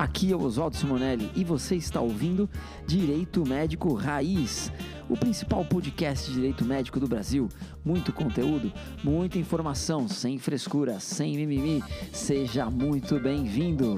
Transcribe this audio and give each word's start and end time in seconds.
Aqui 0.00 0.32
é 0.32 0.34
o 0.34 0.40
Oswaldo 0.40 0.74
Simonelli 0.74 1.30
e 1.36 1.44
você 1.44 1.76
está 1.76 2.00
ouvindo 2.00 2.48
Direito 2.86 3.46
Médico 3.46 3.92
Raiz, 3.92 4.72
o 5.10 5.14
principal 5.14 5.62
podcast 5.62 6.26
de 6.26 6.36
direito 6.36 6.64
médico 6.64 6.98
do 6.98 7.06
Brasil. 7.06 7.50
Muito 7.84 8.10
conteúdo, 8.10 8.72
muita 9.04 9.38
informação, 9.38 10.08
sem 10.08 10.38
frescura, 10.38 10.98
sem 10.98 11.36
mimimi. 11.36 11.84
Seja 12.14 12.70
muito 12.70 13.20
bem-vindo. 13.20 13.96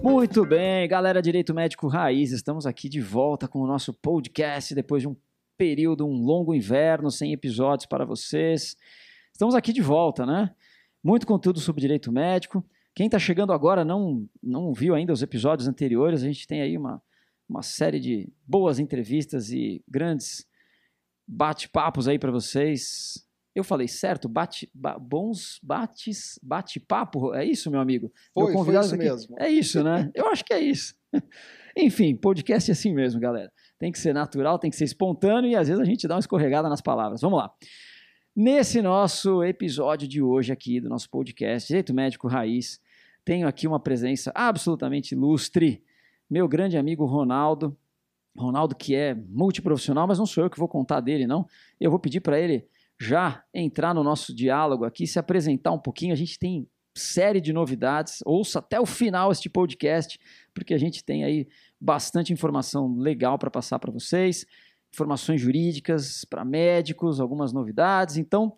Muito 0.00 0.46
bem, 0.46 0.86
galera 0.86 1.20
Direito 1.20 1.52
Médico 1.52 1.88
Raiz, 1.88 2.30
estamos 2.30 2.66
aqui 2.66 2.88
de 2.88 3.00
volta 3.00 3.48
com 3.48 3.58
o 3.58 3.66
nosso 3.66 3.92
podcast 3.92 4.76
depois 4.76 5.02
de 5.02 5.08
um 5.08 5.16
período, 5.58 6.06
um 6.06 6.24
longo 6.24 6.54
inverno 6.54 7.10
sem 7.10 7.32
episódios 7.32 7.86
para 7.86 8.04
vocês. 8.04 8.76
Estamos 9.32 9.56
aqui 9.56 9.72
de 9.72 9.82
volta, 9.82 10.24
né? 10.24 10.54
Muito 11.02 11.26
conteúdo 11.26 11.58
sobre 11.58 11.80
direito 11.80 12.12
médico. 12.12 12.64
Quem 12.96 13.06
está 13.06 13.18
chegando 13.18 13.52
agora 13.52 13.84
não, 13.84 14.26
não 14.42 14.72
viu 14.72 14.94
ainda 14.94 15.12
os 15.12 15.20
episódios 15.22 15.68
anteriores, 15.68 16.22
a 16.22 16.26
gente 16.26 16.46
tem 16.46 16.62
aí 16.62 16.78
uma, 16.78 17.02
uma 17.46 17.60
série 17.60 18.00
de 18.00 18.32
boas 18.46 18.78
entrevistas 18.78 19.50
e 19.50 19.84
grandes 19.86 20.46
bate-papos 21.28 22.08
aí 22.08 22.18
para 22.18 22.32
vocês. 22.32 23.22
Eu 23.54 23.62
falei 23.62 23.86
certo? 23.86 24.30
Bate, 24.30 24.70
ba, 24.72 24.98
bons 24.98 25.60
bates, 25.62 26.40
bate-papo? 26.42 27.34
É 27.34 27.44
isso, 27.44 27.70
meu 27.70 27.80
amigo? 27.80 28.10
Foi, 28.32 28.54
meu 28.54 28.64
foi 28.64 28.78
isso 28.78 28.94
aqui, 28.94 29.04
mesmo. 29.04 29.36
É 29.38 29.48
isso, 29.50 29.84
né? 29.84 30.10
Eu 30.14 30.28
acho 30.28 30.42
que 30.42 30.54
é 30.54 30.60
isso. 30.60 30.94
Enfim, 31.76 32.16
podcast 32.16 32.70
é 32.70 32.72
assim 32.72 32.94
mesmo, 32.94 33.20
galera. 33.20 33.52
Tem 33.78 33.92
que 33.92 33.98
ser 33.98 34.14
natural, 34.14 34.58
tem 34.58 34.70
que 34.70 34.76
ser 34.76 34.84
espontâneo 34.84 35.50
e 35.50 35.54
às 35.54 35.68
vezes 35.68 35.82
a 35.82 35.84
gente 35.84 36.08
dá 36.08 36.14
uma 36.14 36.20
escorregada 36.20 36.66
nas 36.66 36.80
palavras. 36.80 37.20
Vamos 37.20 37.40
lá. 37.40 37.52
Nesse 38.34 38.80
nosso 38.80 39.44
episódio 39.44 40.08
de 40.08 40.22
hoje 40.22 40.50
aqui 40.50 40.80
do 40.80 40.88
nosso 40.88 41.10
podcast 41.10 41.68
Direito 41.68 41.92
Médico 41.92 42.26
Raiz, 42.26 42.80
tenho 43.26 43.48
aqui 43.48 43.66
uma 43.66 43.80
presença 43.80 44.30
absolutamente 44.32 45.16
ilustre, 45.16 45.82
meu 46.30 46.46
grande 46.46 46.78
amigo 46.78 47.04
Ronaldo. 47.04 47.76
Ronaldo, 48.38 48.76
que 48.76 48.94
é 48.94 49.14
multiprofissional, 49.14 50.06
mas 50.06 50.18
não 50.18 50.26
sou 50.26 50.44
eu 50.44 50.50
que 50.50 50.58
vou 50.58 50.68
contar 50.68 51.00
dele, 51.00 51.26
não. 51.26 51.44
Eu 51.80 51.90
vou 51.90 51.98
pedir 51.98 52.20
para 52.20 52.38
ele 52.38 52.68
já 53.00 53.42
entrar 53.52 53.92
no 53.92 54.04
nosso 54.04 54.32
diálogo 54.32 54.84
aqui, 54.84 55.08
se 55.08 55.18
apresentar 55.18 55.72
um 55.72 55.78
pouquinho. 55.78 56.12
A 56.12 56.16
gente 56.16 56.38
tem 56.38 56.68
série 56.94 57.40
de 57.40 57.52
novidades. 57.52 58.22
Ouça 58.24 58.60
até 58.60 58.78
o 58.78 58.86
final 58.86 59.32
este 59.32 59.50
podcast, 59.50 60.20
porque 60.54 60.72
a 60.72 60.78
gente 60.78 61.02
tem 61.02 61.24
aí 61.24 61.48
bastante 61.80 62.32
informação 62.32 62.96
legal 62.96 63.38
para 63.38 63.50
passar 63.50 63.80
para 63.80 63.90
vocês, 63.90 64.46
informações 64.94 65.40
jurídicas 65.40 66.24
para 66.24 66.44
médicos, 66.44 67.18
algumas 67.18 67.52
novidades. 67.52 68.18
Então, 68.18 68.56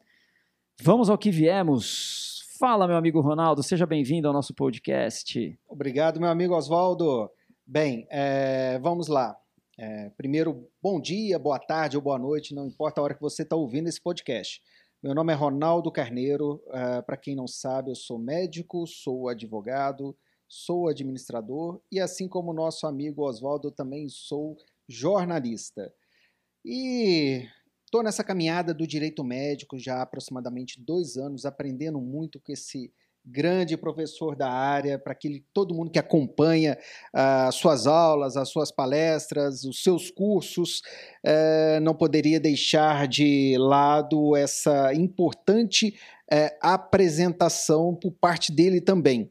vamos 0.82 1.08
ao 1.08 1.16
que 1.16 1.30
viemos. 1.30 2.37
Fala, 2.58 2.88
meu 2.88 2.96
amigo 2.96 3.20
Ronaldo, 3.20 3.62
seja 3.62 3.86
bem-vindo 3.86 4.26
ao 4.26 4.34
nosso 4.34 4.52
podcast. 4.52 5.56
Obrigado, 5.68 6.18
meu 6.18 6.28
amigo 6.28 6.56
Oswaldo. 6.56 7.30
Bem, 7.64 8.04
é, 8.10 8.80
vamos 8.80 9.06
lá. 9.06 9.38
É, 9.78 10.10
primeiro, 10.16 10.68
bom 10.82 11.00
dia, 11.00 11.38
boa 11.38 11.60
tarde 11.60 11.96
ou 11.96 12.02
boa 12.02 12.18
noite, 12.18 12.56
não 12.56 12.66
importa 12.66 13.00
a 13.00 13.04
hora 13.04 13.14
que 13.14 13.20
você 13.20 13.42
está 13.42 13.54
ouvindo 13.54 13.88
esse 13.88 14.02
podcast. 14.02 14.60
Meu 15.00 15.14
nome 15.14 15.32
é 15.32 15.36
Ronaldo 15.36 15.92
Carneiro. 15.92 16.60
Uh, 16.66 17.00
Para 17.06 17.16
quem 17.16 17.36
não 17.36 17.46
sabe, 17.46 17.92
eu 17.92 17.94
sou 17.94 18.18
médico, 18.18 18.88
sou 18.88 19.28
advogado, 19.28 20.16
sou 20.48 20.88
administrador 20.88 21.80
e, 21.92 22.00
assim 22.00 22.26
como 22.26 22.50
o 22.50 22.54
nosso 22.54 22.88
amigo 22.88 23.22
Oswaldo, 23.22 23.70
também 23.70 24.08
sou 24.08 24.56
jornalista. 24.88 25.94
E 26.64 27.46
Estou 27.88 28.02
nessa 28.02 28.22
caminhada 28.22 28.74
do 28.74 28.86
direito 28.86 29.24
médico 29.24 29.78
já 29.78 29.94
há 29.94 30.02
aproximadamente 30.02 30.78
dois 30.78 31.16
anos, 31.16 31.46
aprendendo 31.46 31.98
muito 31.98 32.38
com 32.38 32.52
esse 32.52 32.92
grande 33.24 33.78
professor 33.78 34.36
da 34.36 34.50
área, 34.50 34.98
para 34.98 35.12
aquele 35.12 35.42
todo 35.54 35.74
mundo 35.74 35.90
que 35.90 35.98
acompanha 35.98 36.76
as 37.14 37.54
uh, 37.54 37.58
suas 37.58 37.86
aulas, 37.86 38.36
as 38.36 38.50
suas 38.50 38.70
palestras, 38.70 39.64
os 39.64 39.82
seus 39.82 40.10
cursos, 40.10 40.82
uh, 41.24 41.80
não 41.80 41.94
poderia 41.94 42.38
deixar 42.38 43.08
de 43.08 43.56
lado 43.58 44.36
essa 44.36 44.92
importante 44.92 45.98
uh, 46.30 46.58
apresentação 46.60 47.94
por 47.94 48.12
parte 48.12 48.52
dele 48.52 48.82
também. 48.82 49.30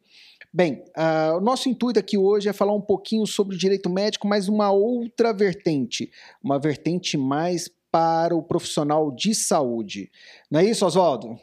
Bem, 0.51 0.83
uh, 0.97 1.37
o 1.37 1.39
nosso 1.39 1.69
intuito 1.69 1.99
aqui 1.99 2.17
hoje 2.17 2.49
é 2.49 2.53
falar 2.53 2.73
um 2.73 2.81
pouquinho 2.81 3.27
sobre 3.27 3.55
o 3.55 3.59
direito 3.59 3.87
médico, 3.87 4.27
mas 4.27 4.47
uma 4.47 4.71
outra 4.71 5.31
vertente, 5.31 6.09
uma 6.43 6.57
vertente 6.57 7.15
mais 7.15 7.69
para 7.97 8.35
o 8.35 8.43
profissional 8.43 9.11
de 9.11 9.33
saúde. 9.33 10.11
Não 10.51 10.59
é 10.59 10.65
isso, 10.65 10.85
Oswaldo? 10.85 11.35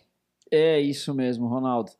É 0.48 0.80
isso 0.80 1.12
mesmo, 1.12 1.48
Ronaldo. 1.48 1.90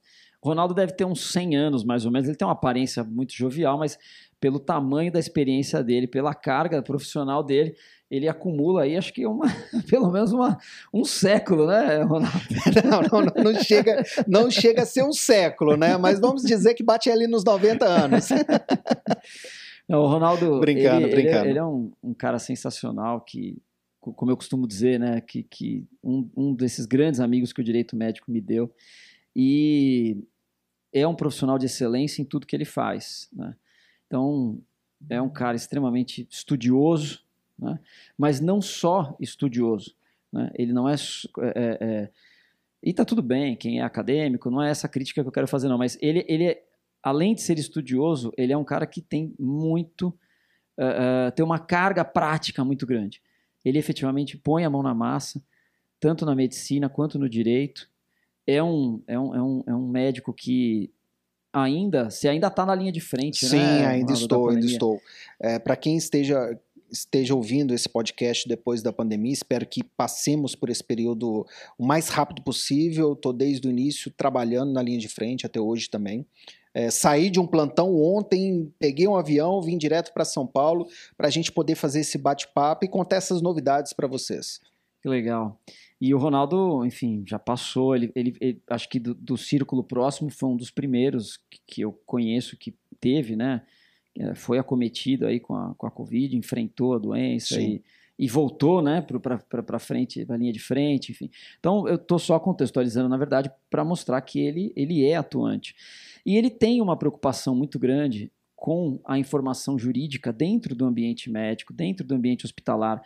O 0.40 0.48
Ronaldo 0.48 0.72
deve 0.72 0.92
ter 0.92 1.04
uns 1.04 1.32
100 1.32 1.56
anos, 1.56 1.82
mais 1.82 2.06
ou 2.06 2.12
menos. 2.12 2.28
Ele 2.28 2.36
tem 2.36 2.46
uma 2.46 2.52
aparência 2.52 3.02
muito 3.02 3.34
jovial, 3.34 3.76
mas 3.76 3.98
pelo 4.38 4.60
tamanho 4.60 5.10
da 5.10 5.18
experiência 5.18 5.82
dele, 5.82 6.06
pela 6.06 6.32
carga 6.34 6.80
profissional 6.82 7.42
dele, 7.42 7.74
ele 8.08 8.28
acumula 8.28 8.82
aí, 8.82 8.96
acho 8.96 9.12
que 9.12 9.26
uma, 9.26 9.46
pelo 9.90 10.08
menos 10.12 10.32
uma, 10.32 10.56
um 10.92 11.04
século, 11.04 11.66
né, 11.66 12.02
Ronaldo? 12.02 12.38
Não, 13.10 13.22
não, 13.22 13.52
não, 13.52 13.60
chega, 13.60 14.04
não 14.28 14.50
chega 14.50 14.82
a 14.82 14.86
ser 14.86 15.02
um 15.02 15.12
século, 15.12 15.76
né? 15.76 15.96
Mas 15.96 16.20
vamos 16.20 16.42
dizer 16.42 16.74
que 16.74 16.84
bate 16.84 17.10
ali 17.10 17.26
nos 17.26 17.42
90 17.42 17.84
anos. 17.84 18.28
Não, 19.88 20.00
o 20.00 20.06
Ronaldo, 20.06 20.60
brincando, 20.60 21.06
ele, 21.06 21.14
brincando. 21.14 21.40
Ele, 21.40 21.50
ele 21.50 21.58
é 21.58 21.64
um, 21.64 21.90
um 22.02 22.14
cara 22.14 22.38
sensacional 22.38 23.20
que 23.20 23.58
como 24.12 24.30
eu 24.30 24.36
costumo 24.36 24.66
dizer, 24.66 25.00
né, 25.00 25.20
que, 25.20 25.42
que 25.42 25.86
um, 26.02 26.28
um 26.36 26.54
desses 26.54 26.84
grandes 26.84 27.20
amigos 27.20 27.52
que 27.52 27.60
o 27.60 27.64
direito 27.64 27.96
médico 27.96 28.30
me 28.30 28.40
deu, 28.40 28.72
e 29.34 30.22
é 30.92 31.06
um 31.06 31.14
profissional 31.14 31.58
de 31.58 31.66
excelência 31.66 32.22
em 32.22 32.24
tudo 32.24 32.46
que 32.46 32.54
ele 32.54 32.64
faz. 32.64 33.28
Né? 33.32 33.56
Então, 34.06 34.60
é 35.08 35.20
um 35.20 35.28
cara 35.28 35.56
extremamente 35.56 36.26
estudioso, 36.30 37.22
né? 37.58 37.80
mas 38.16 38.40
não 38.40 38.60
só 38.60 39.16
estudioso. 39.18 39.94
Né? 40.32 40.50
Ele 40.54 40.72
não 40.72 40.88
é, 40.88 40.94
é, 40.94 41.78
é 41.80 42.10
e 42.82 42.92
tá 42.92 43.04
tudo 43.04 43.22
bem, 43.22 43.56
quem 43.56 43.80
é 43.80 43.82
acadêmico, 43.82 44.50
não 44.50 44.62
é 44.62 44.70
essa 44.70 44.86
crítica 44.86 45.22
que 45.22 45.28
eu 45.28 45.32
quero 45.32 45.48
fazer, 45.48 45.68
não, 45.68 45.78
mas 45.78 45.96
ele, 46.02 46.24
ele 46.28 46.44
é, 46.44 46.64
além 47.02 47.34
de 47.34 47.40
ser 47.40 47.58
estudioso, 47.58 48.30
ele 48.36 48.52
é 48.52 48.56
um 48.56 48.64
cara 48.64 48.86
que 48.86 49.00
tem 49.00 49.34
muito, 49.38 50.08
uh, 50.78 51.28
uh, 51.28 51.32
tem 51.32 51.42
uma 51.42 51.58
carga 51.58 52.04
prática 52.04 52.62
muito 52.62 52.86
grande 52.86 53.22
ele 53.64 53.78
efetivamente 53.78 54.36
põe 54.36 54.64
a 54.64 54.70
mão 54.70 54.82
na 54.82 54.94
massa, 54.94 55.42
tanto 55.98 56.26
na 56.26 56.34
medicina 56.34 56.88
quanto 56.88 57.18
no 57.18 57.28
direito. 57.28 57.88
É 58.46 58.62
um, 58.62 59.02
é 59.06 59.18
um, 59.18 59.34
é 59.34 59.42
um, 59.42 59.64
é 59.68 59.74
um 59.74 59.88
médico 59.88 60.32
que 60.32 60.92
ainda, 61.52 62.10
você 62.10 62.28
ainda 62.28 62.48
está 62.48 62.66
na 62.66 62.74
linha 62.74 62.92
de 62.92 63.00
frente, 63.00 63.46
Sim, 63.46 63.56
né? 63.56 63.86
ainda 63.86 64.12
estou, 64.12 64.50
ainda 64.50 64.66
estou. 64.66 65.00
É, 65.40 65.58
Para 65.58 65.76
quem 65.76 65.96
esteja 65.96 66.58
esteja 66.90 67.34
ouvindo 67.34 67.74
esse 67.74 67.88
podcast 67.88 68.48
depois 68.48 68.80
da 68.80 68.92
pandemia, 68.92 69.32
espero 69.32 69.66
que 69.66 69.82
passemos 69.82 70.54
por 70.54 70.70
esse 70.70 70.82
período 70.82 71.44
o 71.76 71.84
mais 71.84 72.08
rápido 72.08 72.42
possível. 72.42 73.14
Estou 73.14 73.32
desde 73.32 73.66
o 73.66 73.70
início 73.70 74.12
trabalhando 74.12 74.72
na 74.72 74.80
linha 74.80 74.98
de 74.98 75.08
frente 75.08 75.44
até 75.44 75.60
hoje 75.60 75.90
também. 75.90 76.24
É, 76.74 76.90
saí 76.90 77.30
de 77.30 77.38
um 77.38 77.46
plantão 77.46 77.94
ontem, 77.94 78.72
peguei 78.80 79.06
um 79.06 79.14
avião, 79.14 79.62
vim 79.62 79.78
direto 79.78 80.12
para 80.12 80.24
São 80.24 80.44
Paulo 80.44 80.88
para 81.16 81.28
a 81.28 81.30
gente 81.30 81.52
poder 81.52 81.76
fazer 81.76 82.00
esse 82.00 82.18
bate-papo 82.18 82.84
e 82.84 82.88
contar 82.88 83.16
essas 83.16 83.40
novidades 83.40 83.92
para 83.92 84.08
vocês. 84.08 84.60
Que 85.00 85.08
legal. 85.08 85.60
E 86.00 86.12
o 86.12 86.18
Ronaldo, 86.18 86.84
enfim, 86.84 87.24
já 87.26 87.38
passou. 87.38 87.94
Ele, 87.94 88.10
ele, 88.16 88.36
ele 88.40 88.62
acho 88.68 88.88
que 88.88 88.98
do, 88.98 89.14
do, 89.14 89.36
círculo 89.36 89.84
próximo 89.84 90.30
foi 90.30 90.48
um 90.48 90.56
dos 90.56 90.70
primeiros 90.70 91.38
que, 91.48 91.60
que, 91.66 91.80
eu 91.82 91.92
conheço 92.04 92.56
que 92.56 92.74
teve, 93.00 93.36
né? 93.36 93.62
É, 94.18 94.34
foi 94.34 94.58
acometido 94.58 95.26
aí 95.26 95.38
com 95.38 95.54
a, 95.54 95.74
com 95.76 95.86
a 95.86 95.90
Covid, 95.90 96.36
enfrentou 96.36 96.94
a 96.94 96.98
doença 96.98 97.60
e, 97.60 97.82
e, 98.18 98.28
voltou, 98.28 98.80
né, 98.82 99.04
para 99.48 99.78
frente, 99.78 100.24
para 100.24 100.36
a 100.36 100.38
linha 100.38 100.52
de 100.52 100.60
frente, 100.60 101.12
enfim. 101.12 101.30
Então, 101.58 101.88
eu 101.88 101.96
estou 101.96 102.18
só 102.18 102.38
contextualizando, 102.38 103.08
na 103.08 103.16
verdade, 103.16 103.50
para 103.68 103.84
mostrar 103.84 104.20
que 104.20 104.40
ele, 104.40 104.72
ele 104.76 105.04
é 105.04 105.16
atuante. 105.16 105.74
E 106.24 106.36
ele 106.36 106.50
tem 106.50 106.80
uma 106.80 106.96
preocupação 106.96 107.54
muito 107.54 107.78
grande 107.78 108.30
com 108.64 108.98
a 109.04 109.18
informação 109.18 109.78
jurídica 109.78 110.32
dentro 110.32 110.74
do 110.74 110.86
ambiente 110.86 111.30
médico, 111.30 111.72
dentro 111.72 112.06
do 112.06 112.14
ambiente 112.14 112.46
hospitalar. 112.46 113.02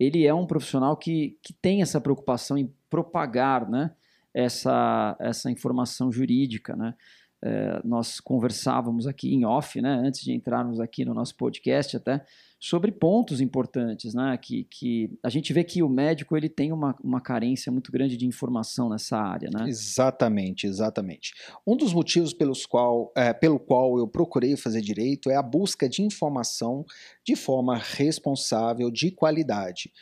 Ele 0.00 0.26
é 0.26 0.34
um 0.34 0.46
profissional 0.46 0.96
que, 0.96 1.38
que 1.42 1.52
tem 1.52 1.80
essa 1.80 2.00
preocupação 2.00 2.58
em 2.58 2.72
propagar 2.90 3.68
né, 3.68 3.92
essa, 4.34 5.16
essa 5.20 5.50
informação 5.50 6.10
jurídica. 6.10 6.74
Né? 6.74 6.94
É, 7.40 7.80
nós 7.84 8.18
conversávamos 8.18 9.06
aqui 9.06 9.32
em 9.32 9.44
off, 9.44 9.80
né, 9.80 10.02
antes 10.04 10.22
de 10.22 10.32
entrarmos 10.32 10.80
aqui 10.80 11.04
no 11.04 11.14
nosso 11.14 11.36
podcast 11.36 11.96
até, 11.96 12.24
sobre 12.58 12.90
pontos 12.90 13.40
importantes, 13.40 14.14
né? 14.14 14.36
Que, 14.40 14.64
que 14.64 15.10
a 15.22 15.28
gente 15.28 15.52
vê 15.52 15.62
que 15.62 15.82
o 15.82 15.88
médico 15.88 16.36
ele 16.36 16.48
tem 16.48 16.72
uma, 16.72 16.96
uma 17.02 17.20
carência 17.20 17.70
muito 17.70 17.92
grande 17.92 18.16
de 18.16 18.26
informação 18.26 18.88
nessa 18.88 19.18
área, 19.18 19.50
né? 19.52 19.68
Exatamente, 19.68 20.66
exatamente. 20.66 21.34
Um 21.66 21.76
dos 21.76 21.92
motivos 21.92 22.32
pelos 22.32 22.64
qual, 22.64 23.12
é, 23.14 23.32
pelo 23.32 23.58
qual 23.58 23.98
eu 23.98 24.08
procurei 24.08 24.56
fazer 24.56 24.80
direito 24.80 25.30
é 25.30 25.36
a 25.36 25.42
busca 25.42 25.88
de 25.88 26.02
informação 26.02 26.84
de 27.22 27.36
forma 27.36 27.76
responsável, 27.76 28.90
de 28.90 29.10
qualidade. 29.10 29.92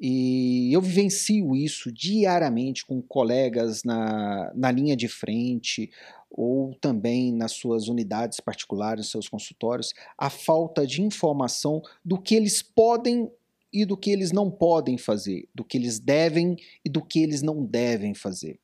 E 0.00 0.72
eu 0.72 0.80
vivencio 0.80 1.54
isso 1.54 1.92
diariamente 1.92 2.86
com 2.86 3.02
colegas 3.02 3.84
na, 3.84 4.50
na 4.54 4.70
linha 4.70 4.96
de 4.96 5.06
frente 5.06 5.90
ou 6.30 6.74
também 6.80 7.34
nas 7.34 7.52
suas 7.52 7.86
unidades 7.88 8.40
particulares, 8.40 9.10
seus 9.10 9.28
consultórios, 9.28 9.92
a 10.16 10.30
falta 10.30 10.86
de 10.86 11.02
informação 11.02 11.82
do 12.02 12.18
que 12.18 12.34
eles 12.34 12.62
podem 12.62 13.30
e 13.72 13.84
do 13.84 13.96
que 13.96 14.10
eles 14.10 14.32
não 14.32 14.50
podem 14.50 14.96
fazer, 14.96 15.48
do 15.54 15.64
que 15.64 15.76
eles 15.76 15.98
devem 15.98 16.56
e 16.84 16.88
do 16.88 17.04
que 17.04 17.22
eles 17.22 17.42
não 17.42 17.64
devem 17.64 18.14
fazer. 18.14 18.58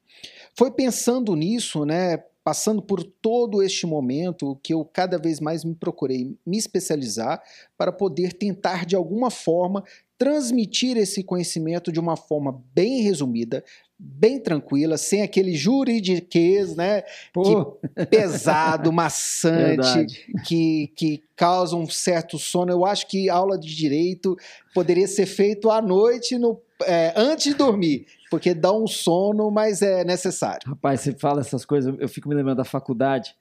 Foi 0.56 0.70
pensando 0.70 1.36
nisso, 1.36 1.84
né, 1.84 2.16
passando 2.46 2.80
por 2.80 3.02
todo 3.02 3.60
este 3.60 3.86
momento 3.86 4.58
que 4.62 4.72
eu 4.72 4.84
cada 4.84 5.18
vez 5.18 5.40
mais 5.40 5.64
me 5.64 5.74
procurei 5.74 6.36
me 6.46 6.56
especializar 6.56 7.42
para 7.76 7.90
poder 7.90 8.32
tentar 8.32 8.86
de 8.86 8.94
alguma 8.94 9.30
forma 9.30 9.82
transmitir 10.18 10.96
esse 10.96 11.22
conhecimento 11.22 11.92
de 11.92 12.00
uma 12.00 12.16
forma 12.16 12.62
bem 12.74 13.02
resumida, 13.02 13.62
bem 13.98 14.40
tranquila, 14.40 14.96
sem 14.96 15.22
aquele 15.22 15.54
juridiquês, 15.54 16.74
né? 16.74 17.02
Que, 17.34 18.06
pesado, 18.06 18.92
maçante, 18.92 20.06
que, 20.46 20.88
que 20.94 21.22
causa 21.34 21.76
um 21.76 21.88
certo 21.88 22.38
sono. 22.38 22.72
Eu 22.72 22.84
acho 22.84 23.06
que 23.08 23.28
aula 23.28 23.58
de 23.58 23.74
direito 23.74 24.36
poderia 24.74 25.06
ser 25.06 25.26
feito 25.26 25.70
à 25.70 25.80
noite, 25.80 26.38
no, 26.38 26.60
é, 26.84 27.12
antes 27.16 27.46
de 27.46 27.54
dormir, 27.54 28.06
porque 28.30 28.54
dá 28.54 28.72
um 28.72 28.86
sono, 28.86 29.50
mas 29.50 29.82
é 29.82 30.04
necessário. 30.04 30.68
Rapaz, 30.68 31.00
você 31.00 31.12
fala 31.12 31.40
essas 31.40 31.64
coisas, 31.64 31.94
eu 31.98 32.08
fico 32.08 32.28
me 32.28 32.34
lembrando 32.34 32.58
da 32.58 32.64
faculdade. 32.64 33.34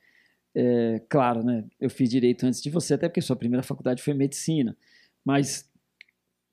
É, 0.57 1.01
claro, 1.09 1.43
né? 1.43 1.65
Eu 1.81 1.89
fiz 1.89 2.09
direito 2.09 2.45
antes 2.45 2.61
de 2.61 2.69
você, 2.69 2.93
até 2.93 3.09
porque 3.09 3.21
sua 3.21 3.35
primeira 3.35 3.61
faculdade 3.61 4.01
foi 4.01 4.13
medicina. 4.13 4.75
Mas 5.25 5.69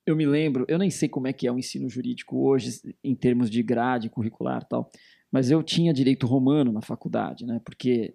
eu 0.07 0.17
me 0.17 0.27
lembro, 0.27 0.65
eu 0.69 0.79
nem 0.79 0.91
sei 0.91 1.09
como 1.09 1.29
é 1.29 1.33
que 1.33 1.47
é 1.47 1.53
o 1.53 1.59
ensino 1.59 1.89
jurídico 1.89 2.37
hoje, 2.39 2.81
em 3.03 3.15
termos 3.15 3.49
de 3.49 3.63
grade 3.63 4.11
curricular 4.11 4.63
e 4.63 4.69
tal, 4.69 4.91
mas 5.31 5.51
eu 5.51 5.63
tinha 5.63 5.93
direito 5.93 6.27
romano 6.27 6.73
na 6.73 6.83
faculdade, 6.83 7.47
né? 7.47 7.61
Porque 7.65 8.15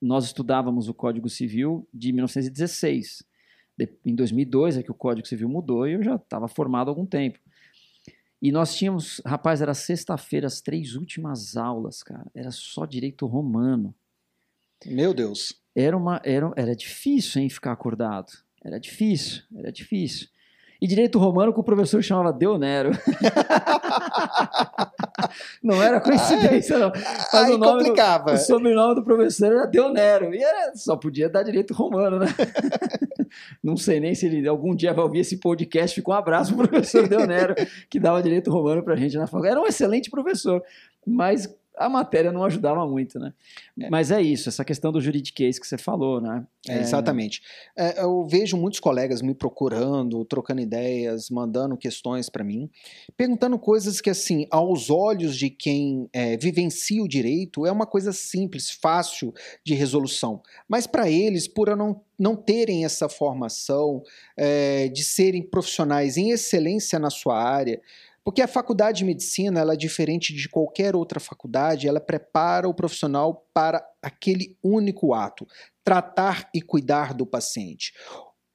nós 0.00 0.24
estudávamos 0.24 0.88
o 0.88 0.94
Código 0.94 1.28
Civil 1.28 1.88
de 1.92 2.12
1916. 2.12 3.24
em 4.04 4.14
2002 4.14 4.78
é 4.78 4.82
que 4.82 4.90
o 4.90 4.94
Código 4.94 5.26
Civil 5.26 5.48
mudou 5.48 5.86
e 5.86 5.94
eu 5.94 6.02
já 6.02 6.16
estava 6.16 6.48
formado 6.48 6.88
há 6.88 6.90
algum 6.90 7.06
tempo. 7.06 7.38
E 8.40 8.52
nós 8.52 8.76
tínhamos, 8.76 9.20
rapaz, 9.26 9.60
era 9.60 9.74
sexta-feira, 9.74 10.46
as 10.46 10.60
três 10.60 10.94
últimas 10.94 11.56
aulas, 11.56 12.02
cara, 12.02 12.30
era 12.34 12.50
só 12.52 12.86
direito 12.86 13.26
romano. 13.26 13.94
Meu 14.86 15.12
Deus. 15.12 15.60
Era, 15.74 15.96
uma, 15.96 16.20
era, 16.24 16.52
era 16.56 16.76
difícil, 16.76 17.42
hein, 17.42 17.50
ficar 17.50 17.72
acordado. 17.72 18.32
Era 18.62 18.78
difícil, 18.78 19.42
era 19.56 19.72
difícil. 19.72 20.28
E 20.80 20.86
direito 20.86 21.18
romano 21.18 21.52
que 21.52 21.58
o 21.58 21.64
professor 21.64 22.00
chamava 22.02 22.32
Deonero. 22.32 22.90
não 25.62 25.82
era 25.82 26.00
coincidência, 26.00 26.78
não. 26.78 26.92
Mas 26.94 27.34
Aí 27.34 27.52
o 27.52 27.58
nome 27.58 27.84
complicava. 27.84 28.32
Do, 28.32 28.34
o 28.34 28.38
sobrenome 28.38 28.94
do 28.94 29.02
professor 29.02 29.52
era 29.52 29.66
Deonero. 29.66 30.32
E 30.32 30.42
era, 30.42 30.74
só 30.76 30.96
podia 30.96 31.28
dar 31.28 31.42
direito 31.42 31.74
romano, 31.74 32.20
né? 32.20 32.26
não 33.62 33.76
sei 33.76 33.98
nem 33.98 34.14
se 34.14 34.26
ele 34.26 34.46
algum 34.46 34.74
dia 34.74 34.94
vai 34.94 35.04
ouvir 35.04 35.20
esse 35.20 35.38
podcast. 35.38 35.96
Fica 35.96 36.12
um 36.12 36.14
abraço 36.14 36.54
pro 36.54 36.68
professor 36.68 37.08
Deonero, 37.08 37.54
que 37.90 37.98
dava 37.98 38.22
direito 38.22 38.50
romano 38.50 38.82
pra 38.82 38.94
gente 38.94 39.16
na 39.16 39.26
faculdade. 39.26 39.52
Era 39.52 39.60
um 39.60 39.66
excelente 39.66 40.10
professor, 40.10 40.62
mas 41.04 41.52
a 41.78 41.88
matéria 41.88 42.32
não 42.32 42.44
ajudava 42.44 42.86
muito, 42.86 43.18
né? 43.18 43.32
É. 43.80 43.88
Mas 43.88 44.10
é 44.10 44.20
isso, 44.20 44.48
essa 44.48 44.64
questão 44.64 44.90
do 44.90 45.00
juridiquês 45.00 45.58
que 45.58 45.66
você 45.66 45.78
falou, 45.78 46.20
né? 46.20 46.46
É, 46.68 46.80
exatamente. 46.80 47.42
É, 47.76 48.02
eu 48.02 48.26
vejo 48.26 48.56
muitos 48.56 48.80
colegas 48.80 49.22
me 49.22 49.34
procurando, 49.34 50.24
trocando 50.24 50.60
ideias, 50.60 51.30
mandando 51.30 51.76
questões 51.76 52.28
para 52.28 52.44
mim, 52.44 52.68
perguntando 53.16 53.58
coisas 53.58 54.00
que, 54.00 54.10
assim, 54.10 54.46
aos 54.50 54.90
olhos 54.90 55.36
de 55.36 55.48
quem 55.50 56.08
é, 56.12 56.36
vivencia 56.36 57.02
o 57.02 57.08
direito, 57.08 57.64
é 57.64 57.72
uma 57.72 57.86
coisa 57.86 58.12
simples, 58.12 58.70
fácil 58.70 59.32
de 59.64 59.74
resolução. 59.74 60.42
Mas 60.68 60.86
para 60.86 61.08
eles, 61.08 61.46
por 61.46 61.68
eu 61.68 61.76
não 61.76 62.00
não 62.18 62.34
terem 62.34 62.84
essa 62.84 63.08
formação, 63.08 64.02
é, 64.36 64.88
de 64.88 65.04
serem 65.04 65.40
profissionais 65.40 66.16
em 66.16 66.30
excelência 66.30 66.98
na 66.98 67.10
sua 67.10 67.40
área, 67.40 67.80
porque 68.28 68.42
a 68.42 68.46
faculdade 68.46 68.98
de 68.98 69.04
medicina, 69.06 69.60
ela 69.60 69.72
é 69.72 69.76
diferente 69.76 70.34
de 70.34 70.50
qualquer 70.50 70.94
outra 70.94 71.18
faculdade, 71.18 71.88
ela 71.88 71.98
prepara 71.98 72.68
o 72.68 72.74
profissional 72.74 73.48
para 73.54 73.82
aquele 74.02 74.54
único 74.62 75.14
ato, 75.14 75.46
tratar 75.82 76.46
e 76.54 76.60
cuidar 76.60 77.14
do 77.14 77.24
paciente. 77.24 77.94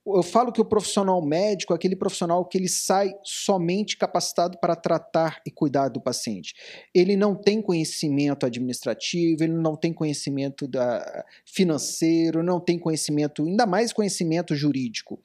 Eu 0.06 0.22
falo 0.22 0.52
que 0.52 0.62
o 0.62 0.66
profissional 0.66 1.20
médico 1.25 1.74
é 1.74 1.75
aquele 1.75 1.96
profissional 1.96 2.46
que 2.46 2.56
ele 2.56 2.70
sai 2.70 3.14
somente 3.24 3.98
capacitado 3.98 4.60
para 4.60 4.75
tratar 4.75 5.42
e 5.44 5.50
cuidar 5.50 5.88
do 5.88 6.00
paciente. 6.00 6.54
Ele 6.94 7.18
não 7.18 7.34
tem 7.34 7.60
conhecimento 7.60 8.46
administrativo, 8.46 9.44
ele 9.44 9.54
não 9.54 9.75
tem 9.75 9.92
conhecimento 9.92 10.68
da, 10.68 11.25
financeiro, 11.48 12.44
não 12.44 12.60
tem 12.60 12.78
conhecimento, 12.78 13.44
ainda 13.44 13.66
mais 13.66 13.92
conhecimento 13.92 14.54
jurídico. 14.54 15.20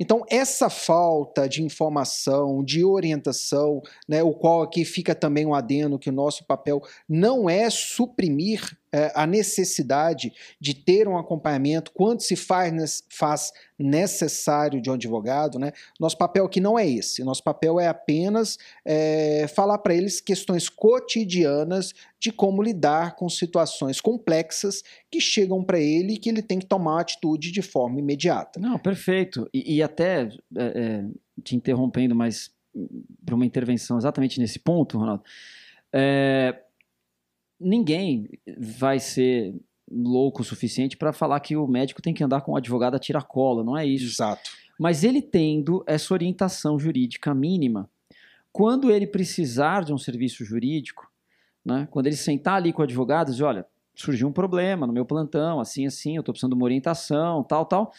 Então, 0.00 0.24
essa 0.30 0.70
falta 0.70 1.46
de 1.46 1.62
informação, 1.62 2.64
de 2.64 2.82
orientação, 2.82 3.82
né, 4.08 4.22
o 4.22 4.32
qual 4.32 4.62
aqui 4.62 4.82
fica 4.82 5.14
também 5.14 5.44
um 5.44 5.54
adendo 5.54 5.98
que 5.98 6.08
o 6.08 6.12
nosso 6.12 6.46
papel 6.46 6.80
não 7.06 7.50
é 7.50 7.68
suprimir 7.68 8.79
é, 8.92 9.12
a 9.14 9.26
necessidade 9.26 10.32
de 10.60 10.74
ter 10.74 11.06
um 11.06 11.16
acompanhamento 11.16 11.92
quando 11.92 12.20
se 12.20 12.34
faz, 12.36 13.04
faz 13.08 13.52
necessário 13.78 14.80
de 14.80 14.90
um 14.90 14.94
advogado, 14.94 15.58
né? 15.58 15.72
Nosso 15.98 16.18
papel 16.18 16.44
aqui 16.44 16.60
não 16.60 16.78
é 16.78 16.88
esse. 16.88 17.24
Nosso 17.24 17.42
papel 17.42 17.78
é 17.78 17.86
apenas 17.86 18.58
é, 18.84 19.46
falar 19.48 19.78
para 19.78 19.94
eles 19.94 20.20
questões 20.20 20.68
cotidianas 20.68 21.94
de 22.18 22.30
como 22.30 22.62
lidar 22.62 23.16
com 23.16 23.28
situações 23.28 24.00
complexas 24.00 24.82
que 25.10 25.20
chegam 25.20 25.64
para 25.64 25.78
ele 25.78 26.14
e 26.14 26.18
que 26.18 26.28
ele 26.28 26.42
tem 26.42 26.58
que 26.58 26.66
tomar 26.66 26.92
uma 26.92 27.00
atitude 27.00 27.50
de 27.50 27.62
forma 27.62 27.98
imediata. 27.98 28.60
Não, 28.60 28.78
perfeito. 28.78 29.48
E, 29.54 29.76
e 29.76 29.82
até 29.82 30.28
é, 30.56 31.04
te 31.42 31.56
interrompendo, 31.56 32.14
mas 32.14 32.50
para 33.24 33.34
uma 33.34 33.46
intervenção 33.46 33.96
exatamente 33.96 34.38
nesse 34.38 34.58
ponto, 34.58 34.98
Ronaldo. 34.98 35.22
É, 35.92 36.60
ninguém 37.60 38.28
vai 38.58 38.98
ser 38.98 39.54
louco 39.90 40.42
o 40.42 40.44
suficiente 40.44 40.96
para 40.96 41.12
falar 41.12 41.40
que 41.40 41.56
o 41.56 41.66
médico 41.66 42.00
tem 42.00 42.14
que 42.14 42.22
andar 42.22 42.42
com 42.42 42.52
o 42.52 42.56
advogado 42.56 42.94
a 42.94 42.98
tiracola, 42.98 43.64
não 43.64 43.76
é 43.76 43.84
isso. 43.84 44.06
Exato. 44.06 44.50
Mas 44.78 45.04
ele 45.04 45.20
tendo 45.20 45.84
essa 45.86 46.14
orientação 46.14 46.78
jurídica 46.78 47.34
mínima, 47.34 47.90
quando 48.52 48.90
ele 48.90 49.06
precisar 49.06 49.84
de 49.84 49.92
um 49.92 49.98
serviço 49.98 50.44
jurídico, 50.44 51.10
né, 51.64 51.86
quando 51.90 52.06
ele 52.06 52.16
sentar 52.16 52.54
ali 52.54 52.72
com 52.72 52.80
o 52.80 52.84
advogado 52.84 53.28
e 53.28 53.32
dizer, 53.32 53.44
olha, 53.44 53.66
surgiu 53.94 54.28
um 54.28 54.32
problema 54.32 54.86
no 54.86 54.92
meu 54.92 55.04
plantão, 55.04 55.60
assim, 55.60 55.86
assim, 55.86 56.16
eu 56.16 56.20
estou 56.20 56.32
precisando 56.32 56.52
de 56.52 56.56
uma 56.56 56.64
orientação, 56.64 57.44
tal, 57.44 57.66
tal, 57.66 57.92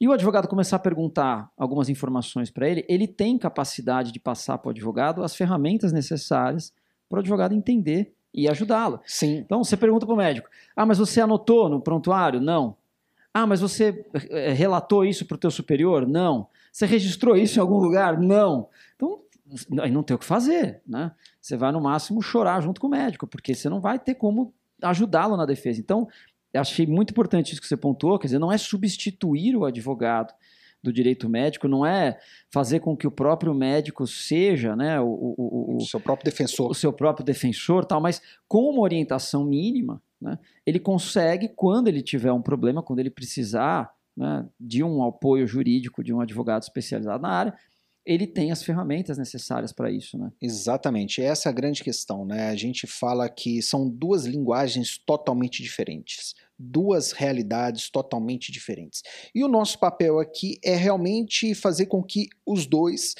e 0.00 0.08
o 0.08 0.12
advogado 0.12 0.48
começar 0.48 0.76
a 0.76 0.80
perguntar 0.80 1.50
algumas 1.56 1.88
informações 1.88 2.50
para 2.50 2.68
ele, 2.68 2.84
ele 2.88 3.06
tem 3.06 3.36
capacidade 3.36 4.10
de 4.10 4.18
passar 4.18 4.58
para 4.58 4.68
o 4.68 4.70
advogado 4.70 5.22
as 5.22 5.36
ferramentas 5.36 5.92
necessárias 5.92 6.72
para 7.08 7.18
o 7.18 7.20
advogado 7.20 7.54
entender 7.54 8.14
e 8.34 8.48
ajudá-lo. 8.48 9.00
Sim. 9.04 9.38
Então 9.38 9.62
você 9.62 9.76
pergunta 9.76 10.06
para 10.06 10.14
o 10.14 10.18
médico: 10.18 10.48
ah, 10.74 10.86
mas 10.86 10.98
você 10.98 11.20
anotou 11.20 11.68
no 11.68 11.80
prontuário? 11.80 12.40
Não. 12.40 12.76
Ah, 13.34 13.46
mas 13.46 13.60
você 13.60 14.04
é, 14.30 14.52
relatou 14.52 15.04
isso 15.04 15.24
para 15.24 15.34
o 15.34 15.38
teu 15.38 15.50
superior? 15.50 16.06
Não. 16.06 16.46
Você 16.70 16.86
registrou 16.86 17.36
isso 17.36 17.58
em 17.58 17.62
algum 17.62 17.78
lugar? 17.78 18.18
Não. 18.18 18.68
Então, 18.94 19.20
aí 19.80 19.90
não 19.90 20.02
tem 20.02 20.14
o 20.14 20.18
que 20.18 20.24
fazer, 20.24 20.82
né? 20.86 21.12
Você 21.40 21.56
vai 21.56 21.72
no 21.72 21.80
máximo 21.80 22.22
chorar 22.22 22.60
junto 22.60 22.80
com 22.80 22.86
o 22.86 22.90
médico, 22.90 23.26
porque 23.26 23.54
você 23.54 23.68
não 23.68 23.80
vai 23.80 23.98
ter 23.98 24.14
como 24.14 24.54
ajudá-lo 24.82 25.36
na 25.36 25.46
defesa. 25.46 25.80
Então, 25.80 26.08
eu 26.52 26.60
achei 26.60 26.86
muito 26.86 27.10
importante 27.10 27.52
isso 27.52 27.60
que 27.60 27.66
você 27.66 27.76
pontuou, 27.76 28.18
quer 28.18 28.26
dizer, 28.26 28.38
não 28.38 28.52
é 28.52 28.58
substituir 28.58 29.56
o 29.56 29.64
advogado, 29.64 30.34
do 30.82 30.92
direito 30.92 31.28
médico 31.28 31.68
não 31.68 31.86
é 31.86 32.18
fazer 32.50 32.80
com 32.80 32.96
que 32.96 33.06
o 33.06 33.10
próprio 33.10 33.54
médico 33.54 34.06
seja 34.06 34.74
né, 34.74 35.00
o, 35.00 35.06
o, 35.06 35.34
o, 35.38 35.76
o 35.76 35.80
seu 35.82 36.00
próprio 36.00 36.24
defensor. 36.24 36.70
O 36.70 36.74
seu 36.74 36.92
próprio 36.92 37.24
defensor, 37.24 37.84
tal, 37.84 38.00
mas 38.00 38.20
com 38.48 38.68
uma 38.68 38.80
orientação 38.80 39.44
mínima, 39.44 40.02
né, 40.20 40.38
ele 40.66 40.80
consegue, 40.80 41.48
quando 41.48 41.88
ele 41.88 42.02
tiver 42.02 42.32
um 42.32 42.42
problema, 42.42 42.82
quando 42.82 42.98
ele 42.98 43.10
precisar 43.10 43.92
né, 44.16 44.46
de 44.58 44.82
um 44.82 45.04
apoio 45.04 45.46
jurídico, 45.46 46.02
de 46.02 46.12
um 46.12 46.20
advogado 46.20 46.62
especializado 46.62 47.22
na 47.22 47.30
área, 47.30 47.54
ele 48.04 48.26
tem 48.26 48.50
as 48.50 48.62
ferramentas 48.62 49.16
necessárias 49.16 49.72
para 49.72 49.90
isso, 49.90 50.18
né? 50.18 50.32
Exatamente, 50.40 51.22
essa 51.22 51.48
é 51.48 51.50
a 51.50 51.54
grande 51.54 51.84
questão, 51.84 52.24
né? 52.24 52.48
A 52.48 52.56
gente 52.56 52.86
fala 52.86 53.28
que 53.28 53.62
são 53.62 53.88
duas 53.88 54.24
linguagens 54.24 54.98
totalmente 54.98 55.62
diferentes, 55.62 56.34
duas 56.62 57.12
realidades 57.12 57.90
totalmente 57.90 58.52
diferentes. 58.52 59.02
E 59.34 59.42
o 59.42 59.48
nosso 59.48 59.78
papel 59.78 60.18
aqui 60.18 60.58
é 60.64 60.76
realmente 60.76 61.54
fazer 61.54 61.86
com 61.86 62.02
que 62.02 62.28
os 62.46 62.66
dois 62.66 63.14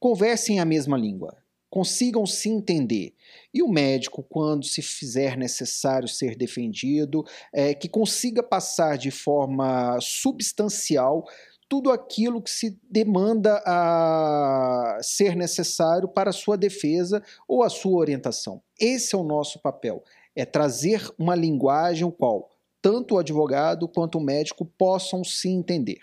conversem 0.00 0.60
a 0.60 0.64
mesma 0.64 0.96
língua, 0.96 1.36
consigam 1.68 2.24
se 2.24 2.48
entender. 2.48 3.14
E 3.52 3.62
o 3.62 3.68
médico, 3.68 4.22
quando 4.22 4.64
se 4.64 4.80
fizer 4.80 5.36
necessário 5.36 6.08
ser 6.08 6.36
defendido, 6.36 7.24
é, 7.52 7.74
que 7.74 7.88
consiga 7.88 8.42
passar 8.42 8.96
de 8.96 9.10
forma 9.10 9.98
substancial 10.00 11.24
tudo 11.68 11.90
aquilo 11.90 12.40
que 12.40 12.50
se 12.50 12.78
demanda 12.88 13.60
a 13.66 14.98
ser 15.02 15.34
necessário 15.34 16.08
para 16.08 16.30
a 16.30 16.32
sua 16.32 16.56
defesa 16.56 17.22
ou 17.48 17.62
a 17.62 17.68
sua 17.68 17.98
orientação. 17.98 18.62
Esse 18.78 19.14
é 19.14 19.18
o 19.18 19.24
nosso 19.24 19.60
papel, 19.60 20.04
é 20.34 20.44
trazer 20.44 21.10
uma 21.18 21.34
linguagem 21.34 22.08
qual 22.10 22.48
tanto 22.86 23.16
o 23.16 23.18
advogado 23.18 23.88
quanto 23.88 24.16
o 24.16 24.20
médico 24.20 24.64
possam 24.64 25.24
se 25.24 25.48
entender. 25.48 25.98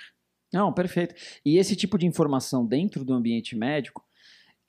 Não, 0.52 0.74
perfeito. 0.74 1.16
E 1.46 1.58
esse 1.58 1.78
tipo 1.78 1.98
de 1.98 2.06
informação 2.06 2.66
dentro 2.66 3.06
do 3.06 3.14
ambiente 3.14 3.56
médico, 3.56 4.06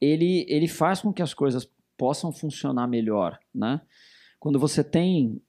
ele, 0.01 0.47
ele 0.49 0.69
faz 0.69 1.01
com 1.01 1.13
que 1.13 1.23
as 1.23 1.35
coisas 1.35 1.69
possam 1.97 2.31
funcionar 2.31 2.87
melhor, 2.87 3.37
né? 3.53 3.81
Quando 4.39 4.61
você 4.61 4.85
tem 4.85 5.43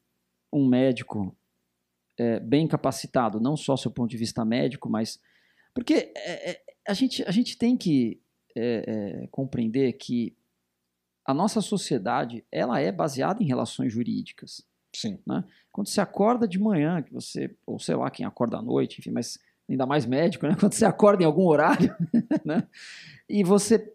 um 0.52 0.68
médico 0.68 1.38
é, 2.18 2.40
bem 2.40 2.68
capacitado, 2.68 3.40
não 3.40 3.56
só 3.56 3.78
seu 3.78 3.92
ponto 3.92 4.10
de 4.10 4.18
vista 4.18 4.44
médico, 4.44 4.90
mas 4.90 5.22
porque 5.72 6.12
é, 6.16 6.50
é, 6.50 6.64
a, 6.88 6.96
gente, 6.96 7.22
a 7.28 7.32
gente 7.32 7.60
tem 7.60 7.78
que 7.78 8.20
é, 8.58 9.22
é, 9.24 9.28
compreender 9.28 9.94
que 9.94 10.36
a 11.24 11.32
nossa 11.32 11.62
sociedade 11.62 12.44
ela 12.52 12.80
é 12.80 12.92
baseada 12.92 13.44
em 13.44 13.46
relações 13.46 13.94
jurídicas. 13.94 14.66
Sim. 14.96 15.20
Né? 15.26 15.44
Quando 15.72 15.88
você 15.88 16.02
acorda 16.02 16.48
de 16.48 16.60
manhã, 16.60 17.02
que 17.02 17.14
você, 17.14 17.56
ou 17.66 17.80
sei 17.80 17.96
lá, 17.96 18.10
quem 18.10 18.26
acorda 18.26 18.58
à 18.58 18.62
noite, 18.62 19.00
enfim, 19.00 19.12
mas 19.12 19.38
ainda 19.70 19.86
mais 19.86 20.06
médico, 20.06 20.48
né? 20.48 20.56
quando 20.60 20.74
você 20.74 20.86
acorda 20.86 21.24
em 21.24 21.26
algum 21.26 21.46
horário, 21.46 21.94
né? 22.46 22.68
e 23.28 23.44
você 23.44 23.92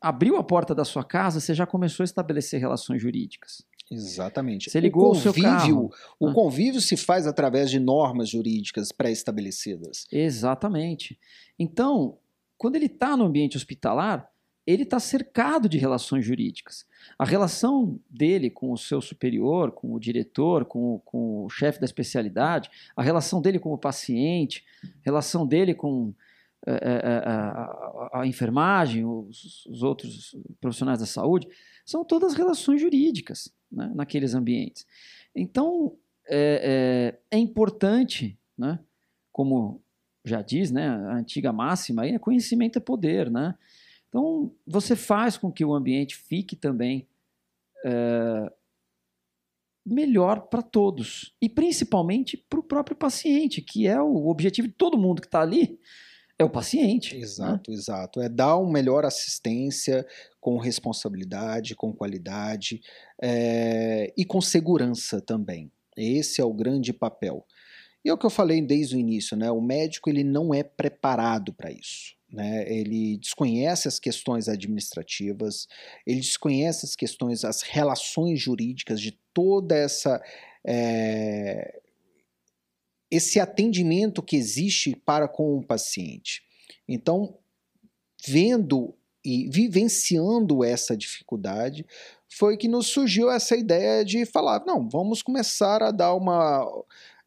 abriu 0.00 0.36
a 0.36 0.42
porta 0.42 0.74
da 0.74 0.84
sua 0.84 1.04
casa, 1.04 1.40
você 1.40 1.54
já 1.54 1.66
começou 1.66 2.02
a 2.02 2.04
estabelecer 2.04 2.58
relações 2.58 3.00
jurídicas. 3.00 3.64
Exatamente. 3.90 4.70
Você 4.70 4.80
ligou 4.80 5.12
o 5.12 5.14
convívio, 5.14 5.30
o 5.30 5.34
seu 5.34 5.42
carro. 5.42 5.92
O 6.18 6.28
né? 6.28 6.34
convívio 6.34 6.80
se 6.80 6.96
faz 6.96 7.26
através 7.26 7.70
de 7.70 7.78
normas 7.78 8.30
jurídicas 8.30 8.90
pré-estabelecidas. 8.90 10.06
Exatamente. 10.10 11.18
Então, 11.58 12.16
quando 12.56 12.76
ele 12.76 12.86
está 12.86 13.16
no 13.16 13.24
ambiente 13.24 13.56
hospitalar, 13.56 14.31
ele 14.66 14.84
está 14.84 15.00
cercado 15.00 15.68
de 15.68 15.76
relações 15.76 16.24
jurídicas. 16.24 16.86
A 17.18 17.24
relação 17.24 17.98
dele 18.08 18.48
com 18.48 18.72
o 18.72 18.78
seu 18.78 19.00
superior, 19.00 19.72
com 19.72 19.92
o 19.92 19.98
diretor, 19.98 20.64
com, 20.64 21.00
com 21.04 21.44
o 21.44 21.50
chefe 21.50 21.80
da 21.80 21.84
especialidade, 21.84 22.70
a 22.96 23.02
relação 23.02 23.40
dele 23.42 23.58
com 23.58 23.72
o 23.72 23.78
paciente, 23.78 24.64
relação 25.04 25.46
dele 25.46 25.74
com 25.74 26.14
é, 26.64 26.72
é, 26.72 27.28
a, 27.28 27.50
a, 28.12 28.20
a, 28.20 28.26
enfermagem, 28.26 29.04
os, 29.04 29.66
os, 29.66 29.82
outros 29.82 30.36
profissionais 30.60 31.00
da 31.00 31.06
saúde, 31.06 31.48
são 31.84 32.04
todas 32.04 32.34
relações 32.34 32.80
jurídicas 32.80 33.52
né, 33.70 33.90
naqueles 33.96 34.32
ambientes. 34.32 34.86
Então, 35.34 35.96
é, 36.28 37.18
é, 37.30 37.36
é 37.36 37.38
importante, 37.40 38.38
né, 38.56 38.78
como 39.32 39.82
já 40.24 40.40
diz 40.40 40.70
né, 40.70 40.86
a 40.86 41.16
antiga 41.16 41.52
máxima, 41.52 42.02
aí, 42.02 42.16
conhecimento 42.20 42.78
é 42.78 42.80
poder. 42.80 43.28
Né? 43.28 43.56
Então, 44.12 44.52
você 44.66 44.94
faz 44.94 45.38
com 45.38 45.50
que 45.50 45.64
o 45.64 45.72
ambiente 45.72 46.14
fique 46.14 46.54
também 46.54 47.08
é, 47.82 48.52
melhor 49.86 50.42
para 50.42 50.60
todos, 50.60 51.34
e 51.40 51.48
principalmente 51.48 52.36
para 52.36 52.60
o 52.60 52.62
próprio 52.62 52.94
paciente, 52.94 53.62
que 53.62 53.86
é 53.86 53.98
o 54.00 54.28
objetivo 54.28 54.68
de 54.68 54.74
todo 54.74 54.98
mundo 54.98 55.22
que 55.22 55.26
está 55.26 55.40
ali 55.40 55.80
é 56.38 56.44
o 56.44 56.50
paciente. 56.50 57.16
Exato, 57.16 57.70
né? 57.70 57.76
exato. 57.76 58.20
É 58.20 58.28
dar 58.28 58.56
uma 58.56 58.70
melhor 58.70 59.04
assistência 59.04 60.06
com 60.40 60.58
responsabilidade, 60.58 61.74
com 61.74 61.92
qualidade 61.92 62.80
é, 63.22 64.12
e 64.16 64.24
com 64.24 64.40
segurança 64.40 65.20
também. 65.20 65.70
Esse 65.96 66.40
é 66.40 66.44
o 66.44 66.52
grande 66.52 66.92
papel. 66.92 67.46
E 68.04 68.08
é 68.08 68.12
o 68.12 68.18
que 68.18 68.26
eu 68.26 68.30
falei 68.30 68.60
desde 68.60 68.96
o 68.96 68.98
início, 68.98 69.36
né? 69.36 69.50
O 69.50 69.60
médico 69.60 70.10
ele 70.10 70.24
não 70.24 70.52
é 70.52 70.62
preparado 70.62 71.52
para 71.52 71.70
isso. 71.70 72.16
Né? 72.32 72.64
Ele 72.66 73.18
desconhece 73.18 73.86
as 73.86 73.98
questões 73.98 74.48
administrativas, 74.48 75.68
ele 76.06 76.20
desconhece 76.20 76.86
as 76.86 76.96
questões, 76.96 77.44
as 77.44 77.60
relações 77.60 78.40
jurídicas 78.40 79.00
de 79.00 79.12
toda 79.34 79.76
essa 79.76 80.20
é, 80.66 81.80
esse 83.10 83.38
atendimento 83.38 84.22
que 84.22 84.36
existe 84.36 84.96
para 84.96 85.28
com 85.28 85.58
o 85.58 85.62
paciente. 85.62 86.42
Então, 86.88 87.36
vendo 88.26 88.94
e 89.22 89.48
vivenciando 89.50 90.64
essa 90.64 90.96
dificuldade, 90.96 91.84
foi 92.28 92.56
que 92.56 92.66
nos 92.66 92.86
surgiu 92.86 93.30
essa 93.30 93.54
ideia 93.54 94.02
de 94.02 94.24
falar: 94.24 94.64
não, 94.64 94.88
vamos 94.88 95.22
começar 95.22 95.82
a 95.82 95.90
dar 95.90 96.14
uma 96.14 96.66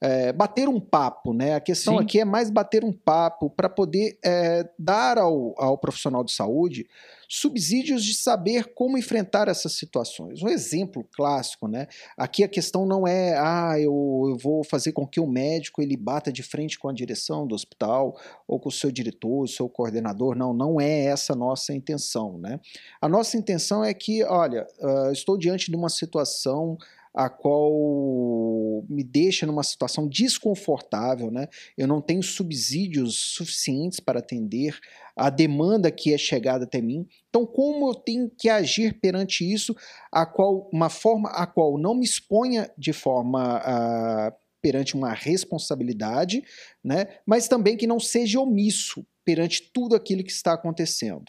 é, 0.06 0.32
bater 0.32 0.70
um 0.70 0.80
papo, 0.80 1.34
né? 1.34 1.56
A 1.56 1.60
questão 1.60 1.98
Sim. 1.98 2.04
aqui 2.04 2.20
é 2.20 2.26
mais 2.26 2.52
bater 2.52 2.84
um 2.84 2.94
papo 2.94 3.50
para 3.50 3.68
poder 3.68 4.18
é, 4.24 4.70
dar 4.78 5.18
ao, 5.18 5.56
ao 5.58 5.78
profissional 5.78 6.24
de 6.24 6.32
saúde 6.32 6.86
subsídios 7.28 8.04
de 8.04 8.14
saber 8.14 8.74
como 8.76 9.00
enfrentar 9.00 9.48
essas 9.48 9.74
situações. 9.74 10.44
Um 10.44 10.48
exemplo 10.48 11.04
clássico, 11.16 11.68
né? 11.68 11.88
Aqui 12.16 12.44
a 12.44 12.48
questão 12.48 12.86
não 12.86 13.08
é, 13.08 13.36
ah, 13.36 13.80
eu, 13.80 14.28
eu 14.30 14.38
vou 14.38 14.64
fazer 14.64 14.92
com 14.92 15.08
que 15.08 15.20
o 15.20 15.26
médico 15.26 15.82
ele 15.82 15.98
bata 15.98 16.32
de 16.32 16.44
frente 16.44 16.78
com 16.78 16.88
a 16.88 16.94
direção 16.94 17.48
do 17.48 17.56
hospital 17.56 18.16
ou 18.48 18.60
com 18.60 18.70
o 18.70 18.72
seu 18.72 18.92
diretor, 18.92 19.44
o 19.44 19.48
seu 19.48 19.68
coordenador. 19.68 20.36
Não, 20.36 20.54
não 20.54 20.80
é 20.80 21.06
essa 21.06 21.34
a 21.34 21.36
nossa 21.36 21.74
intenção, 21.74 22.38
né? 22.38 22.60
A 23.02 23.10
nossa 23.10 23.38
intenção 23.38 23.84
é 23.84 23.94
que, 23.94 24.24
olha, 24.24 24.68
uh, 24.80 25.12
estou 25.12 25.36
diante 25.36 25.72
de 25.72 25.76
uma 25.76 25.90
situação 25.90 26.78
a 27.16 27.30
qual 27.30 28.84
me 28.90 29.02
deixa 29.02 29.46
numa 29.46 29.64
situação 29.64 30.06
desconfortável, 30.06 31.32
né? 31.32 31.48
Eu 31.78 31.88
não 31.88 32.02
tenho 32.02 32.22
subsídios 32.22 33.16
suficientes 33.16 34.02
para 34.02 34.20
atender 34.20 34.78
a 35.16 35.30
demanda 35.30 35.90
que 35.90 36.14
é 36.14 36.18
chegada 36.18 36.66
até 36.66 36.82
mim. 36.82 37.08
Então, 37.30 37.46
como 37.46 37.90
eu 37.90 37.96
tenho 37.96 38.30
que 38.38 38.50
agir 38.50 39.00
perante 39.00 39.50
isso, 39.50 39.74
a 40.12 40.26
qual 40.26 40.70
uma 40.74 40.90
forma 40.90 41.30
a 41.30 41.48
qual 41.48 41.78
não 41.78 41.96
me 41.96 42.04
exponha 42.04 42.70
de 42.78 42.92
forma 42.92 43.60
uh, 43.60 44.36
perante 44.62 44.94
uma 44.94 45.14
responsabilidade, 45.14 46.44
né? 46.84 47.08
Mas 47.26 47.48
também 47.48 47.78
que 47.78 47.88
não 47.88 48.00
seja 48.00 48.42
omisso 48.42 49.06
perante 49.24 49.72
tudo 49.74 49.96
aquilo 49.96 50.24
que 50.24 50.32
está 50.32 50.54
acontecendo. 50.54 51.26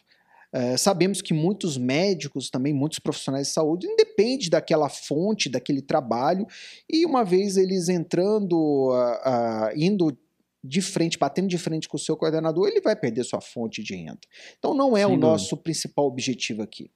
É, 0.56 0.74
sabemos 0.78 1.20
que 1.20 1.34
muitos 1.34 1.76
médicos, 1.76 2.48
também 2.48 2.72
muitos 2.72 2.98
profissionais 2.98 3.48
de 3.48 3.52
saúde, 3.52 3.86
independe 3.86 4.48
daquela 4.48 4.88
fonte, 4.88 5.50
daquele 5.50 5.82
trabalho, 5.82 6.46
e 6.90 7.04
uma 7.04 7.22
vez 7.22 7.58
eles 7.58 7.90
entrando, 7.90 8.56
uh, 8.56 8.94
uh, 8.94 9.76
indo 9.76 10.16
de 10.64 10.80
frente, 10.80 11.18
batendo 11.18 11.48
de 11.48 11.58
frente 11.58 11.86
com 11.86 11.98
o 11.98 12.00
seu 12.00 12.16
coordenador, 12.16 12.68
ele 12.68 12.80
vai 12.80 12.96
perder 12.96 13.24
sua 13.24 13.42
fonte 13.42 13.82
de 13.82 13.94
renda. 13.94 14.18
Então 14.58 14.72
não 14.72 14.96
é 14.96 15.04
Sem 15.04 15.14
o 15.14 15.18
nosso 15.18 15.58
principal 15.58 16.06
objetivo 16.06 16.62
aqui. 16.62 16.90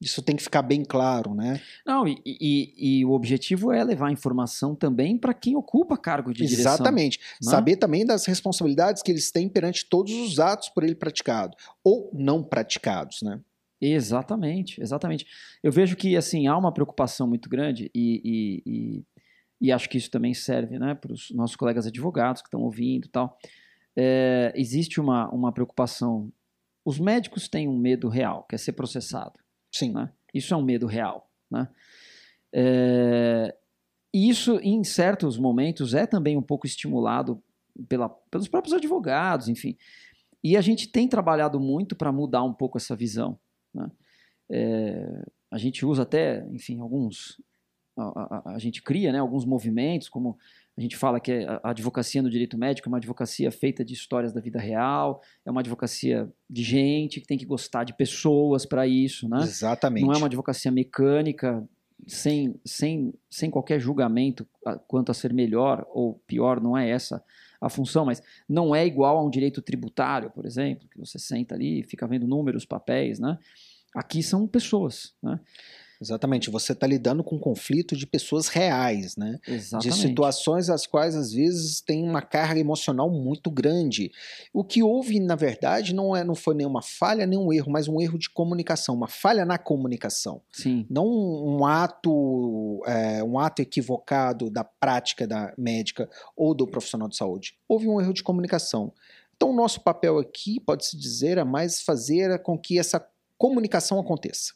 Isso 0.00 0.22
tem 0.22 0.36
que 0.36 0.42
ficar 0.42 0.60
bem 0.60 0.84
claro, 0.84 1.34
né? 1.34 1.60
Não, 1.84 2.06
e, 2.06 2.20
e, 2.26 2.98
e 3.00 3.04
o 3.04 3.12
objetivo 3.12 3.72
é 3.72 3.82
levar 3.82 4.12
informação 4.12 4.74
também 4.74 5.16
para 5.16 5.32
quem 5.32 5.56
ocupa 5.56 5.96
cargo 5.96 6.34
de 6.34 6.44
direção. 6.44 6.74
Exatamente. 6.74 7.18
Né? 7.18 7.50
Saber 7.50 7.76
também 7.76 8.04
das 8.04 8.26
responsabilidades 8.26 9.02
que 9.02 9.10
eles 9.10 9.30
têm 9.30 9.48
perante 9.48 9.88
todos 9.88 10.12
os 10.12 10.38
atos 10.38 10.68
por 10.68 10.84
ele 10.84 10.94
praticado 10.94 11.56
ou 11.82 12.10
não 12.12 12.42
praticados, 12.42 13.22
né? 13.22 13.40
Exatamente, 13.80 14.80
exatamente. 14.80 15.26
Eu 15.62 15.72
vejo 15.72 15.96
que 15.96 16.16
assim 16.16 16.46
há 16.46 16.56
uma 16.56 16.72
preocupação 16.72 17.26
muito 17.26 17.48
grande 17.48 17.90
e, 17.94 18.22
e, 18.24 18.62
e, 18.66 19.04
e 19.60 19.72
acho 19.72 19.88
que 19.88 19.98
isso 19.98 20.10
também 20.10 20.34
serve, 20.34 20.78
né, 20.78 20.94
para 20.94 21.12
os 21.12 21.30
nossos 21.30 21.56
colegas 21.56 21.86
advogados 21.86 22.42
que 22.42 22.48
estão 22.48 22.62
ouvindo, 22.62 23.06
e 23.06 23.10
tal. 23.10 23.38
É, 23.94 24.52
existe 24.54 25.00
uma, 25.00 25.28
uma 25.30 25.52
preocupação. 25.52 26.30
Os 26.84 26.98
médicos 26.98 27.48
têm 27.48 27.66
um 27.68 27.78
medo 27.78 28.08
real, 28.08 28.44
que 28.48 28.54
é 28.54 28.58
ser 28.58 28.72
processado. 28.72 29.45
Sim. 29.76 29.92
Né? 29.92 30.10
Isso 30.32 30.54
é 30.54 30.56
um 30.56 30.62
medo 30.62 30.86
real. 30.86 31.30
Né? 31.50 31.68
É, 32.52 33.54
isso, 34.12 34.58
em 34.62 34.82
certos 34.82 35.38
momentos, 35.38 35.92
é 35.92 36.06
também 36.06 36.36
um 36.36 36.42
pouco 36.42 36.66
estimulado 36.66 37.42
pela, 37.88 38.08
pelos 38.08 38.48
próprios 38.48 38.74
advogados, 38.74 39.48
enfim. 39.48 39.76
E 40.42 40.56
a 40.56 40.60
gente 40.60 40.88
tem 40.88 41.08
trabalhado 41.08 41.60
muito 41.60 41.94
para 41.94 42.12
mudar 42.12 42.42
um 42.42 42.54
pouco 42.54 42.78
essa 42.78 42.96
visão. 42.96 43.38
Né? 43.74 43.90
É, 44.50 45.24
a 45.50 45.58
gente 45.58 45.84
usa 45.84 46.02
até, 46.02 46.46
enfim, 46.50 46.80
alguns. 46.80 47.40
A, 47.96 48.02
a, 48.02 48.54
a, 48.54 48.58
gente 48.58 48.82
cria 48.82 49.12
né, 49.12 49.18
alguns 49.18 49.44
movimentos, 49.44 50.08
como 50.08 50.38
a 50.76 50.80
gente 50.80 50.96
fala 50.96 51.18
que 51.18 51.32
a 51.32 51.70
advocacia 51.70 52.20
no 52.20 52.28
direito 52.28 52.58
médico 52.58 52.88
é 52.88 52.90
uma 52.90 52.98
advocacia 52.98 53.50
feita 53.50 53.84
de 53.84 53.94
histórias 53.94 54.32
da 54.32 54.40
vida 54.40 54.58
real, 54.58 55.22
é 55.44 55.50
uma 55.50 55.60
advocacia 55.60 56.30
de 56.50 56.62
gente 56.62 57.20
que 57.20 57.26
tem 57.26 57.38
que 57.38 57.46
gostar 57.46 57.84
de 57.84 57.94
pessoas 57.94 58.66
para 58.66 58.86
isso, 58.86 59.26
né? 59.28 59.38
Exatamente. 59.42 60.04
Não 60.04 60.12
é 60.12 60.18
uma 60.18 60.26
advocacia 60.26 60.70
mecânica, 60.70 61.66
sem, 62.06 62.54
sem, 62.64 63.14
sem 63.30 63.50
qualquer 63.50 63.80
julgamento 63.80 64.46
quanto 64.86 65.10
a 65.10 65.14
ser 65.14 65.32
melhor 65.32 65.86
ou 65.88 66.20
pior, 66.26 66.60
não 66.60 66.76
é 66.76 66.90
essa 66.90 67.24
a 67.58 67.70
função, 67.70 68.04
mas 68.04 68.22
não 68.46 68.74
é 68.74 68.86
igual 68.86 69.16
a 69.16 69.24
um 69.24 69.30
direito 69.30 69.62
tributário, 69.62 70.30
por 70.30 70.44
exemplo, 70.44 70.86
que 70.88 70.98
você 70.98 71.18
senta 71.18 71.54
ali 71.54 71.80
e 71.80 71.82
fica 71.82 72.06
vendo 72.06 72.26
números, 72.26 72.66
papéis, 72.66 73.18
né? 73.18 73.38
Aqui 73.94 74.22
são 74.22 74.46
pessoas, 74.46 75.14
né? 75.22 75.40
Exatamente, 76.00 76.50
você 76.50 76.72
está 76.72 76.86
lidando 76.86 77.24
com 77.24 77.36
um 77.36 77.40
conflito 77.40 77.96
de 77.96 78.06
pessoas 78.06 78.48
reais, 78.48 79.16
né? 79.16 79.38
Exatamente. 79.48 79.88
De 79.88 79.94
situações 79.94 80.68
as 80.68 80.86
quais 80.86 81.16
às 81.16 81.32
vezes 81.32 81.80
tem 81.80 82.02
uma 82.02 82.20
carga 82.20 82.60
emocional 82.60 83.10
muito 83.10 83.50
grande. 83.50 84.10
O 84.52 84.62
que 84.62 84.82
houve, 84.82 85.18
na 85.20 85.34
verdade, 85.34 85.94
não, 85.94 86.14
é, 86.14 86.22
não 86.22 86.34
foi 86.34 86.54
nenhuma 86.54 86.82
falha, 86.82 87.26
nem 87.26 87.38
um 87.38 87.52
erro, 87.52 87.70
mas 87.70 87.88
um 87.88 88.00
erro 88.00 88.18
de 88.18 88.28
comunicação, 88.28 88.94
uma 88.94 89.08
falha 89.08 89.44
na 89.44 89.56
comunicação. 89.56 90.42
Sim. 90.52 90.86
Não 90.90 91.06
um 91.06 91.64
ato, 91.64 92.82
é, 92.86 93.24
um 93.24 93.38
ato 93.38 93.62
equivocado 93.62 94.50
da 94.50 94.64
prática 94.64 95.26
da 95.26 95.54
médica 95.56 96.08
ou 96.36 96.54
do 96.54 96.66
profissional 96.66 97.08
de 97.08 97.16
saúde. 97.16 97.54
Houve 97.66 97.88
um 97.88 98.00
erro 98.00 98.12
de 98.12 98.22
comunicação. 98.22 98.92
Então, 99.34 99.50
o 99.50 99.56
nosso 99.56 99.82
papel 99.82 100.18
aqui, 100.18 100.58
pode-se 100.60 100.96
dizer, 100.96 101.36
é 101.38 101.44
mais 101.44 101.82
fazer 101.82 102.42
com 102.42 102.58
que 102.58 102.78
essa 102.78 103.06
comunicação 103.36 104.00
aconteça 104.00 104.54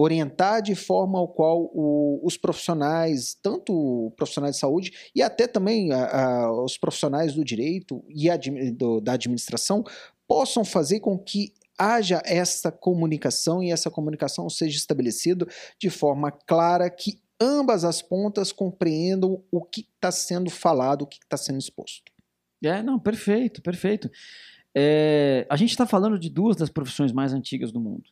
orientar 0.00 0.62
de 0.62 0.74
forma 0.74 1.18
ao 1.18 1.28
qual 1.28 1.70
o, 1.74 2.20
os 2.22 2.36
profissionais, 2.36 3.36
tanto 3.42 4.12
profissionais 4.16 4.54
de 4.54 4.60
saúde 4.60 4.92
e 5.14 5.22
até 5.22 5.46
também 5.46 5.92
a, 5.92 6.06
a, 6.06 6.64
os 6.64 6.78
profissionais 6.78 7.34
do 7.34 7.44
direito 7.44 8.02
e 8.08 8.70
do, 8.70 9.00
da 9.00 9.12
administração, 9.12 9.84
possam 10.26 10.64
fazer 10.64 11.00
com 11.00 11.18
que 11.18 11.52
haja 11.78 12.22
essa 12.24 12.70
comunicação 12.70 13.62
e 13.62 13.70
essa 13.70 13.90
comunicação 13.90 14.48
seja 14.48 14.76
estabelecida 14.76 15.46
de 15.78 15.90
forma 15.90 16.30
clara 16.30 16.88
que 16.90 17.20
ambas 17.40 17.84
as 17.84 18.02
pontas 18.02 18.52
compreendam 18.52 19.42
o 19.50 19.62
que 19.62 19.88
está 19.94 20.10
sendo 20.10 20.50
falado, 20.50 21.02
o 21.02 21.06
que 21.06 21.18
está 21.22 21.36
sendo 21.36 21.58
exposto. 21.58 22.12
É, 22.62 22.82
não, 22.82 22.98
perfeito, 22.98 23.62
perfeito. 23.62 24.10
É, 24.74 25.46
a 25.48 25.56
gente 25.56 25.70
está 25.70 25.86
falando 25.86 26.18
de 26.18 26.28
duas 26.28 26.56
das 26.56 26.68
profissões 26.68 27.12
mais 27.12 27.32
antigas 27.32 27.72
do 27.72 27.80
mundo. 27.80 28.04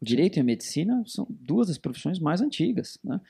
O 0.00 0.04
direito 0.04 0.36
e 0.36 0.40
a 0.40 0.44
medicina 0.44 1.02
são 1.06 1.26
duas 1.28 1.68
das 1.68 1.78
profissões 1.78 2.18
mais 2.18 2.40
antigas. 2.40 2.98
Né? 3.02 3.20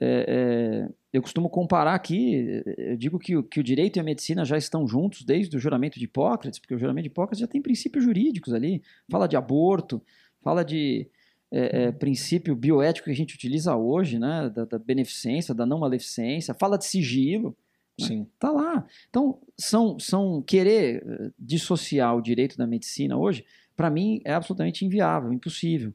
É, 0.00 0.86
é, 0.86 0.88
eu 1.12 1.20
costumo 1.20 1.50
comparar 1.50 1.94
aqui, 1.94 2.62
eu 2.78 2.96
digo 2.96 3.18
que 3.18 3.36
o, 3.36 3.42
que 3.42 3.60
o 3.60 3.62
direito 3.62 3.96
e 3.96 4.00
a 4.00 4.04
medicina 4.04 4.44
já 4.44 4.56
estão 4.56 4.86
juntos 4.86 5.24
desde 5.24 5.56
o 5.56 5.60
juramento 5.60 5.98
de 5.98 6.04
Hipócrates, 6.04 6.58
porque 6.58 6.74
o 6.74 6.78
juramento 6.78 7.04
de 7.04 7.10
Hipócrates 7.10 7.40
já 7.40 7.46
tem 7.46 7.60
princípios 7.60 8.04
jurídicos 8.04 8.54
ali, 8.54 8.82
fala 9.10 9.26
de 9.26 9.36
aborto, 9.36 10.00
fala 10.40 10.64
de 10.64 11.08
é, 11.50 11.84
é 11.84 11.92
princípio 11.92 12.54
bioético 12.54 13.06
que 13.06 13.10
a 13.10 13.16
gente 13.16 13.34
utiliza 13.34 13.74
hoje, 13.74 14.18
né, 14.18 14.48
da, 14.48 14.64
da 14.64 14.78
beneficência, 14.78 15.54
da 15.54 15.66
não 15.66 15.80
maleficência, 15.80 16.54
fala 16.54 16.78
de 16.78 16.86
sigilo. 16.86 17.56
Né? 18.00 18.06
Sim. 18.06 18.26
Tá 18.38 18.50
lá. 18.50 18.86
Então, 19.08 19.38
são, 19.58 19.98
são 19.98 20.40
querer 20.40 21.04
eh, 21.04 21.30
dissociar 21.38 22.16
o 22.16 22.22
direito 22.22 22.56
da 22.56 22.66
medicina 22.66 23.18
hoje 23.18 23.44
para 23.80 23.88
mim 23.88 24.20
é 24.26 24.34
absolutamente 24.34 24.84
inviável, 24.84 25.32
impossível. 25.32 25.94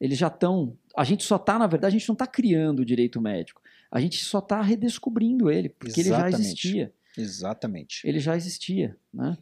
Eles 0.00 0.16
já 0.16 0.28
estão. 0.28 0.74
A 0.96 1.04
gente 1.04 1.22
só 1.22 1.36
está, 1.36 1.58
na 1.58 1.66
verdade, 1.66 1.94
a 1.94 1.98
gente 1.98 2.08
não 2.08 2.14
está 2.14 2.26
criando 2.26 2.80
o 2.80 2.84
direito 2.84 3.20
médico. 3.20 3.60
A 3.90 4.00
gente 4.00 4.24
só 4.24 4.38
está 4.38 4.62
redescobrindo 4.62 5.50
ele, 5.50 5.68
porque 5.68 6.00
Exatamente. 6.00 6.24
ele 6.24 6.32
já 6.32 6.38
existia. 6.38 6.92
Exatamente. 7.14 8.08
Ele 8.08 8.20
já 8.20 8.34
existia, 8.34 8.96
né? 9.12 9.36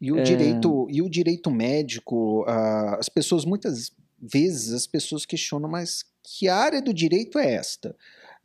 E 0.00 0.10
o, 0.10 0.18
é... 0.18 0.22
direito, 0.22 0.86
e 0.90 1.02
o 1.02 1.10
direito 1.10 1.50
médico, 1.50 2.44
uh, 2.44 2.96
as 2.98 3.10
pessoas 3.10 3.44
muitas 3.44 3.92
vezes 4.18 4.72
as 4.72 4.86
pessoas 4.86 5.26
questionam, 5.26 5.68
mas 5.68 6.06
que 6.22 6.48
área 6.48 6.80
do 6.80 6.94
direito 6.94 7.38
é 7.38 7.52
esta? 7.52 7.94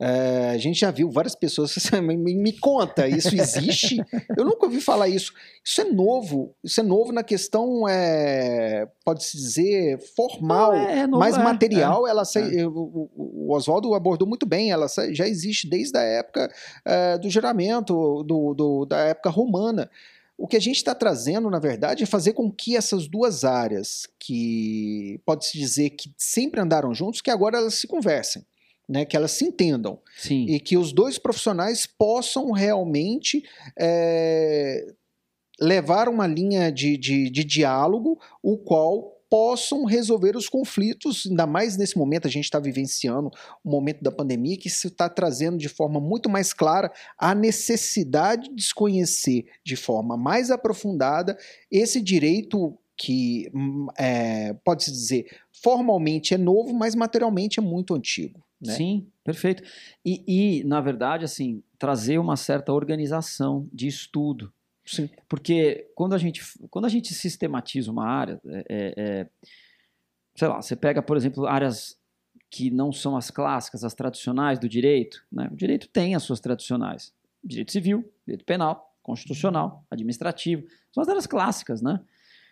Uh, 0.00 0.50
a 0.52 0.58
gente 0.58 0.80
já 0.80 0.90
viu 0.90 1.10
várias 1.10 1.34
pessoas. 1.34 1.74
Me, 2.02 2.16
me 2.16 2.52
conta, 2.58 3.06
isso 3.08 3.34
existe? 3.34 3.96
Eu 4.36 4.44
nunca 4.44 4.66
ouvi 4.66 4.80
falar 4.80 5.08
isso. 5.08 5.32
Isso 5.64 5.80
é 5.80 5.84
novo. 5.84 6.54
Isso 6.62 6.80
é 6.80 6.82
novo 6.82 7.12
na 7.12 7.22
questão, 7.22 7.88
é, 7.88 8.88
pode-se 9.04 9.36
dizer, 9.36 10.00
formal, 10.16 10.74
é, 10.74 11.00
é 11.00 11.06
novo, 11.06 11.20
mas 11.20 11.36
é, 11.36 11.42
material. 11.42 12.06
É. 12.06 12.10
ela 12.10 12.22
é. 12.36 12.66
o, 12.66 13.10
o 13.14 13.54
Oswaldo 13.54 13.94
abordou 13.94 14.26
muito 14.26 14.46
bem. 14.46 14.72
Ela 14.72 14.86
já 15.12 15.26
existe 15.26 15.68
desde 15.68 15.96
a 15.96 16.02
época 16.02 16.52
uh, 16.86 17.18
do 17.18 17.30
juramento, 17.30 18.22
do, 18.24 18.54
do, 18.54 18.86
da 18.86 18.98
época 18.98 19.30
romana. 19.30 19.90
O 20.36 20.48
que 20.48 20.56
a 20.56 20.60
gente 20.60 20.76
está 20.76 20.92
trazendo, 20.96 21.48
na 21.48 21.60
verdade, 21.60 22.02
é 22.02 22.06
fazer 22.06 22.32
com 22.32 22.50
que 22.50 22.76
essas 22.76 23.06
duas 23.06 23.44
áreas, 23.44 24.08
que 24.18 25.20
pode-se 25.24 25.56
dizer 25.56 25.90
que 25.90 26.12
sempre 26.18 26.60
andaram 26.60 26.92
juntos, 26.92 27.20
que 27.20 27.30
agora 27.30 27.58
elas 27.58 27.74
se 27.74 27.86
conversem 27.86 28.44
né, 28.88 29.04
que 29.04 29.16
elas 29.16 29.32
se 29.32 29.44
entendam 29.44 29.98
Sim. 30.16 30.46
e 30.46 30.60
que 30.60 30.76
os 30.76 30.92
dois 30.92 31.18
profissionais 31.18 31.86
possam 31.86 32.50
realmente 32.50 33.42
é, 33.78 34.86
levar 35.60 36.08
uma 36.08 36.26
linha 36.26 36.70
de, 36.70 36.96
de, 36.96 37.30
de 37.30 37.44
diálogo, 37.44 38.20
o 38.42 38.58
qual 38.58 39.14
possam 39.30 39.84
resolver 39.84 40.36
os 40.36 40.48
conflitos, 40.48 41.26
ainda 41.28 41.44
mais 41.44 41.76
nesse 41.76 41.98
momento 41.98 42.28
a 42.28 42.30
gente 42.30 42.44
está 42.44 42.60
vivenciando 42.60 43.32
o 43.64 43.68
momento 43.68 44.00
da 44.00 44.12
pandemia, 44.12 44.56
que 44.56 44.70
se 44.70 44.86
está 44.86 45.08
trazendo 45.08 45.58
de 45.58 45.68
forma 45.68 45.98
muito 45.98 46.28
mais 46.28 46.52
clara 46.52 46.92
a 47.18 47.34
necessidade 47.34 48.48
de 48.48 48.54
desconhecer 48.54 49.46
de 49.64 49.74
forma 49.74 50.16
mais 50.16 50.52
aprofundada 50.52 51.36
esse 51.68 52.00
direito 52.00 52.78
que 52.96 53.50
hum, 53.52 53.88
é, 53.98 54.52
pode-se 54.64 54.92
dizer 54.92 55.26
formalmente 55.50 56.34
é 56.34 56.38
novo, 56.38 56.72
mas 56.72 56.94
materialmente 56.94 57.58
é 57.58 57.62
muito 57.62 57.94
antigo. 57.94 58.44
Né? 58.60 58.72
Sim, 58.74 59.06
perfeito. 59.22 59.62
E, 60.04 60.24
e, 60.26 60.64
na 60.64 60.80
verdade, 60.80 61.24
assim, 61.24 61.62
trazer 61.78 62.18
uma 62.18 62.36
certa 62.36 62.72
organização 62.72 63.68
de 63.72 63.86
estudo. 63.86 64.52
Sim. 64.84 65.08
Porque 65.28 65.90
quando 65.94 66.14
a 66.14 66.18
gente, 66.18 66.42
quando 66.70 66.84
a 66.84 66.88
gente 66.88 67.14
sistematiza 67.14 67.90
uma 67.90 68.06
área, 68.06 68.40
é, 68.46 68.64
é, 68.68 68.94
é, 68.96 69.28
sei 70.34 70.48
lá, 70.48 70.60
você 70.60 70.76
pega, 70.76 71.02
por 71.02 71.16
exemplo, 71.16 71.46
áreas 71.46 71.98
que 72.50 72.70
não 72.70 72.92
são 72.92 73.16
as 73.16 73.30
clássicas, 73.30 73.82
as 73.82 73.94
tradicionais 73.94 74.58
do 74.58 74.68
direito, 74.68 75.24
né? 75.32 75.48
o 75.50 75.56
direito 75.56 75.88
tem 75.88 76.14
as 76.14 76.22
suas 76.22 76.40
tradicionais. 76.40 77.12
Direito 77.42 77.72
civil, 77.72 78.08
direito 78.26 78.44
penal, 78.44 78.94
constitucional, 79.02 79.84
administrativo, 79.90 80.64
são 80.92 81.02
as 81.02 81.08
áreas 81.08 81.26
clássicas, 81.26 81.82
né? 81.82 82.00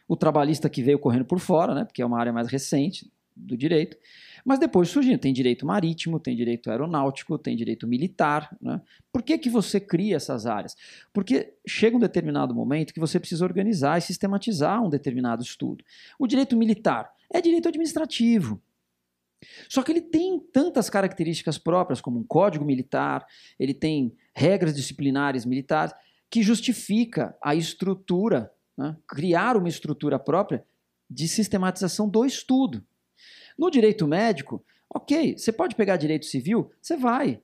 O 0.06 0.16
trabalhista 0.16 0.68
que 0.68 0.82
veio 0.82 0.98
correndo 0.98 1.24
por 1.24 1.38
fora, 1.38 1.74
né? 1.74 1.84
Porque 1.84 2.02
é 2.02 2.06
uma 2.06 2.18
área 2.18 2.32
mais 2.32 2.48
recente 2.48 3.10
do 3.36 3.56
direito. 3.56 3.96
Mas 4.44 4.58
depois 4.58 4.88
surgindo, 4.88 5.18
tem 5.18 5.32
direito 5.32 5.64
marítimo, 5.64 6.18
tem 6.18 6.34
direito 6.34 6.70
aeronáutico, 6.70 7.38
tem 7.38 7.56
direito 7.56 7.86
militar. 7.86 8.56
Né? 8.60 8.80
Por 9.12 9.22
que, 9.22 9.38
que 9.38 9.48
você 9.48 9.78
cria 9.78 10.16
essas 10.16 10.46
áreas? 10.46 10.76
Porque 11.12 11.54
chega 11.66 11.96
um 11.96 12.00
determinado 12.00 12.54
momento 12.54 12.92
que 12.92 13.00
você 13.00 13.20
precisa 13.20 13.44
organizar 13.44 13.98
e 13.98 14.02
sistematizar 14.02 14.82
um 14.82 14.88
determinado 14.88 15.42
estudo. 15.42 15.84
O 16.18 16.26
direito 16.26 16.56
militar 16.56 17.12
é 17.32 17.40
direito 17.40 17.68
administrativo. 17.68 18.60
Só 19.68 19.82
que 19.82 19.90
ele 19.90 20.00
tem 20.00 20.38
tantas 20.38 20.88
características 20.88 21.58
próprias, 21.58 22.00
como 22.00 22.18
um 22.18 22.24
código 22.24 22.64
militar, 22.64 23.26
ele 23.58 23.74
tem 23.74 24.14
regras 24.34 24.74
disciplinares 24.74 25.44
militares, 25.44 25.94
que 26.30 26.42
justifica 26.42 27.36
a 27.42 27.54
estrutura, 27.54 28.52
né? 28.76 28.96
criar 29.06 29.56
uma 29.56 29.68
estrutura 29.68 30.18
própria 30.18 30.64
de 31.10 31.28
sistematização 31.28 32.08
do 32.08 32.24
estudo. 32.24 32.84
No 33.62 33.70
direito 33.70 34.09
médico, 34.09 34.64
ok, 34.92 35.38
você 35.38 35.53
pode 35.53 35.77
pegar 35.77 35.96
direito 35.96 36.27
civil, 36.27 36.72
você 36.81 36.96
vai. 36.96 37.40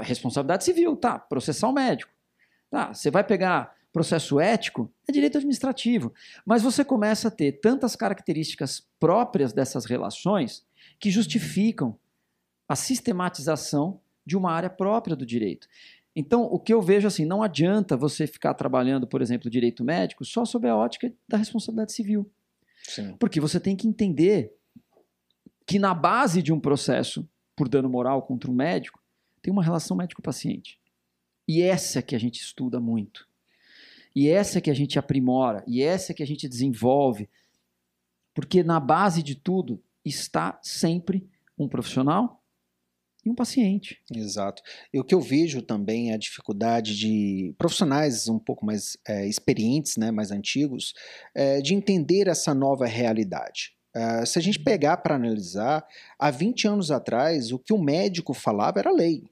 Responsabilidade 0.00 0.64
civil, 0.64 0.96
tá, 0.96 1.18
processar 1.18 1.68
o 1.68 1.74
médico. 1.74 2.10
Tá, 2.70 2.94
você 2.94 3.10
vai 3.10 3.22
pegar 3.22 3.76
processo 3.92 4.40
ético, 4.40 4.90
é 5.06 5.12
direito 5.12 5.36
administrativo. 5.36 6.10
Mas 6.46 6.62
você 6.62 6.82
começa 6.82 7.28
a 7.28 7.30
ter 7.30 7.60
tantas 7.60 7.94
características 7.94 8.88
próprias 8.98 9.52
dessas 9.52 9.84
relações 9.84 10.64
que 10.98 11.10
justificam 11.10 11.98
a 12.66 12.74
sistematização 12.74 14.00
de 14.24 14.38
uma 14.38 14.52
área 14.52 14.70
própria 14.70 15.14
do 15.14 15.26
direito. 15.26 15.68
Então, 16.16 16.44
o 16.44 16.58
que 16.58 16.72
eu 16.72 16.80
vejo 16.80 17.06
assim, 17.06 17.26
não 17.26 17.42
adianta 17.42 17.94
você 17.94 18.26
ficar 18.26 18.54
trabalhando, 18.54 19.06
por 19.06 19.20
exemplo, 19.20 19.50
direito 19.50 19.84
médico 19.84 20.24
só 20.24 20.46
sob 20.46 20.66
a 20.66 20.74
ótica 20.74 21.12
da 21.28 21.36
responsabilidade 21.36 21.92
civil. 21.92 22.26
Sim. 22.84 23.14
Porque 23.18 23.38
você 23.38 23.60
tem 23.60 23.76
que 23.76 23.86
entender 23.86 24.50
que 25.66 25.78
na 25.78 25.94
base 25.94 26.42
de 26.42 26.52
um 26.52 26.60
processo 26.60 27.28
por 27.56 27.68
dano 27.68 27.88
moral 27.88 28.22
contra 28.22 28.50
um 28.50 28.54
médico 28.54 29.02
tem 29.40 29.52
uma 29.52 29.62
relação 29.62 29.96
médico-paciente. 29.96 30.78
E 31.46 31.62
essa 31.62 31.98
é 31.98 32.02
que 32.02 32.16
a 32.16 32.18
gente 32.18 32.40
estuda 32.40 32.80
muito. 32.80 33.28
E 34.14 34.28
essa 34.28 34.58
é 34.58 34.60
que 34.60 34.70
a 34.70 34.74
gente 34.74 34.98
aprimora, 34.98 35.64
e 35.66 35.82
essa 35.82 36.12
é 36.12 36.14
que 36.14 36.22
a 36.22 36.26
gente 36.26 36.48
desenvolve. 36.48 37.28
Porque 38.32 38.62
na 38.62 38.80
base 38.80 39.22
de 39.22 39.34
tudo 39.34 39.82
está 40.04 40.58
sempre 40.62 41.28
um 41.58 41.68
profissional 41.68 42.42
e 43.24 43.30
um 43.30 43.34
paciente. 43.34 44.00
Exato. 44.14 44.62
E 44.92 45.00
o 45.00 45.04
que 45.04 45.14
eu 45.14 45.20
vejo 45.20 45.62
também 45.62 46.10
é 46.10 46.14
a 46.14 46.18
dificuldade 46.18 46.96
de 46.96 47.54
profissionais 47.58 48.28
um 48.28 48.38
pouco 48.38 48.64
mais 48.64 48.96
é, 49.06 49.26
experientes, 49.26 49.96
né, 49.96 50.10
mais 50.10 50.30
antigos, 50.30 50.94
é, 51.34 51.60
de 51.60 51.74
entender 51.74 52.28
essa 52.28 52.54
nova 52.54 52.86
realidade. 52.86 53.73
Uh, 53.96 54.26
se 54.26 54.38
a 54.38 54.42
gente 54.42 54.58
pegar 54.58 54.96
para 54.98 55.14
analisar, 55.14 55.86
há 56.18 56.30
20 56.30 56.66
anos 56.66 56.90
atrás, 56.90 57.52
o 57.52 57.58
que 57.58 57.72
o 57.72 57.78
médico 57.78 58.34
falava 58.34 58.80
era 58.80 58.90
lei. 58.90 59.22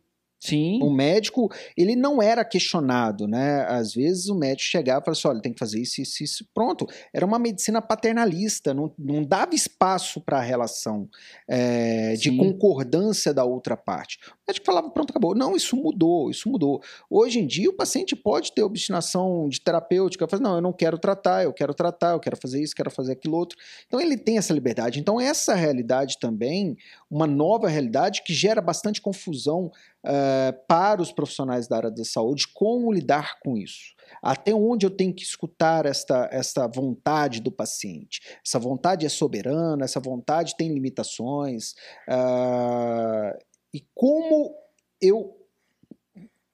Sim. 0.42 0.81
O 0.83 0.90
médico, 0.90 1.48
ele 1.76 1.94
não 1.94 2.20
era 2.20 2.44
questionado, 2.44 3.28
né? 3.28 3.64
Às 3.68 3.94
vezes 3.94 4.28
o 4.28 4.35
médico 4.35 4.68
chegava 4.68 5.00
e 5.00 5.05
falava 5.05 5.16
assim: 5.16 5.28
olha, 5.28 5.40
tem 5.40 5.52
que 5.52 5.59
fazer 5.61 5.81
isso, 5.81 6.00
isso, 6.00 6.24
isso. 6.24 6.46
Pronto. 6.52 6.85
Era 7.14 7.24
uma 7.24 7.38
medicina 7.38 7.81
paternalista, 7.81 8.74
não, 8.74 8.92
não 8.98 9.22
dava 9.22 9.55
espaço 9.55 10.20
para 10.20 10.38
a 10.38 10.42
relação 10.42 11.09
é, 11.46 12.14
de 12.14 12.37
concordância 12.37 13.33
da 13.33 13.44
outra 13.44 13.76
parte. 13.76 14.18
O 14.26 14.50
médico 14.50 14.66
falava: 14.66 14.90
pronto, 14.90 15.11
acabou. 15.11 15.33
Não, 15.33 15.55
isso 15.55 15.76
mudou, 15.76 16.28
isso 16.28 16.48
mudou. 16.48 16.83
Hoje 17.09 17.38
em 17.38 17.46
dia, 17.46 17.70
o 17.70 17.76
paciente 17.76 18.16
pode 18.16 18.52
ter 18.52 18.64
obstinação 18.64 19.48
de 19.48 19.61
terapêutica, 19.61 20.26
fazer, 20.26 20.42
não, 20.42 20.57
eu 20.57 20.61
não 20.61 20.72
quero 20.72 20.98
tratar, 20.98 21.44
eu 21.44 21.52
quero 21.52 21.72
tratar, 21.72 22.14
eu 22.14 22.20
quero 22.20 22.37
fazer 22.37 22.61
isso, 22.61 22.74
quero 22.74 22.90
fazer 22.90 23.12
aquilo 23.12 23.37
outro. 23.37 23.57
Então 23.87 24.00
ele 24.00 24.16
tem 24.16 24.38
essa 24.38 24.52
liberdade. 24.52 24.98
Então, 24.98 25.20
essa 25.20 25.55
realidade 25.55 26.18
também, 26.18 26.76
uma 27.12 27.27
nova 27.27 27.68
realidade 27.68 28.22
que 28.25 28.33
gera 28.33 28.62
bastante 28.62 29.03
confusão 29.03 29.66
uh, 29.66 30.66
para 30.66 31.03
os 31.03 31.12
profissionais 31.12 31.68
da 31.68 31.77
área 31.77 31.90
da 31.90 32.05
saúde, 32.07 32.48
como 32.55 32.90
lidar 32.90 33.38
com 33.40 33.55
isso. 33.55 33.94
Até 34.22 34.55
onde 34.55 34.87
eu 34.87 34.90
tenho 34.90 35.12
que 35.12 35.22
escutar 35.22 35.85
esta, 35.85 36.27
esta 36.33 36.66
vontade 36.66 37.42
do 37.42 37.53
paciente? 37.53 38.22
Essa 38.44 38.59
vontade 38.59 39.05
é 39.05 39.11
soberana, 39.11 39.85
essa 39.85 40.01
vontade 40.01 40.57
tem 40.57 40.72
limitações. 40.72 41.72
Uh, 42.09 43.38
e 43.75 43.85
como 43.94 44.57
eu 44.98 45.38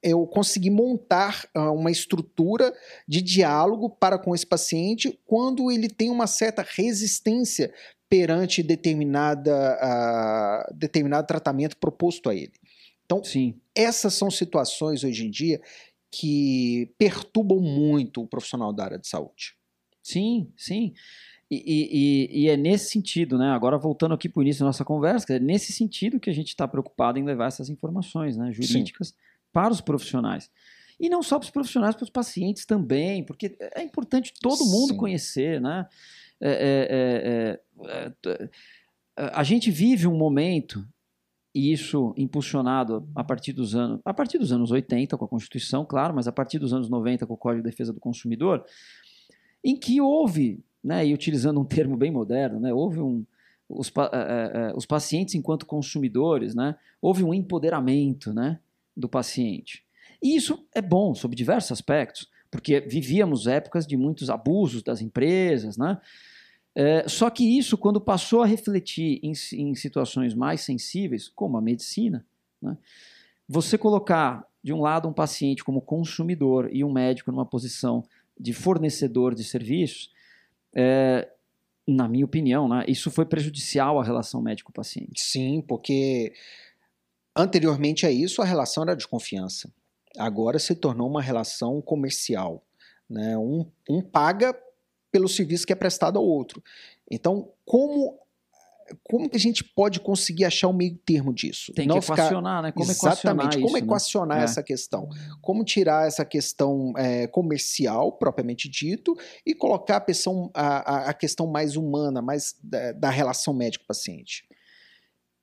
eu 0.00 0.24
consegui 0.28 0.70
montar 0.70 1.48
uh, 1.56 1.72
uma 1.72 1.90
estrutura 1.90 2.72
de 3.06 3.20
diálogo 3.20 3.90
para 3.90 4.16
com 4.16 4.32
esse 4.32 4.46
paciente 4.46 5.18
quando 5.26 5.72
ele 5.72 5.88
tem 5.88 6.08
uma 6.08 6.28
certa 6.28 6.64
resistência 6.66 7.72
perante 8.08 8.62
determinada, 8.62 9.78
uh, 9.82 10.74
determinado 10.74 11.26
tratamento 11.26 11.76
proposto 11.76 12.30
a 12.30 12.34
ele. 12.34 12.52
Então, 13.04 13.22
Sim. 13.22 13.54
essas 13.74 14.14
são 14.14 14.30
situações 14.30 15.04
hoje 15.04 15.26
em 15.26 15.30
dia 15.30 15.60
que 16.10 16.92
perturbam 16.98 17.60
muito 17.60 18.22
o 18.22 18.26
profissional 18.26 18.72
da 18.72 18.84
área 18.84 18.98
de 18.98 19.06
saúde. 19.06 19.54
Sim, 20.02 20.50
sim. 20.56 20.94
E, 21.50 22.28
e, 22.32 22.42
e, 22.42 22.48
é 22.48 22.56
nesse 22.56 22.90
sentido, 22.90 23.38
né? 23.38 23.50
Agora 23.50 23.78
voltando 23.78 24.14
aqui 24.14 24.28
para 24.28 24.40
o 24.40 24.42
início 24.42 24.60
da 24.60 24.66
nossa 24.66 24.84
conversa, 24.84 25.34
é 25.34 25.38
nesse 25.38 25.72
sentido 25.72 26.20
que 26.20 26.28
a 26.28 26.32
gente 26.32 26.48
está 26.48 26.68
preocupado 26.68 27.18
em 27.18 27.24
levar 27.24 27.46
essas 27.46 27.70
informações 27.70 28.36
né, 28.36 28.52
jurídicas 28.52 29.08
Sim. 29.08 29.14
para 29.52 29.72
os 29.72 29.80
profissionais. 29.80 30.50
E 31.00 31.08
não 31.08 31.22
só 31.22 31.38
para 31.38 31.44
os 31.44 31.50
profissionais, 31.50 31.94
para 31.94 32.04
os 32.04 32.10
pacientes 32.10 32.66
também, 32.66 33.24
porque 33.24 33.56
é 33.74 33.82
importante 33.82 34.32
todo 34.40 34.66
mundo 34.66 34.92
Sim. 34.92 34.96
conhecer, 34.96 35.60
né? 35.60 35.86
É, 36.40 37.58
é, 37.80 38.28
é, 38.36 38.50
a 39.16 39.42
gente 39.42 39.70
vive 39.70 40.06
um 40.06 40.16
momento 40.16 40.86
e 41.54 41.72
isso 41.72 42.14
impulsionado 42.16 43.08
a 43.14 43.24
partir 43.24 43.52
dos 43.52 43.74
anos 43.74 44.00
a 44.04 44.14
partir 44.14 44.38
dos 44.38 44.52
anos 44.52 44.70
80 44.70 45.16
com 45.16 45.24
a 45.24 45.28
Constituição, 45.28 45.84
claro, 45.84 46.14
mas 46.14 46.28
a 46.28 46.32
partir 46.32 46.58
dos 46.58 46.72
anos 46.72 46.88
90 46.88 47.26
com 47.26 47.34
o 47.34 47.36
Código 47.36 47.62
de 47.62 47.70
Defesa 47.70 47.92
do 47.92 47.98
Consumidor, 47.98 48.64
em 49.64 49.76
que 49.76 50.00
houve, 50.00 50.62
né, 50.84 51.06
e 51.06 51.12
utilizando 51.12 51.60
um 51.60 51.64
termo 51.64 51.96
bem 51.96 52.12
moderno, 52.12 52.60
né, 52.60 52.72
houve 52.72 53.00
um 53.00 53.26
os, 53.68 53.92
é, 54.12 54.70
é, 54.70 54.72
os 54.74 54.86
pacientes 54.86 55.34
enquanto 55.34 55.66
consumidores, 55.66 56.54
né, 56.54 56.76
houve 57.02 57.22
um 57.22 57.34
empoderamento, 57.34 58.32
né, 58.32 58.60
do 58.96 59.08
paciente. 59.08 59.84
E 60.22 60.36
isso 60.36 60.66
é 60.74 60.80
bom 60.80 61.14
sob 61.14 61.36
diversos 61.36 61.72
aspectos, 61.72 62.28
porque 62.50 62.80
vivíamos 62.80 63.46
épocas 63.46 63.86
de 63.86 63.96
muitos 63.96 64.30
abusos 64.30 64.82
das 64.82 65.00
empresas, 65.00 65.76
né? 65.76 65.98
É, 66.74 67.08
só 67.08 67.28
que 67.28 67.58
isso, 67.58 67.76
quando 67.76 68.00
passou 68.00 68.42
a 68.42 68.46
refletir 68.46 69.18
em, 69.22 69.32
em 69.54 69.74
situações 69.74 70.32
mais 70.32 70.60
sensíveis, 70.60 71.28
como 71.28 71.56
a 71.56 71.60
medicina, 71.60 72.24
né? 72.62 72.76
você 73.48 73.76
colocar 73.76 74.46
de 74.62 74.72
um 74.72 74.80
lado 74.80 75.08
um 75.08 75.12
paciente 75.12 75.64
como 75.64 75.80
consumidor 75.80 76.68
e 76.72 76.84
um 76.84 76.92
médico 76.92 77.32
numa 77.32 77.46
posição 77.46 78.04
de 78.38 78.52
fornecedor 78.52 79.34
de 79.34 79.42
serviços, 79.42 80.12
é, 80.72 81.28
na 81.86 82.06
minha 82.06 82.24
opinião, 82.24 82.68
né, 82.68 82.84
isso 82.86 83.10
foi 83.10 83.24
prejudicial 83.24 83.98
à 83.98 84.04
relação 84.04 84.42
médico-paciente. 84.42 85.20
Sim, 85.22 85.62
porque 85.66 86.32
anteriormente 87.34 88.06
a 88.06 88.10
isso 88.10 88.42
a 88.42 88.44
relação 88.44 88.82
era 88.84 88.94
de 88.94 89.08
confiança. 89.08 89.72
Agora 90.16 90.58
se 90.58 90.74
tornou 90.74 91.08
uma 91.08 91.22
relação 91.22 91.80
comercial. 91.82 92.64
Né? 93.08 93.36
Um, 93.36 93.66
um 93.88 94.02
paga 94.02 94.56
pelo 95.10 95.28
serviço 95.28 95.66
que 95.66 95.72
é 95.72 95.76
prestado 95.76 96.18
ao 96.18 96.24
outro. 96.24 96.62
Então, 97.10 97.52
como 97.64 98.18
como 99.04 99.28
que 99.28 99.36
a 99.36 99.40
gente 99.40 99.62
pode 99.62 100.00
conseguir 100.00 100.44
achar 100.44 100.68
o 100.68 100.70
um 100.70 100.76
meio 100.76 100.96
termo 101.04 101.32
disso? 101.32 101.72
Tem 101.74 101.86
Não 101.86 101.96
que 101.96 102.02
ficar... 102.02 102.14
equacionar, 102.14 102.62
né? 102.62 102.72
Como 102.72 102.90
Exatamente, 102.90 103.56
como 103.56 103.76
isso, 103.76 103.84
equacionar 103.84 104.38
né? 104.38 104.44
essa 104.44 104.62
questão? 104.62 105.08
Como 105.42 105.64
tirar 105.64 106.06
essa 106.06 106.24
questão 106.24 106.92
é, 106.96 107.26
comercial, 107.26 108.12
propriamente 108.12 108.68
dito, 108.68 109.14
e 109.44 109.54
colocar 109.54 109.96
a, 109.96 110.00
questão, 110.00 110.50
a, 110.54 111.10
a 111.10 111.14
questão 111.14 111.46
mais 111.46 111.76
humana, 111.76 112.22
mais 112.22 112.54
da, 112.62 112.92
da 112.92 113.10
relação 113.10 113.52
médico-paciente? 113.52 114.46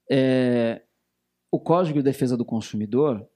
É, 0.10 0.82
o 1.52 1.60
Código 1.60 2.00
de 2.00 2.04
Defesa 2.04 2.36
do 2.36 2.46
Consumidor, 2.46 3.28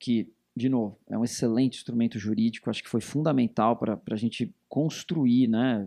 que 0.00 0.32
de 0.56 0.70
novo, 0.70 0.98
é 1.08 1.18
um 1.18 1.24
excelente 1.24 1.76
instrumento 1.76 2.18
jurídico, 2.18 2.70
acho 2.70 2.82
que 2.82 2.88
foi 2.88 3.02
fundamental 3.02 3.76
para 3.76 4.00
a 4.10 4.16
gente 4.16 4.54
construir, 4.68 5.48
né, 5.48 5.86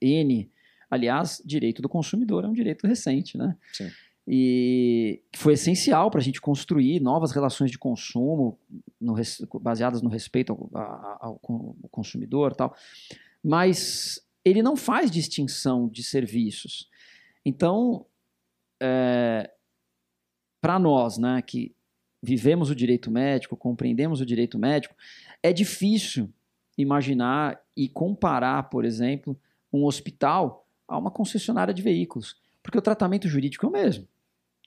N, 0.00 0.50
aliás, 0.90 1.40
direito 1.44 1.80
do 1.80 1.88
consumidor 1.88 2.44
é 2.44 2.48
um 2.48 2.52
direito 2.52 2.86
recente, 2.86 3.38
né? 3.38 3.56
Sim. 3.72 3.88
E 4.26 5.20
foi 5.34 5.54
essencial 5.54 6.10
para 6.10 6.20
a 6.20 6.22
gente 6.22 6.40
construir 6.40 7.00
novas 7.00 7.32
relações 7.32 7.70
de 7.70 7.78
consumo 7.78 8.58
no, 9.00 9.14
baseadas 9.60 10.00
no 10.00 10.08
respeito 10.08 10.52
ao, 10.52 10.70
ao, 11.20 11.40
ao 11.42 11.88
consumidor 11.90 12.54
tal. 12.54 12.76
Mas 13.42 14.24
ele 14.44 14.62
não 14.62 14.76
faz 14.76 15.10
distinção 15.10 15.88
de 15.88 16.04
serviços. 16.04 16.88
Então, 17.44 18.06
é, 18.80 19.50
para 20.60 20.78
nós, 20.78 21.18
né, 21.18 21.42
que 21.42 21.74
vivemos 22.22 22.70
o 22.70 22.74
direito 22.74 23.10
médico, 23.10 23.56
compreendemos 23.56 24.20
o 24.20 24.26
direito 24.26 24.58
médico, 24.58 24.94
é 25.42 25.52
difícil 25.52 26.32
imaginar 26.78 27.60
e 27.76 27.88
comparar, 27.88 28.62
por 28.70 28.84
exemplo, 28.84 29.38
um 29.72 29.84
hospital 29.84 30.66
a 30.86 30.96
uma 30.96 31.10
concessionária 31.10 31.74
de 31.74 31.82
veículos, 31.82 32.36
porque 32.62 32.78
o 32.78 32.82
tratamento 32.82 33.28
jurídico 33.28 33.66
é 33.66 33.68
o 33.68 33.72
mesmo. 33.72 34.06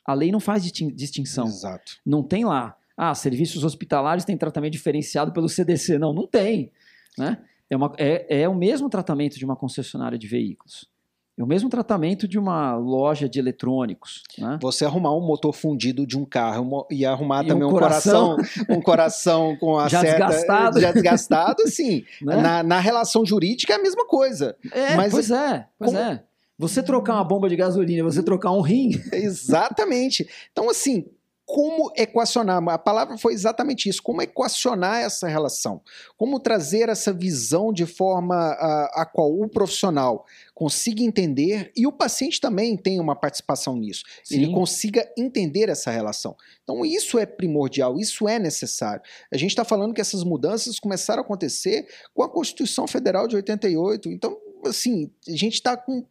A 0.06 0.14
lei 0.14 0.32
não 0.32 0.40
faz 0.40 0.64
distinção. 0.72 1.48
Exato. 1.48 2.00
Não 2.06 2.22
tem 2.22 2.46
lá, 2.46 2.78
ah, 2.98 3.14
serviços 3.14 3.64
hospitalares 3.64 4.24
têm 4.24 4.38
tratamento 4.38 4.74
diferenciado 4.74 5.32
pelo 5.34 5.50
CDC. 5.50 5.98
Não, 5.98 6.14
não 6.14 6.26
tem. 6.26 6.72
Né? 7.18 7.38
É, 7.70 7.76
uma, 7.76 7.94
é, 7.98 8.42
é 8.42 8.50
o 8.50 8.56
mesmo 8.56 8.90
tratamento 8.90 9.38
de 9.38 9.44
uma 9.44 9.56
concessionária 9.56 10.18
de 10.18 10.28
veículos. 10.28 10.90
É 11.38 11.44
o 11.44 11.48
mesmo 11.48 11.70
tratamento 11.70 12.30
de 12.30 12.40
uma 12.40 12.76
loja 12.76 13.28
de 13.28 13.40
eletrônicos. 13.40 14.24
Né? 14.38 14.58
Você 14.62 14.86
arrumar 14.86 15.14
um 15.14 15.20
motor 15.20 15.52
fundido 15.52 16.08
de 16.08 16.18
um 16.18 16.24
carro 16.24 16.88
e 16.90 17.06
arrumar 17.06 17.44
e 17.44 17.48
também 17.48 17.68
um 17.68 17.72
coração, 17.72 18.38
um 18.70 18.82
coração 18.82 19.58
com 19.58 19.78
a 19.78 19.90
já 19.90 20.00
certa, 20.00 20.28
desgastado, 20.28 20.80
já 20.80 20.92
desgastado, 20.94 21.68
sim. 21.68 22.06
né? 22.24 22.38
na, 22.38 22.64
na, 22.64 22.80
relação 22.80 23.26
jurídica 23.26 23.74
é 23.74 23.76
a 23.76 23.82
mesma 23.82 24.08
coisa. 24.08 24.56
É, 24.72 24.96
Mas 24.96 25.12
pois 25.12 25.30
é, 25.30 25.68
pois 25.78 25.92
como... 25.92 26.02
é. 26.02 26.24
Você 26.58 26.82
trocar 26.82 27.16
uma 27.16 27.24
bomba 27.26 27.50
de 27.50 27.56
gasolina, 27.58 28.02
você 28.02 28.24
trocar 28.24 28.52
um 28.52 28.62
rim. 28.62 28.92
Exatamente. 29.12 30.26
Então, 30.54 30.70
assim, 30.70 31.06
como 31.46 31.92
equacionar, 31.96 32.62
a 32.70 32.78
palavra 32.78 33.18
foi 33.20 33.34
exatamente 33.34 33.88
isso, 33.88 34.02
como 34.02 34.22
equacionar 34.22 35.02
essa 35.02 35.28
relação, 35.28 35.80
como 36.18 36.40
trazer 36.40 36.90
essa 36.90 37.14
visão 37.14 37.72
de 37.72 37.86
forma 37.86 38.36
a, 38.36 39.02
a 39.02 39.06
qual 39.06 39.32
o 39.32 39.48
profissional 39.48 40.26
consiga 40.56 41.04
entender 41.04 41.72
e 41.76 41.86
o 41.86 41.92
paciente 41.92 42.42
também 42.42 42.76
tem 42.76 43.00
uma 43.00 43.16
participação 43.16 43.76
nisso, 43.76 44.04
Sim. 44.24 44.38
ele 44.38 44.54
consiga 44.54 45.08
entender 45.16 45.70
essa 45.70 45.92
relação. 45.92 46.36
Então 46.64 46.84
isso 46.84 47.20
é 47.20 47.28
primordial, 47.28 48.00
isso 48.00 48.28
é 48.28 48.40
necessário. 48.40 49.04
A 49.32 49.38
gente 49.38 49.52
está 49.52 49.64
falando 49.64 49.94
que 49.94 50.02
essas 50.02 50.24
mudanças 50.24 50.80
começaram 50.80 51.22
a 51.22 51.26
acontecer 51.26 51.88
com 52.14 52.24
a 52.24 52.30
Constituição 52.30 52.88
Federal 52.88 53.28
de 53.28 53.36
88, 53.36 54.10
então 54.10 54.36
assim, 54.66 55.12
a 55.28 55.36
gente 55.36 55.54
está 55.54 55.78
com 55.78 56.04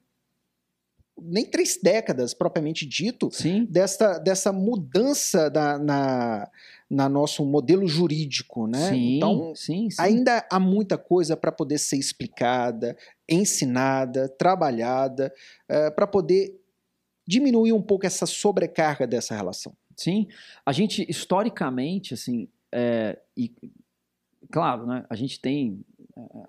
nem 1.20 1.44
três 1.44 1.78
décadas, 1.80 2.34
propriamente 2.34 2.86
dito, 2.86 3.30
Sim. 3.32 3.66
Dessa, 3.70 4.18
dessa 4.18 4.52
mudança 4.52 5.48
da, 5.48 5.78
na, 5.78 6.50
na 6.90 7.08
nosso 7.08 7.44
modelo 7.44 7.86
jurídico, 7.86 8.66
né? 8.66 8.90
Sim, 8.90 9.16
então, 9.16 9.54
sim, 9.54 9.90
sim. 9.90 10.02
ainda 10.02 10.46
há 10.50 10.58
muita 10.58 10.98
coisa 10.98 11.36
para 11.36 11.52
poder 11.52 11.78
ser 11.78 11.96
explicada, 11.96 12.96
ensinada, 13.28 14.28
trabalhada, 14.28 15.32
uh, 15.70 15.94
para 15.94 16.06
poder 16.06 16.60
diminuir 17.26 17.72
um 17.72 17.82
pouco 17.82 18.06
essa 18.06 18.26
sobrecarga 18.26 19.06
dessa 19.06 19.34
relação. 19.34 19.74
Sim, 19.96 20.26
a 20.66 20.72
gente 20.72 21.06
historicamente, 21.08 22.14
assim, 22.14 22.48
é, 22.72 23.18
e 23.36 23.52
claro, 24.50 24.86
né, 24.86 25.04
a 25.08 25.14
gente 25.14 25.40
tem 25.40 25.84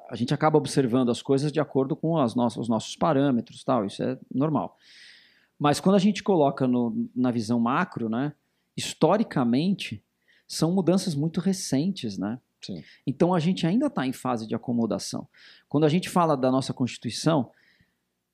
a 0.09 0.15
gente 0.15 0.33
acaba 0.33 0.57
observando 0.57 1.09
as 1.09 1.21
coisas 1.21 1.51
de 1.51 1.59
acordo 1.59 1.95
com 1.95 2.17
as 2.17 2.35
nossas, 2.35 2.57
os 2.57 2.69
nossos 2.69 2.95
parâmetros, 2.95 3.63
tal, 3.63 3.85
isso 3.85 4.03
é 4.03 4.17
normal. 4.33 4.77
Mas 5.57 5.79
quando 5.79 5.95
a 5.95 5.99
gente 5.99 6.21
coloca 6.21 6.67
no, 6.67 7.09
na 7.15 7.31
visão 7.31 7.59
macro, 7.59 8.09
né, 8.09 8.33
historicamente, 8.75 10.03
são 10.47 10.71
mudanças 10.71 11.15
muito 11.15 11.39
recentes, 11.39 12.17
né? 12.17 12.39
Sim. 12.61 12.83
Então 13.05 13.33
a 13.33 13.39
gente 13.39 13.65
ainda 13.65 13.87
está 13.87 14.05
em 14.05 14.13
fase 14.13 14.47
de 14.47 14.55
acomodação. 14.55 15.27
Quando 15.69 15.85
a 15.85 15.89
gente 15.89 16.09
fala 16.09 16.35
da 16.35 16.51
nossa 16.51 16.73
Constituição, 16.73 17.51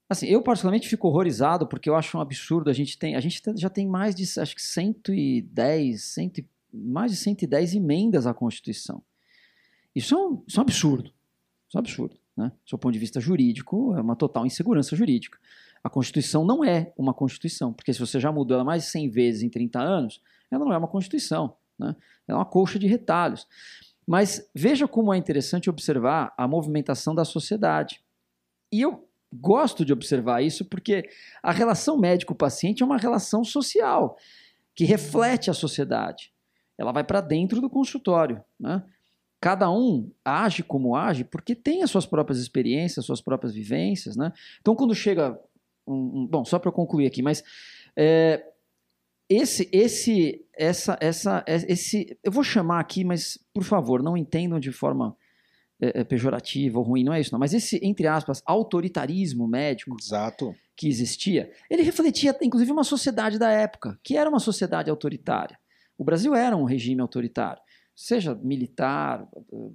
assim, 0.10 0.28
eu 0.28 0.42
particularmente 0.42 0.90
fico 0.90 1.08
horrorizado 1.08 1.68
porque 1.68 1.90
eu 1.90 1.96
acho 1.96 2.18
um 2.18 2.22
absurdo. 2.22 2.70
A 2.70 2.74
gente 2.74 2.98
tem, 2.98 3.16
a 3.16 3.20
gente 3.20 3.42
já 3.56 3.70
tem 3.70 3.88
mais 3.88 4.16
de, 4.16 4.24
acho 4.40 4.56
que 4.56 4.62
110, 4.62 6.02
100, 6.02 6.32
mais 6.74 7.12
de 7.12 7.18
110 7.18 7.76
emendas 7.76 8.26
à 8.26 8.34
Constituição. 8.34 9.04
Isso 9.96 10.16
é 10.16 10.18
um, 10.18 10.44
isso 10.48 10.58
é 10.58 10.62
um 10.62 10.64
absurdo. 10.64 11.14
Isso 11.72 11.78
é 11.78 11.80
um 11.80 11.80
absurdo. 11.80 12.18
Né? 12.36 12.52
Do 12.70 12.78
ponto 12.78 12.92
de 12.92 13.00
vista 13.00 13.22
jurídico, 13.22 13.96
é 13.96 14.02
uma 14.02 14.14
total 14.14 14.46
insegurança 14.46 14.94
jurídica. 14.94 15.40
A 15.82 15.90
Constituição 15.90 16.44
não 16.44 16.66
é 16.66 16.92
uma 16.98 17.14
Constituição, 17.14 17.72
porque 17.72 17.94
se 17.94 18.00
você 18.00 18.20
já 18.20 18.30
mudou 18.30 18.56
ela 18.56 18.66
mais 18.66 18.84
de 18.84 18.90
100 18.90 19.10
vezes 19.10 19.42
em 19.42 19.50
30 19.50 19.80
anos, 19.80 20.22
ela 20.52 20.66
não 20.66 20.74
é 20.74 20.78
uma 20.78 20.88
Constituição. 20.88 21.56
Né? 21.80 21.96
Ela 22.28 22.40
é 22.40 22.40
uma 22.40 22.46
colcha 22.46 22.78
de 22.78 22.88
retalhos. 22.88 23.48
Mas 24.06 24.50
veja 24.54 24.86
como 24.86 25.14
é 25.14 25.18
interessante 25.18 25.70
observar 25.70 26.34
a 26.38 26.46
movimentação 26.46 27.16
da 27.16 27.24
sociedade. 27.24 28.02
E 28.70 28.82
eu 28.82 29.08
gosto 29.32 29.86
de 29.86 29.94
observar 29.94 30.42
isso 30.42 30.66
porque 30.66 31.10
a 31.42 31.54
relação 31.54 31.98
médico-paciente 31.98 32.84
é 32.84 32.86
uma 32.86 32.98
relação 32.98 33.46
social 33.46 34.18
que 34.76 34.84
reflete 34.84 35.50
a 35.50 35.54
sociedade. 35.54 36.34
Ela 36.78 36.92
vai 36.92 37.06
para 37.06 37.22
dentro 37.22 37.62
do 37.62 37.70
consultório. 37.70 38.44
Né? 38.60 38.84
Cada 39.42 39.70
um 39.72 40.12
age 40.24 40.62
como 40.62 40.96
age 40.96 41.24
porque 41.24 41.56
tem 41.56 41.82
as 41.82 41.90
suas 41.90 42.06
próprias 42.06 42.40
experiências, 42.40 43.00
as 43.00 43.06
suas 43.06 43.22
próprias 43.22 43.54
vivências. 43.54 44.16
Né? 44.16 44.32
Então, 44.62 44.76
quando 44.76 44.96
chega. 44.96 45.38
Um, 45.86 46.22
um, 46.22 46.28
bom, 46.28 46.46
só 46.46 46.60
para 46.60 46.72
concluir 46.72 47.08
aqui, 47.08 47.24
mas 47.24 47.44
é, 47.98 48.46
esse, 49.28 49.68
esse, 49.72 50.46
essa, 50.54 50.96
essa, 51.02 51.44
esse, 51.48 52.18
eu 52.24 52.32
vou 52.32 52.44
chamar 52.44 52.80
aqui, 52.80 53.04
mas 53.04 53.40
por 53.52 53.64
favor, 53.64 54.04
não 54.04 54.16
entendam 54.16 54.60
de 54.60 54.72
forma 54.72 55.18
é, 55.82 56.04
pejorativa 56.04 56.78
ou 56.78 56.86
ruim, 56.86 57.04
não 57.04 57.14
é 57.14 57.20
isso, 57.20 57.32
não. 57.32 57.40
Mas 57.40 57.54
esse, 57.54 57.80
entre 57.82 58.08
aspas, 58.08 58.44
autoritarismo 58.46 59.48
médico 59.48 59.96
Exato. 60.00 60.56
que 60.76 60.88
existia, 60.88 61.52
ele 61.70 61.82
refletia, 61.82 62.38
inclusive, 62.42 62.72
uma 62.72 62.84
sociedade 62.84 63.40
da 63.40 63.50
época, 63.50 64.00
que 64.04 64.16
era 64.16 64.30
uma 64.30 64.40
sociedade 64.40 64.90
autoritária. 64.90 65.58
O 65.98 66.04
Brasil 66.04 66.36
era 66.36 66.56
um 66.56 66.64
regime 66.64 67.02
autoritário, 67.02 67.62
seja 67.96 68.34
militar, 68.36 69.28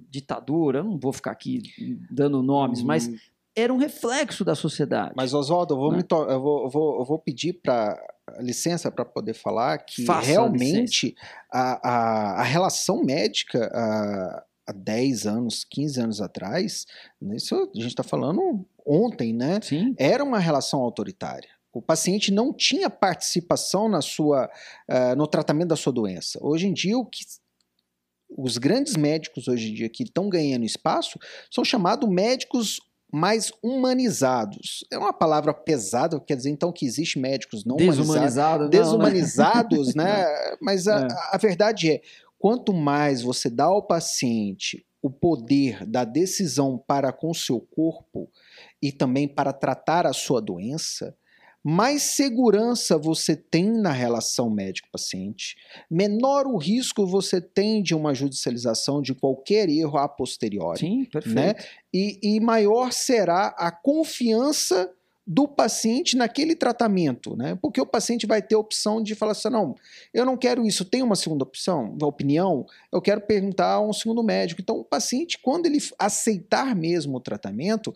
ditadura, 0.09 0.79
eu 0.79 0.83
não 0.83 0.99
vou 0.99 1.13
ficar 1.13 1.31
aqui 1.31 1.61
dando 2.09 2.41
nomes, 2.41 2.81
hum. 2.81 2.85
mas 2.85 3.09
era 3.55 3.73
um 3.73 3.77
reflexo 3.77 4.45
da 4.45 4.53
sociedade. 4.53 5.13
Mas, 5.15 5.33
Oswaldo, 5.33 5.73
eu 5.73 5.77
vou, 5.77 5.91
né? 5.91 6.03
eu 6.11 6.41
vou, 6.41 6.63
eu 6.63 6.69
vou, 6.69 6.99
eu 6.99 7.05
vou 7.05 7.19
pedir 7.19 7.53
para 7.53 7.99
licença 8.39 8.91
para 8.91 9.03
poder 9.03 9.33
falar 9.33 9.79
que 9.79 10.05
Faça 10.05 10.27
realmente 10.27 11.15
a, 11.51 11.89
a, 11.89 12.41
a, 12.41 12.43
relação 12.43 13.03
médica 13.03 13.71
a, 13.73 14.43
há 14.67 14.71
10 14.73 15.25
anos, 15.25 15.63
15 15.63 16.01
anos 16.01 16.21
atrás, 16.21 16.85
isso 17.33 17.55
a 17.55 17.79
gente 17.79 17.87
está 17.87 18.03
falando 18.03 18.63
ontem, 18.85 19.33
né? 19.33 19.59
Sim. 19.61 19.95
Era 19.97 20.23
uma 20.23 20.39
relação 20.39 20.81
autoritária. 20.81 21.49
O 21.73 21.81
paciente 21.81 22.31
não 22.31 22.53
tinha 22.53 22.89
participação 22.89 23.87
na 23.87 24.01
sua, 24.01 24.49
uh, 24.89 25.15
no 25.15 25.27
tratamento 25.27 25.69
da 25.69 25.75
sua 25.75 25.93
doença. 25.93 26.39
Hoje 26.41 26.67
em 26.67 26.73
dia, 26.73 26.97
o 26.97 27.05
que 27.05 27.23
os 28.29 28.57
grandes 28.57 28.95
médicos 28.95 29.47
hoje 29.47 29.71
em 29.71 29.73
dia 29.73 29.89
que 29.89 30.03
estão 30.03 30.29
ganhando 30.29 30.65
espaço 30.65 31.19
são 31.49 31.63
chamados 31.63 32.09
médicos 32.09 32.79
mais 33.11 33.51
humanizados. 33.63 34.85
É 34.91 34.97
uma 34.97 35.13
palavra 35.13 35.53
pesada, 35.53 36.19
quer 36.19 36.35
dizer 36.35 36.49
então 36.49 36.71
que 36.71 36.85
existe 36.85 37.17
médicos 37.17 37.63
não 37.63 37.77
Desumanizado, 37.77 38.65
humanizados, 38.65 38.69
desumanizados, 38.69 39.95
né? 39.95 40.25
Mas 40.61 40.87
a, 40.87 41.01
é. 41.01 41.07
a 41.31 41.37
verdade 41.37 41.91
é, 41.91 42.01
quanto 42.37 42.73
mais 42.73 43.21
você 43.21 43.49
dá 43.49 43.65
ao 43.65 43.81
paciente 43.81 44.85
o 45.01 45.09
poder 45.09 45.85
da 45.85 46.03
decisão 46.03 46.77
para 46.77 47.13
com 47.13 47.33
seu 47.33 47.59
corpo 47.59 48.29
e 48.81 48.91
também 48.91 49.27
para 49.27 49.53
tratar 49.53 50.05
a 50.05 50.11
sua 50.11 50.41
doença, 50.41 51.15
mais 51.69 52.01
segurança 52.03 52.97
você 52.97 53.35
tem 53.35 53.69
na 53.69 53.91
relação 53.91 54.49
médico-paciente, 54.49 55.57
menor 55.91 56.47
o 56.47 56.55
risco 56.55 57.05
você 57.05 57.41
tem 57.41 57.83
de 57.83 57.93
uma 57.93 58.13
judicialização 58.13 59.01
de 59.01 59.13
qualquer 59.13 59.67
erro 59.67 59.97
a 59.97 60.07
posteriori. 60.07 60.79
Sim, 60.79 61.03
perfeito. 61.03 61.35
Né? 61.35 61.55
E, 61.93 62.19
e 62.23 62.39
maior 62.39 62.93
será 62.93 63.47
a 63.57 63.69
confiança 63.69 64.89
do 65.29 65.45
paciente 65.45 66.15
naquele 66.15 66.55
tratamento, 66.55 67.35
né? 67.35 67.59
Porque 67.61 67.81
o 67.81 67.85
paciente 67.85 68.25
vai 68.25 68.41
ter 68.41 68.55
a 68.55 68.59
opção 68.59 69.03
de 69.03 69.13
falar 69.13 69.33
assim: 69.33 69.49
não, 69.49 69.75
eu 70.13 70.25
não 70.25 70.37
quero 70.37 70.65
isso, 70.65 70.85
tem 70.85 71.03
uma 71.03 71.17
segunda 71.17 71.43
opção, 71.43 71.97
uma 71.99 72.07
opinião, 72.07 72.65
eu 72.93 73.01
quero 73.01 73.19
perguntar 73.19 73.73
a 73.73 73.81
um 73.81 73.91
segundo 73.91 74.23
médico. 74.23 74.61
Então, 74.61 74.77
o 74.77 74.85
paciente, 74.85 75.37
quando 75.37 75.65
ele 75.65 75.79
aceitar 75.99 76.73
mesmo 76.73 77.17
o 77.17 77.19
tratamento, 77.19 77.93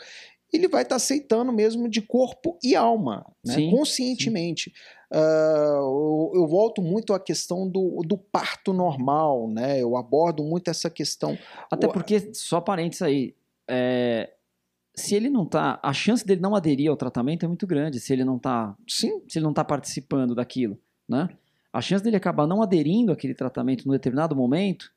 ele 0.51 0.67
vai 0.67 0.83
estar 0.83 0.93
tá 0.93 0.97
aceitando 0.97 1.51
mesmo 1.51 1.87
de 1.89 2.01
corpo 2.01 2.57
e 2.63 2.75
alma, 2.75 3.25
né? 3.45 3.55
sim, 3.55 3.71
conscientemente. 3.71 4.71
Sim. 4.71 5.17
Uh, 5.17 6.31
eu, 6.31 6.31
eu, 6.35 6.47
volto 6.47 6.81
muito 6.81 7.13
à 7.13 7.19
questão 7.19 7.69
do, 7.69 8.01
do 8.05 8.17
parto 8.17 8.71
normal, 8.71 9.49
né? 9.49 9.81
Eu 9.81 9.97
abordo 9.97 10.43
muito 10.43 10.69
essa 10.69 10.89
questão. 10.89 11.37
Até 11.69 11.87
porque, 11.87 12.33
só 12.33 12.61
parênteses 12.61 13.01
aí, 13.01 13.35
é, 13.69 14.31
se 14.95 15.15
ele 15.15 15.29
não 15.29 15.45
tá, 15.45 15.79
a 15.81 15.93
chance 15.93 16.25
dele 16.25 16.41
não 16.41 16.55
aderir 16.55 16.89
ao 16.89 16.97
tratamento 16.97 17.43
é 17.43 17.47
muito 17.47 17.67
grande, 17.67 17.99
se 17.99 18.11
ele 18.13 18.23
não 18.23 18.39
tá, 18.39 18.75
sim, 18.87 19.21
se 19.27 19.39
ele 19.39 19.45
não 19.45 19.53
tá 19.53 19.63
participando 19.63 20.35
daquilo, 20.35 20.79
né? 21.07 21.29
A 21.73 21.81
chance 21.81 22.03
dele 22.03 22.17
acabar 22.17 22.45
não 22.45 22.61
aderindo 22.61 23.11
àquele 23.11 23.33
tratamento 23.33 23.85
num 23.85 23.93
determinado 23.93 24.35
momento 24.35 24.91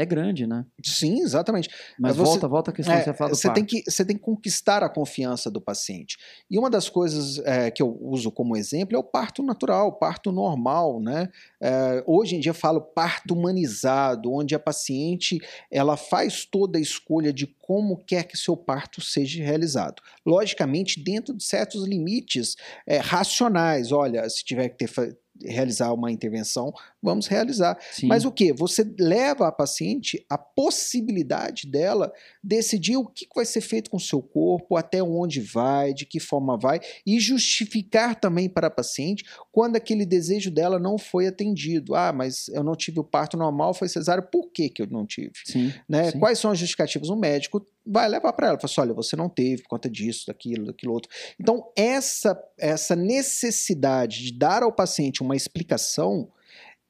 é 0.00 0.06
grande, 0.06 0.46
né? 0.46 0.64
Sim, 0.82 1.20
exatamente. 1.20 1.68
Mas, 1.98 2.16
você, 2.16 2.24
volta, 2.24 2.48
volta 2.48 2.70
a 2.70 2.74
questão 2.74 2.94
é, 2.94 2.98
que 2.98 3.04
você 3.04 3.14
fala 3.14 3.30
do 3.30 3.36
você 3.36 3.52
tem 3.52 3.64
que 3.64 3.82
Você 3.86 4.04
tem 4.04 4.16
que 4.16 4.22
conquistar 4.22 4.82
a 4.82 4.88
confiança 4.88 5.50
do 5.50 5.60
paciente. 5.60 6.16
E 6.50 6.58
uma 6.58 6.70
das 6.70 6.88
coisas 6.88 7.38
é, 7.40 7.70
que 7.70 7.82
eu 7.82 7.98
uso 8.00 8.30
como 8.30 8.56
exemplo 8.56 8.96
é 8.96 8.98
o 8.98 9.04
parto 9.04 9.42
natural, 9.42 9.88
o 9.88 9.92
parto 9.92 10.32
normal, 10.32 11.00
né? 11.00 11.28
É, 11.60 12.02
hoje 12.06 12.36
em 12.36 12.40
dia 12.40 12.50
eu 12.50 12.54
falo 12.54 12.80
parto 12.80 13.34
humanizado, 13.34 14.32
onde 14.32 14.54
a 14.54 14.58
paciente 14.58 15.38
ela 15.70 15.96
faz 15.96 16.44
toda 16.44 16.78
a 16.78 16.82
escolha 16.82 17.32
de 17.32 17.46
como 17.46 17.96
quer 17.96 18.24
que 18.24 18.36
seu 18.36 18.56
parto 18.56 19.00
seja 19.00 19.44
realizado. 19.44 20.02
Logicamente, 20.26 21.02
dentro 21.02 21.36
de 21.36 21.44
certos 21.44 21.86
limites 21.86 22.56
é, 22.86 22.96
racionais. 22.96 23.92
Olha, 23.92 24.28
se 24.28 24.44
tiver 24.44 24.70
que 24.70 24.86
ter 24.86 25.18
realizar 25.44 25.92
uma 25.92 26.10
intervenção, 26.10 26.72
vamos 27.02 27.26
realizar. 27.26 27.78
Sim. 27.92 28.06
Mas 28.06 28.24
o 28.24 28.32
que? 28.32 28.52
Você 28.52 28.88
leva 28.98 29.48
a 29.48 29.52
paciente 29.52 30.24
a 30.28 30.36
possibilidade 30.36 31.66
dela 31.66 32.12
decidir 32.42 32.96
o 32.96 33.06
que 33.06 33.26
vai 33.34 33.44
ser 33.44 33.60
feito 33.60 33.90
com 33.90 33.96
o 33.96 34.00
seu 34.00 34.22
corpo, 34.22 34.76
até 34.76 35.02
onde 35.02 35.40
vai, 35.40 35.92
de 35.94 36.04
que 36.06 36.20
forma 36.20 36.56
vai, 36.56 36.80
e 37.06 37.18
justificar 37.18 38.14
também 38.18 38.48
para 38.48 38.66
a 38.66 38.70
paciente 38.70 39.24
quando 39.52 39.76
aquele 39.76 40.04
desejo 40.04 40.50
dela 40.50 40.78
não 40.78 40.98
foi 40.98 41.26
atendido. 41.26 41.94
Ah, 41.94 42.12
mas 42.12 42.48
eu 42.48 42.62
não 42.62 42.74
tive 42.74 43.00
o 43.00 43.04
parto 43.04 43.36
normal, 43.36 43.74
foi 43.74 43.88
cesárea, 43.88 44.22
por 44.22 44.50
que, 44.50 44.68
que 44.68 44.82
eu 44.82 44.86
não 44.86 45.06
tive? 45.06 45.32
Sim, 45.44 45.72
né? 45.88 46.10
sim. 46.10 46.18
Quais 46.18 46.38
são 46.38 46.50
as 46.50 46.58
justificativas? 46.58 47.08
O 47.08 47.16
médico 47.16 47.64
vai 47.84 48.08
levar 48.08 48.32
para 48.32 48.48
ela, 48.48 48.58
fala 48.58 48.70
assim, 48.70 48.80
olha, 48.80 48.94
você 48.94 49.16
não 49.16 49.28
teve 49.28 49.62
por 49.62 49.68
conta 49.68 49.88
disso, 49.88 50.26
daquilo, 50.26 50.66
daquilo 50.66 50.92
outro. 50.92 51.10
Então, 51.38 51.70
essa, 51.74 52.40
essa 52.58 52.94
necessidade 52.94 54.24
de 54.24 54.32
dar 54.32 54.62
ao 54.62 54.72
paciente 54.72 55.22
uma 55.22 55.34
explicação, 55.34 56.30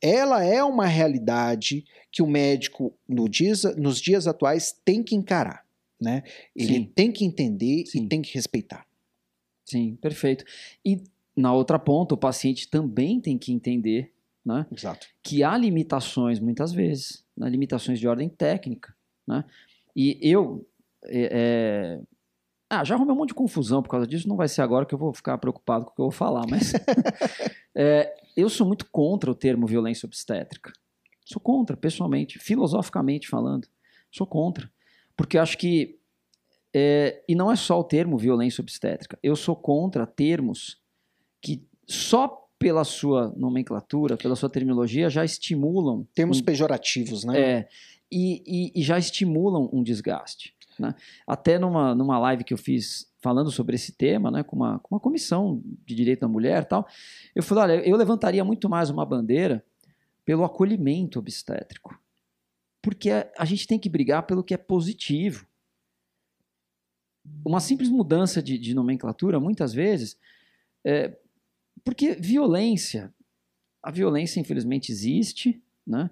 ela 0.03 0.45
é 0.45 0.63
uma 0.65 0.87
realidade 0.87 1.85
que 2.11 2.23
o 2.23 2.27
médico, 2.27 2.95
no 3.09 3.29
dias, 3.29 3.63
nos 3.77 4.01
dias 4.01 4.27
atuais, 4.27 4.73
tem 4.85 5.03
que 5.03 5.15
encarar. 5.15 5.65
Né? 6.01 6.23
Ele 6.57 6.75
Sim. 6.75 6.85
tem 6.95 7.13
que 7.13 7.25
entender 7.25 7.85
Sim. 7.87 8.05
e 8.05 8.09
tem 8.09 8.23
que 8.23 8.33
respeitar. 8.33 8.87
Sim, 9.65 9.97
perfeito. 9.97 10.45
E 10.85 11.03
na 11.37 11.53
outra 11.53 11.79
ponta, 11.79 12.15
o 12.15 12.19
paciente 12.19 12.69
também 12.69 13.21
tem 13.21 13.39
que 13.39 13.53
entender 13.53 14.13
né, 14.45 14.67
Exato. 14.73 15.07
que 15.23 15.45
há 15.45 15.57
limitações, 15.57 16.41
muitas 16.41 16.73
vezes, 16.73 17.25
né, 17.37 17.49
limitações 17.49 18.01
de 18.01 18.09
ordem 18.09 18.29
técnica. 18.29 18.95
Né? 19.27 19.45
E 19.95 20.19
eu, 20.23 20.67
é. 21.05 22.01
Ah, 22.69 22.85
já 22.85 22.95
arrumei 22.95 23.13
um 23.13 23.19
monte 23.19 23.31
de 23.31 23.35
confusão 23.35 23.83
por 23.83 23.89
causa 23.89 24.07
disso, 24.07 24.29
não 24.29 24.37
vai 24.37 24.47
ser 24.47 24.63
agora 24.63 24.87
que 24.87 24.95
eu 24.95 24.99
vou 24.99 25.13
ficar 25.13 25.37
preocupado 25.39 25.85
com 25.85 25.91
o 25.91 25.95
que 25.95 26.01
eu 26.01 26.05
vou 26.05 26.13
falar, 26.13 26.47
mas 26.49 26.73
é, 27.75 28.15
eu 28.41 28.49
sou 28.51 28.67
muito 28.67 28.87
contra 28.91 29.31
o 29.31 29.35
termo 29.35 29.67
violência 29.67 30.07
obstétrica. 30.07 30.73
Sou 31.25 31.41
contra, 31.41 31.77
pessoalmente, 31.77 32.39
filosoficamente 32.39 33.29
falando. 33.29 33.69
Sou 34.11 34.27
contra. 34.27 34.71
Porque 35.17 35.39
acho 35.39 35.57
que. 35.59 35.99
É, 36.75 37.23
e 37.29 37.35
não 37.35 37.51
é 37.51 37.57
só 37.57 37.79
o 37.79 37.85
termo 37.85 38.17
violência 38.17 38.63
obstétrica. 38.63 39.19
Eu 39.23 39.35
sou 39.35 39.57
contra 39.57 40.07
termos 40.07 40.81
que 41.43 41.65
só 41.87 42.49
pela 42.59 42.85
sua 42.85 43.33
nomenclatura, 43.37 44.17
pela 44.17 44.37
sua 44.37 44.51
terminologia, 44.51 45.09
já 45.09 45.25
estimulam. 45.25 46.07
Termos 46.15 46.41
um, 46.41 46.45
pejorativos, 46.45 47.25
né? 47.25 47.41
É. 47.41 47.69
E, 48.13 48.43
e, 48.47 48.81
e 48.81 48.83
já 48.83 48.99
estimulam 48.99 49.69
um 49.73 49.83
desgaste. 49.83 50.55
Né? 50.79 50.95
Até 51.27 51.59
numa, 51.59 51.95
numa 51.95 52.19
live 52.19 52.45
que 52.45 52.53
eu 52.53 52.59
fiz 52.59 53.10
falando 53.21 53.51
sobre 53.51 53.75
esse 53.75 53.93
tema, 53.93 54.31
né, 54.31 54.43
com, 54.43 54.57
uma, 54.57 54.79
com 54.79 54.95
uma 54.95 55.01
comissão 55.01 55.63
de 55.85 55.95
direito 55.95 56.21
da 56.21 56.29
mulher 56.29 56.65
tal, 56.65 56.89
eu 57.35 57.43
falei, 57.43 57.65
olha, 57.65 57.89
eu 57.89 57.97
levantaria 57.97 58.45
muito 58.45 58.69
mais 58.69 58.91
uma 58.91 59.05
bandeira 59.05 59.65
pelo 60.25 60.45
acolhimento 60.45 61.19
obstétrico. 61.19 61.99
Porque 62.83 63.11
a, 63.11 63.31
a 63.39 63.45
gente 63.45 63.67
tem 63.67 63.79
que 63.79 63.89
brigar 63.89 64.27
pelo 64.27 64.43
que 64.43 64.55
é 64.55 64.57
positivo. 64.57 65.47
Uma 67.45 67.61
simples 67.61 67.91
mudança 67.91 68.43
de, 68.43 68.59
de 68.59 68.75
nomenclatura, 68.75 69.39
muitas 69.39 69.73
vezes, 69.73 70.19
é, 70.85 71.17
porque 71.85 72.15
violência, 72.15 73.13
a 73.83 73.91
violência 73.91 74.41
infelizmente 74.41 74.91
existe, 74.91 75.63
né? 75.87 76.11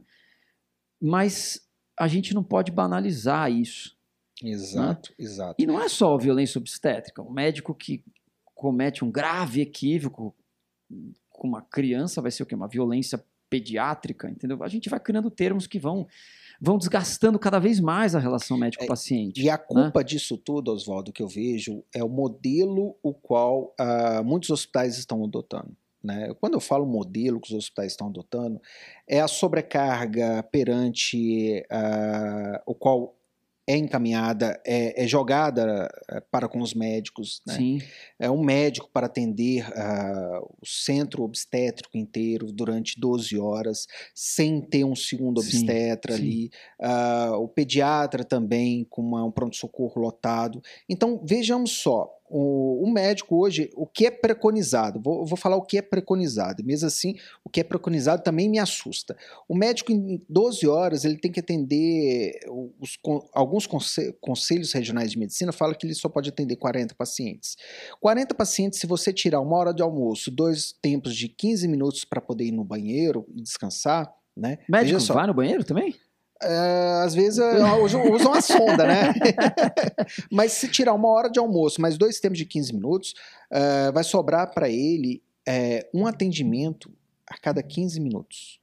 mas 1.01 1.67
a 1.99 2.07
gente 2.07 2.35
não 2.35 2.45
pode 2.45 2.71
banalizar 2.71 3.51
isso. 3.51 3.98
Exato, 4.43 5.11
né? 5.11 5.25
exato. 5.25 5.55
E 5.59 5.67
não 5.67 5.81
é 5.81 5.89
só 5.89 6.15
a 6.15 6.19
violência 6.19 6.59
obstétrica. 6.59 7.23
O 7.23 7.31
médico 7.31 7.75
que 7.75 8.05
comete 8.55 9.05
um 9.05 9.11
grave 9.11 9.61
equívoco 9.61 10.35
com 11.31 11.49
uma 11.49 11.63
criança 11.63 12.21
vai 12.21 12.31
ser 12.31 12.43
o 12.43 12.47
quê? 12.47 12.55
Uma 12.55 12.69
violência 12.69 13.23
pediátrica, 13.49 14.29
entendeu? 14.29 14.63
A 14.63 14.69
gente 14.69 14.89
vai 14.89 15.01
criando 15.01 15.31
termos 15.31 15.67
que 15.67 15.79
vão 15.79 16.07
vão 16.61 16.77
desgastando 16.77 17.39
cada 17.39 17.61
vez 17.61 17.79
mais 17.79 18.17
a 18.17 18.19
relação 18.19 18.59
médico-paciente. 18.59 19.41
É, 19.41 19.45
e 19.45 19.51
a 19.51 19.57
culpa 19.57 20.01
né? 20.01 20.05
disso 20.05 20.37
tudo, 20.37 20.73
Oswaldo, 20.73 21.13
que 21.13 21.23
eu 21.23 21.29
vejo, 21.29 21.85
é 21.95 22.03
o 22.03 22.09
modelo 22.09 22.97
o 23.01 23.15
qual 23.15 23.75
uh, 23.81 24.25
muitos 24.25 24.51
hospitais 24.51 24.99
estão 24.99 25.23
adotando. 25.23 25.77
Né? 26.03 26.35
Quando 26.41 26.55
eu 26.55 26.61
falo 26.61 26.85
modelo 26.85 27.41
que 27.41 27.53
os 27.53 27.57
hospitais 27.57 27.93
estão 27.93 28.09
adotando, 28.09 28.61
é 29.07 29.21
a 29.21 29.29
sobrecarga 29.29 30.43
perante 30.51 31.65
uh, 31.71 32.61
o 32.67 32.75
qual 32.75 33.18
é 33.69 33.77
encaminhada, 33.77 34.59
é, 34.67 35.05
é, 35.05 35.07
jogada 35.07 35.91
eh, 36.11 36.23
para 36.31 36.49
com 36.49 36.61
os 36.61 36.73
médicos. 36.73 37.43
Né? 37.47 37.55
Sim. 37.55 37.83
É 38.19 38.31
um 38.31 38.43
médico 38.43 38.89
para 38.91 39.07
atender 39.07 39.69
uh, 39.69 40.57
o 40.59 40.67
centro 40.67 41.23
obstétrico 41.23 41.99
inteiro 41.99 42.51
durante 42.51 42.99
12 42.99 43.39
horas, 43.39 43.87
sem 44.15 44.63
ter 44.63 44.85
um 44.85 44.97
segundo 44.97 45.43
sim, 45.43 45.59
obstetra 45.59 46.17
sim. 46.17 46.23
ali. 46.23 46.51
Uh, 46.81 47.43
o 47.43 47.49
pediatra 47.49 48.25
também 48.25 48.87
com 48.89 49.03
uma, 49.03 49.23
um 49.23 49.31
pronto-socorro 49.31 50.01
lotado. 50.01 50.63
Então, 50.89 51.21
vejamos 51.23 51.73
só, 51.73 52.18
o, 52.31 52.85
o, 52.85 52.91
médico 52.91 53.37
hoje, 53.37 53.71
o 53.75 53.87
que 53.87 54.07
é 54.07 54.11
preconizado? 54.11 55.01
Vou, 55.01 55.25
vou 55.25 55.37
falar 55.37 55.57
o 55.57 55.63
que 55.63 55.79
é 55.79 55.83
preconizado, 55.83 56.65
mesmo 56.65 56.87
assim, 56.87 57.17
o 57.45 57.49
que 57.49 57.61
é 57.61 57.65
preconizado 57.65 58.23
também 58.23 58.49
me 58.49 58.59
assusta. 58.59 59.17
O 59.49 59.55
médico, 59.55 59.93
em 59.93 60.23
12 60.29 60.67
horas, 60.67 61.05
ele 61.05 61.17
tem 61.17 61.31
que 61.31 61.41
atender 61.41 62.39
os, 62.81 62.99
alguns 63.33 63.67
conselhos 64.21 64.73
regionais 64.73 65.11
de 65.11 65.19
medicina, 65.19 65.53
fala 65.53 65.75
que 65.75 65.87
ele 65.87 65.95
só 65.95 66.09
pode 66.09 66.29
atender 66.29 66.57
40 66.57 66.95
pacientes. 66.95 67.57
40 68.01 68.35
pacientes, 68.35 68.79
se 68.79 68.87
você 68.87 69.13
tirar 69.13 69.41
uma 69.41 69.57
hora 69.57 69.73
de 69.73 69.83
almoço, 69.83 70.31
dois 70.31 70.73
tempos 70.83 71.15
de 71.15 71.29
15 71.29 71.69
minutos 71.69 72.05
para 72.05 72.21
poder 72.21 72.45
ir 72.45 72.53
no 72.53 72.65
banheiro 72.65 73.27
e 73.35 73.43
descansar, 73.43 74.13
né? 74.37 74.59
Médico 74.69 75.01
vai 75.15 75.27
no 75.27 75.35
banheiro 75.35 75.65
também? 75.65 75.95
É, 76.41 77.03
às 77.05 77.15
vezes 77.15 77.41
usam 78.13 78.33
a 78.33 78.41
sonda, 78.41 78.87
né? 78.87 79.13
Mas 80.31 80.53
se 80.53 80.69
tirar 80.69 80.95
uma 80.95 81.09
hora 81.09 81.29
de 81.29 81.39
almoço, 81.39 81.81
mais 81.81 81.99
dois 81.99 82.21
tempos 82.21 82.39
de 82.39 82.47
15 82.47 82.75
minutos, 82.75 83.15
uh, 83.53 83.93
vai 83.93 84.05
sobrar 84.05 84.53
para 84.53 84.69
ele 84.69 85.23
uh, 85.49 85.99
um 85.99 86.07
atendimento 86.07 86.93
a 87.27 87.37
cada 87.37 87.63
15 87.63 88.01
minutos. 88.01 88.61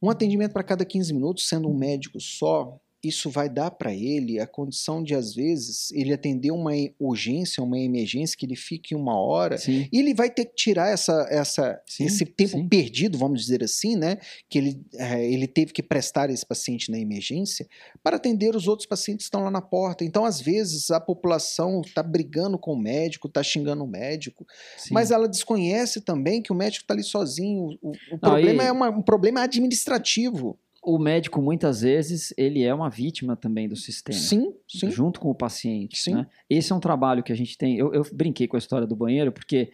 Um 0.00 0.08
atendimento 0.10 0.52
para 0.52 0.62
cada 0.62 0.84
15 0.84 1.12
minutos, 1.12 1.48
sendo 1.48 1.68
um 1.68 1.74
médico 1.74 2.20
só, 2.20 2.78
isso 3.06 3.30
vai 3.30 3.48
dar 3.48 3.70
para 3.70 3.94
ele 3.94 4.38
a 4.40 4.46
condição 4.46 5.02
de, 5.02 5.14
às 5.14 5.34
vezes, 5.34 5.90
ele 5.92 6.12
atender 6.12 6.50
uma 6.50 6.72
urgência, 6.98 7.62
uma 7.62 7.78
emergência, 7.78 8.36
que 8.36 8.46
ele 8.46 8.56
fique 8.56 8.94
uma 8.94 9.18
hora, 9.18 9.58
sim. 9.58 9.88
e 9.92 9.98
ele 9.98 10.14
vai 10.14 10.30
ter 10.30 10.46
que 10.46 10.54
tirar 10.54 10.88
essa, 10.88 11.26
essa, 11.30 11.80
sim, 11.86 12.04
esse 12.04 12.24
tempo 12.24 12.56
sim. 12.56 12.68
perdido, 12.68 13.18
vamos 13.18 13.40
dizer 13.40 13.62
assim, 13.62 13.96
né? 13.96 14.18
Que 14.48 14.58
ele, 14.58 14.80
é, 14.94 15.24
ele 15.30 15.46
teve 15.46 15.72
que 15.72 15.82
prestar 15.82 16.30
esse 16.30 16.44
paciente 16.44 16.90
na 16.90 16.98
emergência 16.98 17.66
para 18.02 18.16
atender 18.16 18.54
os 18.54 18.68
outros 18.68 18.86
pacientes 18.86 19.24
que 19.24 19.28
estão 19.28 19.42
lá 19.42 19.50
na 19.50 19.62
porta. 19.62 20.04
Então, 20.04 20.24
às 20.24 20.40
vezes, 20.40 20.90
a 20.90 21.00
população 21.00 21.80
está 21.80 22.02
brigando 22.02 22.58
com 22.58 22.72
o 22.72 22.78
médico, 22.78 23.28
está 23.28 23.42
xingando 23.42 23.84
o 23.84 23.88
médico, 23.88 24.46
mas 24.90 25.10
ela 25.10 25.28
desconhece 25.28 26.00
também 26.00 26.42
que 26.42 26.52
o 26.52 26.54
médico 26.54 26.84
está 26.84 26.94
ali 26.94 27.02
sozinho. 27.02 27.78
O, 27.82 27.92
o 28.12 28.18
problema 28.18 28.62
e... 28.62 28.66
é 28.66 28.72
uma, 28.72 28.90
um 28.90 29.02
problema 29.02 29.42
administrativo 29.42 30.58
o 30.86 31.00
médico 31.00 31.42
muitas 31.42 31.80
vezes 31.80 32.32
ele 32.38 32.62
é 32.62 32.72
uma 32.72 32.88
vítima 32.88 33.34
também 33.34 33.68
do 33.68 33.74
sistema. 33.74 34.16
Sim, 34.16 34.54
sim. 34.68 34.88
Junto 34.88 35.18
com 35.18 35.28
o 35.28 35.34
paciente. 35.34 36.00
Sim. 36.00 36.14
Né? 36.14 36.26
Esse 36.48 36.72
é 36.72 36.76
um 36.76 36.80
trabalho 36.80 37.24
que 37.24 37.32
a 37.32 37.36
gente 37.36 37.58
tem. 37.58 37.76
Eu, 37.76 37.92
eu 37.92 38.06
brinquei 38.12 38.46
com 38.46 38.54
a 38.54 38.58
história 38.58 38.86
do 38.86 38.94
banheiro 38.94 39.32
porque 39.32 39.72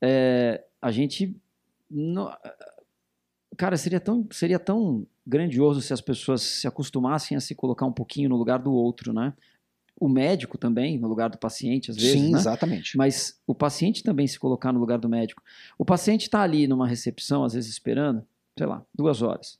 é, 0.00 0.64
a 0.80 0.90
gente, 0.90 1.36
no, 1.90 2.30
cara, 3.54 3.76
seria 3.76 4.00
tão 4.00 4.26
seria 4.32 4.58
tão 4.58 5.06
grandioso 5.26 5.82
se 5.82 5.92
as 5.92 6.00
pessoas 6.00 6.40
se 6.40 6.66
acostumassem 6.66 7.36
a 7.36 7.40
se 7.40 7.54
colocar 7.54 7.84
um 7.84 7.92
pouquinho 7.92 8.30
no 8.30 8.36
lugar 8.36 8.58
do 8.58 8.72
outro, 8.72 9.12
né? 9.12 9.34
O 10.00 10.08
médico 10.08 10.56
também, 10.56 10.98
no 10.98 11.06
lugar 11.06 11.28
do 11.28 11.38
paciente, 11.38 11.90
às 11.90 11.98
vezes. 11.98 12.12
Sim, 12.12 12.32
né? 12.32 12.38
exatamente. 12.38 12.96
Mas 12.96 13.38
o 13.46 13.54
paciente 13.54 14.02
também 14.02 14.26
se 14.26 14.38
colocar 14.38 14.72
no 14.72 14.80
lugar 14.80 14.98
do 14.98 15.08
médico. 15.08 15.42
O 15.76 15.84
paciente 15.84 16.22
está 16.22 16.40
ali 16.40 16.66
numa 16.66 16.88
recepção, 16.88 17.44
às 17.44 17.52
vezes 17.52 17.70
esperando, 17.70 18.24
sei 18.58 18.66
lá, 18.66 18.82
duas 18.94 19.20
horas. 19.20 19.58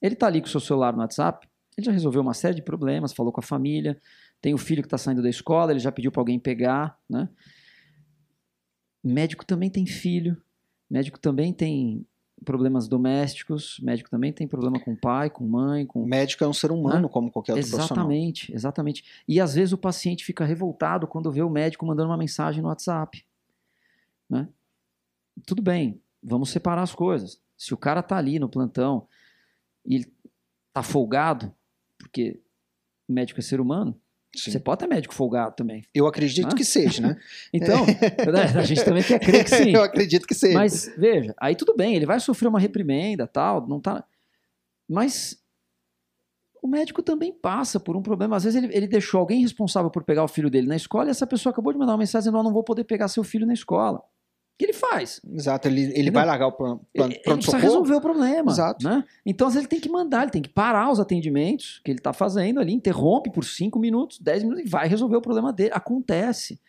Ele 0.00 0.14
está 0.14 0.26
ali 0.26 0.40
com 0.40 0.46
o 0.46 0.50
seu 0.50 0.60
celular 0.60 0.92
no 0.92 1.00
WhatsApp, 1.00 1.48
ele 1.76 1.84
já 1.84 1.92
resolveu 1.92 2.20
uma 2.20 2.34
série 2.34 2.56
de 2.56 2.62
problemas, 2.62 3.12
falou 3.12 3.32
com 3.32 3.40
a 3.40 3.42
família, 3.42 4.00
tem 4.40 4.54
o 4.54 4.58
filho 4.58 4.82
que 4.82 4.86
está 4.86 4.98
saindo 4.98 5.22
da 5.22 5.30
escola, 5.30 5.72
ele 5.72 5.80
já 5.80 5.92
pediu 5.92 6.10
para 6.10 6.20
alguém 6.20 6.38
pegar, 6.38 6.98
né? 7.08 7.28
Médico 9.02 9.44
também 9.44 9.70
tem 9.70 9.86
filho, 9.86 10.40
médico 10.90 11.18
também 11.18 11.52
tem 11.52 12.04
problemas 12.44 12.88
domésticos, 12.88 13.78
médico 13.80 14.10
também 14.10 14.32
tem 14.32 14.46
problema 14.46 14.78
com 14.78 14.94
pai, 14.94 15.30
com 15.30 15.44
mãe, 15.46 15.86
com 15.86 16.04
médico 16.04 16.44
é 16.44 16.48
um 16.48 16.52
ser 16.52 16.70
humano 16.70 17.02
né? 17.02 17.08
como 17.08 17.30
qualquer 17.30 17.52
outro 17.52 17.66
exatamente, 17.66 18.46
profissional. 18.46 18.56
Exatamente, 18.56 19.04
E 19.26 19.40
às 19.40 19.54
vezes 19.54 19.72
o 19.72 19.78
paciente 19.78 20.24
fica 20.24 20.44
revoltado 20.44 21.06
quando 21.06 21.30
vê 21.30 21.42
o 21.42 21.50
médico 21.50 21.86
mandando 21.86 22.10
uma 22.10 22.16
mensagem 22.16 22.62
no 22.62 22.68
WhatsApp, 22.68 23.24
né? 24.28 24.48
Tudo 25.46 25.62
bem, 25.62 26.00
vamos 26.22 26.50
separar 26.50 26.82
as 26.82 26.94
coisas. 26.94 27.40
Se 27.56 27.72
o 27.72 27.76
cara 27.76 28.02
tá 28.02 28.16
ali 28.16 28.38
no 28.38 28.48
plantão, 28.48 29.06
e 29.88 29.96
ele 29.96 30.12
tá 30.72 30.82
folgado, 30.82 31.52
porque 31.96 32.40
médico 33.08 33.40
é 33.40 33.42
ser 33.42 33.60
humano, 33.60 33.98
Sim. 34.36 34.50
Você 34.50 34.60
pode 34.60 34.80
ter 34.80 34.86
médico 34.86 35.14
folgado 35.14 35.56
também. 35.56 35.82
Eu 35.94 36.06
acredito 36.06 36.54
que 36.54 36.62
seja, 36.62 37.00
né? 37.00 37.16
então, 37.50 37.86
a 38.54 38.62
gente 38.62 38.84
também 38.84 39.02
quer 39.02 39.18
crer 39.18 39.42
que 39.42 39.50
sim. 39.50 39.70
Eu 39.74 39.82
acredito 39.82 40.26
que 40.26 40.34
seja. 40.34 40.56
Mas, 40.56 40.92
veja, 40.98 41.34
aí 41.40 41.56
tudo 41.56 41.74
bem, 41.74 41.96
ele 41.96 42.04
vai 42.04 42.20
sofrer 42.20 42.46
uma 42.46 42.60
reprimenda, 42.60 43.26
tal, 43.26 43.66
não 43.66 43.80
tá... 43.80 44.04
Mas 44.86 45.42
o 46.62 46.68
médico 46.68 47.02
também 47.02 47.32
passa 47.32 47.80
por 47.80 47.96
um 47.96 48.02
problema. 48.02 48.36
Às 48.36 48.44
vezes 48.44 48.62
ele, 48.62 48.76
ele 48.76 48.86
deixou 48.86 49.18
alguém 49.18 49.40
responsável 49.40 49.90
por 49.90 50.04
pegar 50.04 50.24
o 50.24 50.28
filho 50.28 50.50
dele 50.50 50.66
na 50.66 50.76
escola 50.76 51.08
e 51.08 51.10
essa 51.10 51.26
pessoa 51.26 51.50
acabou 51.50 51.72
de 51.72 51.78
mandar 51.78 51.92
uma 51.92 51.98
mensagem 51.98 52.24
dizendo, 52.24 52.38
oh, 52.38 52.42
não 52.42 52.52
vou 52.52 52.62
poder 52.62 52.84
pegar 52.84 53.08
seu 53.08 53.24
filho 53.24 53.46
na 53.46 53.54
escola 53.54 54.02
que 54.58 54.64
ele 54.64 54.72
faz. 54.72 55.20
Exato, 55.32 55.68
ele, 55.68 55.92
ele 55.94 56.10
vai 56.10 56.26
largar 56.26 56.48
o 56.48 56.52
plano, 56.52 56.84
plano 56.92 57.12
ele, 57.12 57.22
ele 57.24 57.34
precisa 57.36 57.56
resolver 57.56 57.94
o 57.94 58.00
problema. 58.00 58.50
Exato. 58.50 58.84
Né? 58.84 59.04
Então, 59.24 59.46
às 59.46 59.54
vezes, 59.54 59.66
ele 59.66 59.70
tem 59.70 59.80
que 59.80 59.88
mandar, 59.88 60.22
ele 60.22 60.32
tem 60.32 60.42
que 60.42 60.48
parar 60.48 60.90
os 60.90 60.98
atendimentos 60.98 61.80
que 61.84 61.92
ele 61.92 62.00
está 62.00 62.12
fazendo 62.12 62.58
ali, 62.58 62.72
interrompe 62.72 63.30
por 63.30 63.44
5 63.44 63.78
minutos, 63.78 64.18
10 64.18 64.42
minutos 64.42 64.64
e 64.64 64.68
vai 64.68 64.88
resolver 64.88 65.16
o 65.16 65.22
problema 65.22 65.52
dele. 65.52 65.70
Acontece. 65.72 66.60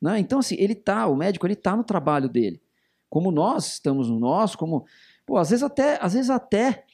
Né? 0.00 0.18
Então, 0.18 0.40
assim, 0.40 0.54
ele 0.58 0.74
tá, 0.74 1.06
o 1.06 1.16
médico, 1.16 1.46
ele 1.46 1.56
tá 1.56 1.74
no 1.74 1.82
trabalho 1.82 2.28
dele. 2.28 2.60
Como 3.08 3.32
nós 3.32 3.66
estamos 3.72 4.10
no 4.10 4.20
nosso, 4.20 4.58
como. 4.58 4.84
Pô, 5.24 5.38
às 5.38 5.48
vezes 5.48 5.62
até, 5.62 5.98
às 6.00 6.12
vezes 6.12 6.28
até 6.28 6.84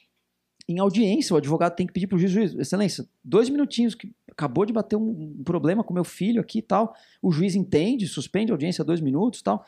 em 0.67 0.79
audiência, 0.79 1.33
o 1.33 1.37
advogado 1.37 1.75
tem 1.75 1.85
que 1.85 1.93
pedir 1.93 2.07
para 2.07 2.15
o 2.15 2.19
juiz, 2.19 2.55
excelência, 2.55 3.05
dois 3.23 3.49
minutinhos, 3.49 3.95
que 3.95 4.13
acabou 4.31 4.65
de 4.65 4.73
bater 4.73 4.95
um 4.95 5.41
problema 5.43 5.83
com 5.83 5.93
meu 5.93 6.03
filho 6.03 6.39
aqui 6.39 6.59
e 6.59 6.61
tal. 6.61 6.93
O 7.21 7.31
juiz 7.31 7.55
entende, 7.55 8.07
suspende 8.07 8.51
a 8.51 8.53
audiência 8.53 8.83
dois 8.83 9.01
minutos 9.01 9.41
tal. 9.41 9.65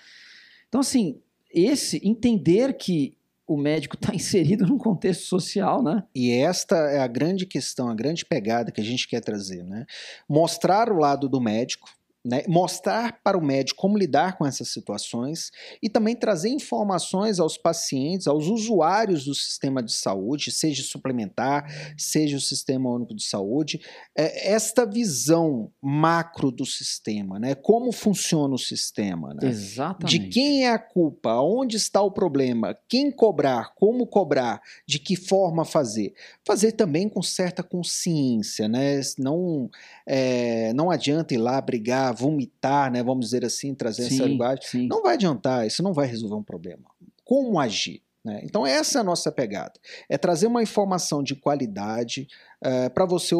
Então, 0.70 0.82
assim, 0.82 1.20
esse 1.52 2.00
entender 2.08 2.78
que 2.78 3.18
o 3.46 3.58
médico 3.58 3.96
está 3.96 4.14
inserido 4.16 4.66
num 4.66 4.78
contexto 4.78 5.24
social, 5.24 5.84
né? 5.84 6.04
E 6.16 6.32
esta 6.32 6.76
é 6.92 7.00
a 7.00 7.08
grande 7.08 7.46
questão, 7.46 7.90
a 7.90 7.96
grande 7.96 8.24
pegada 8.24 8.72
que 8.72 8.80
a 8.80 8.84
gente 8.84 9.08
quer 9.08 9.22
trazer, 9.22 9.64
né? 9.64 9.86
Mostrar 10.28 10.92
o 10.92 10.98
lado 10.98 11.28
do 11.28 11.42
médico, 11.42 11.90
né, 12.24 12.44
mostrar 12.48 13.22
para 13.24 13.38
o 13.38 13.44
médico 13.44 13.80
como 13.80 13.98
lidar 13.98 14.38
com 14.38 14.46
essas 14.46 14.68
situações 14.70 15.52
e 15.82 15.90
também 15.90 16.16
trazer 16.16 16.50
informações 16.50 17.40
aos 17.40 17.58
pacientes, 17.58 18.28
aos 18.28 18.48
usuários 18.48 19.24
do 19.24 19.34
sistema 19.34 19.82
de 19.82 19.94
saúde, 19.94 20.52
seja 20.52 20.84
suplementar, 20.84 21.66
seja 21.98 22.36
o 22.36 22.42
sistema 22.42 22.90
único 22.90 23.16
de 23.16 23.24
saúde, 23.24 23.80
é, 24.18 24.52
esta 24.52 24.86
visão 24.86 25.72
macro 25.82 26.52
do 26.52 26.66
sistema, 26.66 27.40
né, 27.40 27.56
como 27.56 27.92
funciona 27.92 28.54
o 28.54 28.60
sistema, 28.60 29.34
né, 29.34 29.48
Exatamente. 29.48 30.20
de 30.20 30.28
quem 30.28 30.66
é 30.66 30.72
a 30.72 30.80
culpa, 30.80 31.40
onde 31.42 31.78
está 31.78 32.02
o 32.02 32.12
problema, 32.12 32.78
quem 32.90 33.12
cobrar, 33.12 33.74
como 33.76 34.06
cobrar, 34.06 34.62
de 34.86 35.00
que 35.00 35.16
forma 35.16 35.64
fazer, 35.64 36.14
fazer 36.46 36.74
também 36.74 37.08
com 37.08 37.22
certa 37.22 37.64
consciência, 37.64 38.68
né, 38.68 39.00
não 39.18 39.70
é, 40.06 40.74
não 40.74 40.92
adianta 40.92 41.34
ir 41.34 41.38
lá 41.38 41.62
brigar 41.62 42.09
vomitar, 42.12 42.92
né, 42.92 43.04
vamos 43.04 43.26
dizer 43.26 43.46
assim, 43.46 43.74
trazer 43.74 44.04
sim, 44.04 44.16
essa 44.16 44.26
linguagem, 44.26 44.64
sim. 44.64 44.88
não 44.88 45.02
vai 45.02 45.14
adiantar, 45.16 45.66
isso 45.66 45.84
não 45.84 45.94
vai 45.94 46.08
resolver 46.08 46.36
um 46.36 46.44
problema. 46.44 46.90
Como 47.24 47.60
agir? 47.60 48.02
Né? 48.24 48.42
Então, 48.44 48.66
essa 48.66 49.00
é 49.00 49.02
a 49.02 49.04
nossa 49.04 49.32
pegada. 49.32 49.80
É 50.10 50.18
trazer 50.18 50.48
uma 50.48 50.62
informação 50.62 51.24
de 51.24 51.36
qualidade 51.36 52.28
é, 52.62 52.90
para 52.90 53.06
você, 53.06 53.36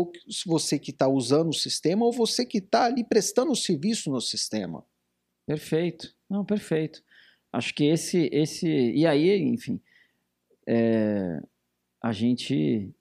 você 0.46 0.80
que 0.80 0.92
está 0.92 1.08
usando 1.08 1.50
o 1.50 1.54
sistema 1.54 2.06
ou 2.06 2.12
você 2.12 2.46
que 2.46 2.60
está 2.60 2.86
ali 2.86 3.04
prestando 3.04 3.56
serviço 3.56 4.10
no 4.10 4.22
sistema. 4.22 4.86
Perfeito. 5.46 6.14
Não, 6.30 6.46
perfeito. 6.46 7.04
Acho 7.52 7.74
que 7.74 7.86
esse. 7.86 8.30
esse 8.32 8.68
e 8.68 9.06
aí, 9.06 9.42
enfim, 9.42 9.82
é, 10.68 11.42
a 12.02 12.12
gente. 12.12 12.94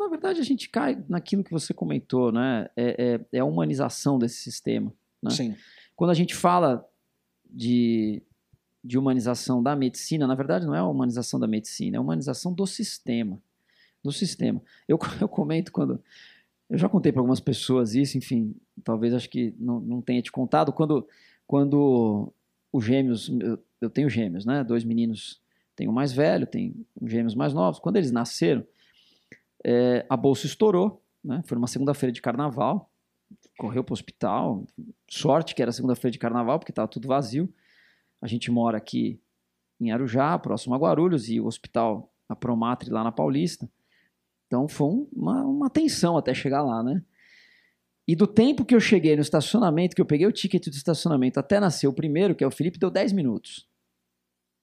Na 0.00 0.08
verdade, 0.08 0.40
a 0.40 0.44
gente 0.44 0.68
cai 0.68 1.02
naquilo 1.08 1.44
que 1.44 1.52
você 1.52 1.72
comentou, 1.72 2.32
né? 2.32 2.68
É, 2.76 3.20
é, 3.32 3.36
é 3.36 3.38
a 3.38 3.44
humanização 3.44 4.18
desse 4.18 4.36
sistema. 4.36 4.92
Né? 5.22 5.30
Sim. 5.30 5.56
Quando 5.94 6.10
a 6.10 6.14
gente 6.14 6.34
fala 6.34 6.84
de 7.48 8.22
de 8.82 8.98
humanização 8.98 9.62
da 9.62 9.76
medicina, 9.76 10.26
na 10.26 10.34
verdade 10.34 10.66
não 10.66 10.74
é 10.74 10.78
a 10.78 10.86
humanização 10.86 11.38
da 11.38 11.46
medicina, 11.46 11.96
é 11.96 11.98
a 11.98 12.00
humanização 12.00 12.52
do 12.52 12.66
sistema. 12.66 13.40
Do 14.02 14.10
sistema. 14.10 14.62
Eu, 14.88 14.98
eu 15.20 15.28
comento 15.28 15.70
quando. 15.70 16.02
Eu 16.68 16.78
já 16.78 16.88
contei 16.88 17.12
para 17.12 17.20
algumas 17.20 17.40
pessoas 17.40 17.94
isso, 17.94 18.16
enfim, 18.16 18.54
talvez 18.84 19.12
acho 19.12 19.28
que 19.28 19.54
não, 19.58 19.80
não 19.80 20.00
tenha 20.00 20.22
te 20.22 20.32
contado. 20.32 20.72
Quando, 20.72 21.06
quando 21.46 22.32
os 22.72 22.84
gêmeos. 22.84 23.28
Eu, 23.28 23.58
eu 23.80 23.90
tenho 23.90 24.08
gêmeos, 24.08 24.44
né? 24.44 24.64
Dois 24.64 24.84
meninos. 24.84 25.40
Tenho 25.74 25.90
um 25.90 25.94
mais 25.94 26.12
velho, 26.12 26.46
tem 26.46 26.74
gêmeos 27.02 27.34
mais 27.34 27.52
novos. 27.52 27.80
Quando 27.80 27.96
eles 27.96 28.10
nasceram, 28.10 28.66
é, 29.64 30.06
a 30.08 30.16
bolsa 30.16 30.46
estourou. 30.46 31.02
Né? 31.22 31.42
Foi 31.46 31.54
numa 31.56 31.66
segunda-feira 31.66 32.12
de 32.12 32.22
carnaval. 32.22 32.90
Correu 33.58 33.84
para 33.84 33.92
o 33.92 33.94
hospital. 33.94 34.66
Sorte 35.08 35.54
que 35.54 35.62
era 35.62 35.72
segunda-feira 35.72 36.12
de 36.12 36.18
carnaval, 36.18 36.58
porque 36.58 36.72
estava 36.72 36.88
tudo 36.88 37.08
vazio. 37.08 37.52
A 38.20 38.26
gente 38.26 38.50
mora 38.50 38.78
aqui 38.78 39.20
em 39.80 39.90
Arujá, 39.90 40.38
próximo 40.38 40.74
a 40.74 40.78
Guarulhos, 40.78 41.28
e 41.28 41.40
o 41.40 41.46
hospital, 41.46 42.12
a 42.28 42.36
Promatre, 42.36 42.90
lá 42.90 43.02
na 43.02 43.12
Paulista. 43.12 43.70
Então 44.46 44.68
foi 44.68 45.06
uma, 45.12 45.44
uma 45.44 45.70
tensão 45.70 46.16
até 46.16 46.34
chegar 46.34 46.62
lá, 46.62 46.82
né? 46.82 47.02
E 48.06 48.16
do 48.16 48.26
tempo 48.26 48.64
que 48.64 48.74
eu 48.74 48.80
cheguei 48.80 49.14
no 49.14 49.22
estacionamento, 49.22 49.94
que 49.94 50.02
eu 50.02 50.06
peguei 50.06 50.26
o 50.26 50.32
ticket 50.32 50.66
do 50.66 50.74
estacionamento 50.74 51.38
até 51.38 51.60
nascer 51.60 51.86
o 51.86 51.92
primeiro, 51.92 52.34
que 52.34 52.42
é 52.42 52.46
o 52.46 52.50
Felipe, 52.50 52.78
deu 52.78 52.90
10 52.90 53.12
minutos. 53.12 53.68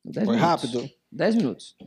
Deu 0.03 0.13
10 0.13 0.25
foi 0.25 0.35
minutos. 0.35 0.71
rápido. 0.73 0.93
10 1.11 1.35
minutos. 1.35 1.77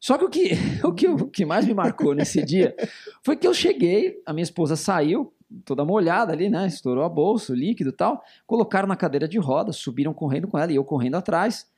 Só 0.00 0.18
que 0.18 0.24
o 0.24 0.30
que, 0.30 0.50
o 0.84 0.92
que 0.92 1.08
o 1.08 1.28
que 1.28 1.44
mais 1.44 1.66
me 1.66 1.74
marcou 1.74 2.14
nesse 2.14 2.42
dia 2.44 2.74
foi 3.22 3.36
que 3.36 3.46
eu 3.46 3.54
cheguei, 3.54 4.22
a 4.24 4.32
minha 4.32 4.44
esposa 4.44 4.76
saiu, 4.76 5.32
toda 5.64 5.84
molhada 5.84 6.32
ali, 6.32 6.48
né? 6.48 6.66
Estourou 6.66 7.04
a 7.04 7.08
bolsa, 7.08 7.52
o 7.52 7.56
líquido 7.56 7.90
e 7.90 7.92
tal. 7.92 8.22
Colocaram 8.46 8.88
na 8.88 8.96
cadeira 8.96 9.28
de 9.28 9.38
rodas, 9.38 9.76
subiram 9.76 10.12
correndo 10.12 10.48
com 10.48 10.58
ela 10.58 10.72
e 10.72 10.76
eu 10.76 10.84
correndo 10.84 11.16
atrás. 11.16 11.70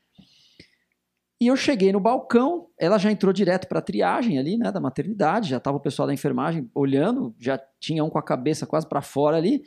E 1.40 1.46
eu 1.46 1.56
cheguei 1.56 1.92
no 1.92 2.00
balcão, 2.00 2.66
ela 2.76 2.98
já 2.98 3.12
entrou 3.12 3.32
direto 3.32 3.68
para 3.68 3.78
a 3.78 3.82
triagem 3.82 4.40
ali, 4.40 4.56
né, 4.56 4.72
da 4.72 4.80
maternidade, 4.80 5.50
já 5.50 5.58
estava 5.58 5.76
o 5.76 5.80
pessoal 5.80 6.08
da 6.08 6.12
enfermagem 6.12 6.68
olhando, 6.74 7.32
já 7.38 7.56
tinha 7.78 8.02
um 8.02 8.10
com 8.10 8.18
a 8.18 8.22
cabeça 8.22 8.66
quase 8.66 8.88
para 8.88 9.00
fora 9.00 9.36
ali. 9.36 9.64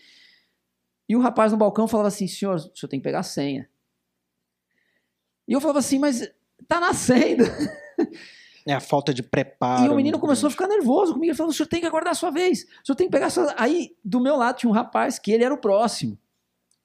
E 1.08 1.16
o 1.16 1.22
rapaz 1.22 1.54
no 1.54 1.58
balcão 1.58 1.88
falava 1.88 2.10
assim: 2.10 2.28
"Senhor, 2.28 2.56
o 2.56 2.60
senhor 2.60 2.90
tem 2.90 3.00
que 3.00 3.04
pegar 3.04 3.20
a 3.20 3.24
senha". 3.24 3.70
E 5.48 5.54
eu 5.54 5.62
falava 5.62 5.80
assim: 5.80 5.98
"Mas 6.00 6.30
tá 6.68 6.80
nascendo". 6.80 7.44
É 8.68 8.74
a 8.74 8.80
falta 8.80 9.14
de 9.14 9.24
preparo. 9.24 9.86
E 9.86 9.90
o 9.90 9.96
menino 9.96 10.20
começou 10.20 10.50
grande. 10.50 10.62
a 10.62 10.68
ficar 10.68 10.68
nervoso 10.68 11.14
comigo. 11.14 11.32
Ele 11.32 11.38
falou: 11.38 11.52
o 11.52 11.54
senhor 11.54 11.68
tem 11.68 11.82
que 11.82 11.88
aguardar 11.88 12.12
a 12.12 12.16
sua 12.16 12.30
vez. 12.30 12.64
O 12.64 12.86
senhor 12.86 12.96
tem 12.96 13.08
que 13.08 13.12
pegar 13.12 13.28
a 13.28 13.30
sua. 13.30 13.54
Aí, 13.58 13.96
do 14.04 14.20
meu 14.20 14.36
lado, 14.36 14.58
tinha 14.58 14.70
um 14.70 14.74
rapaz 14.74 15.18
que 15.18 15.32
ele 15.32 15.44
era 15.44 15.54
o 15.54 15.58
próximo. 15.58 16.18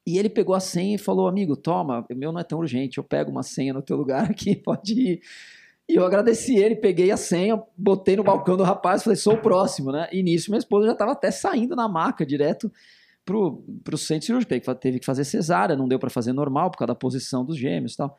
E 0.06 0.18
ele 0.18 0.28
pegou 0.28 0.54
a 0.54 0.60
senha 0.60 0.94
e 0.94 0.98
falou: 0.98 1.26
amigo, 1.26 1.56
toma, 1.56 2.06
o 2.10 2.14
meu 2.14 2.32
não 2.32 2.40
é 2.40 2.44
tão 2.44 2.60
urgente, 2.60 2.98
eu 2.98 3.04
pego 3.04 3.30
uma 3.30 3.42
senha 3.42 3.72
no 3.74 3.82
teu 3.82 3.96
lugar 3.96 4.30
aqui, 4.30 4.54
pode 4.62 4.94
ir. 4.94 5.20
E 5.88 5.94
eu 5.94 6.04
agradeci 6.04 6.56
ele, 6.56 6.74
peguei 6.74 7.10
a 7.12 7.16
senha, 7.16 7.62
botei 7.76 8.16
no 8.16 8.24
balcão 8.24 8.56
do 8.56 8.64
rapaz, 8.64 9.04
falei, 9.04 9.16
sou 9.16 9.34
o 9.34 9.40
próximo, 9.40 9.92
né? 9.92 10.08
E 10.10 10.20
nisso 10.22 10.50
minha 10.50 10.58
esposa 10.58 10.86
já 10.86 10.92
estava 10.92 11.12
até 11.12 11.30
saindo 11.30 11.76
na 11.76 11.88
maca 11.88 12.26
direto 12.26 12.72
pro, 13.24 13.62
pro 13.84 13.96
centro 13.96 14.26
cirúrgico. 14.26 14.74
Teve 14.74 14.98
que 14.98 15.06
fazer 15.06 15.24
cesárea, 15.24 15.76
não 15.76 15.86
deu 15.86 15.98
para 15.98 16.10
fazer 16.10 16.32
normal 16.32 16.70
por 16.70 16.78
causa 16.78 16.88
da 16.88 16.94
posição 16.94 17.44
dos 17.44 17.56
gêmeos 17.56 17.94
e 17.94 17.96
tal. 17.98 18.16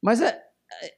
Mas 0.00 0.20
é, 0.20 0.40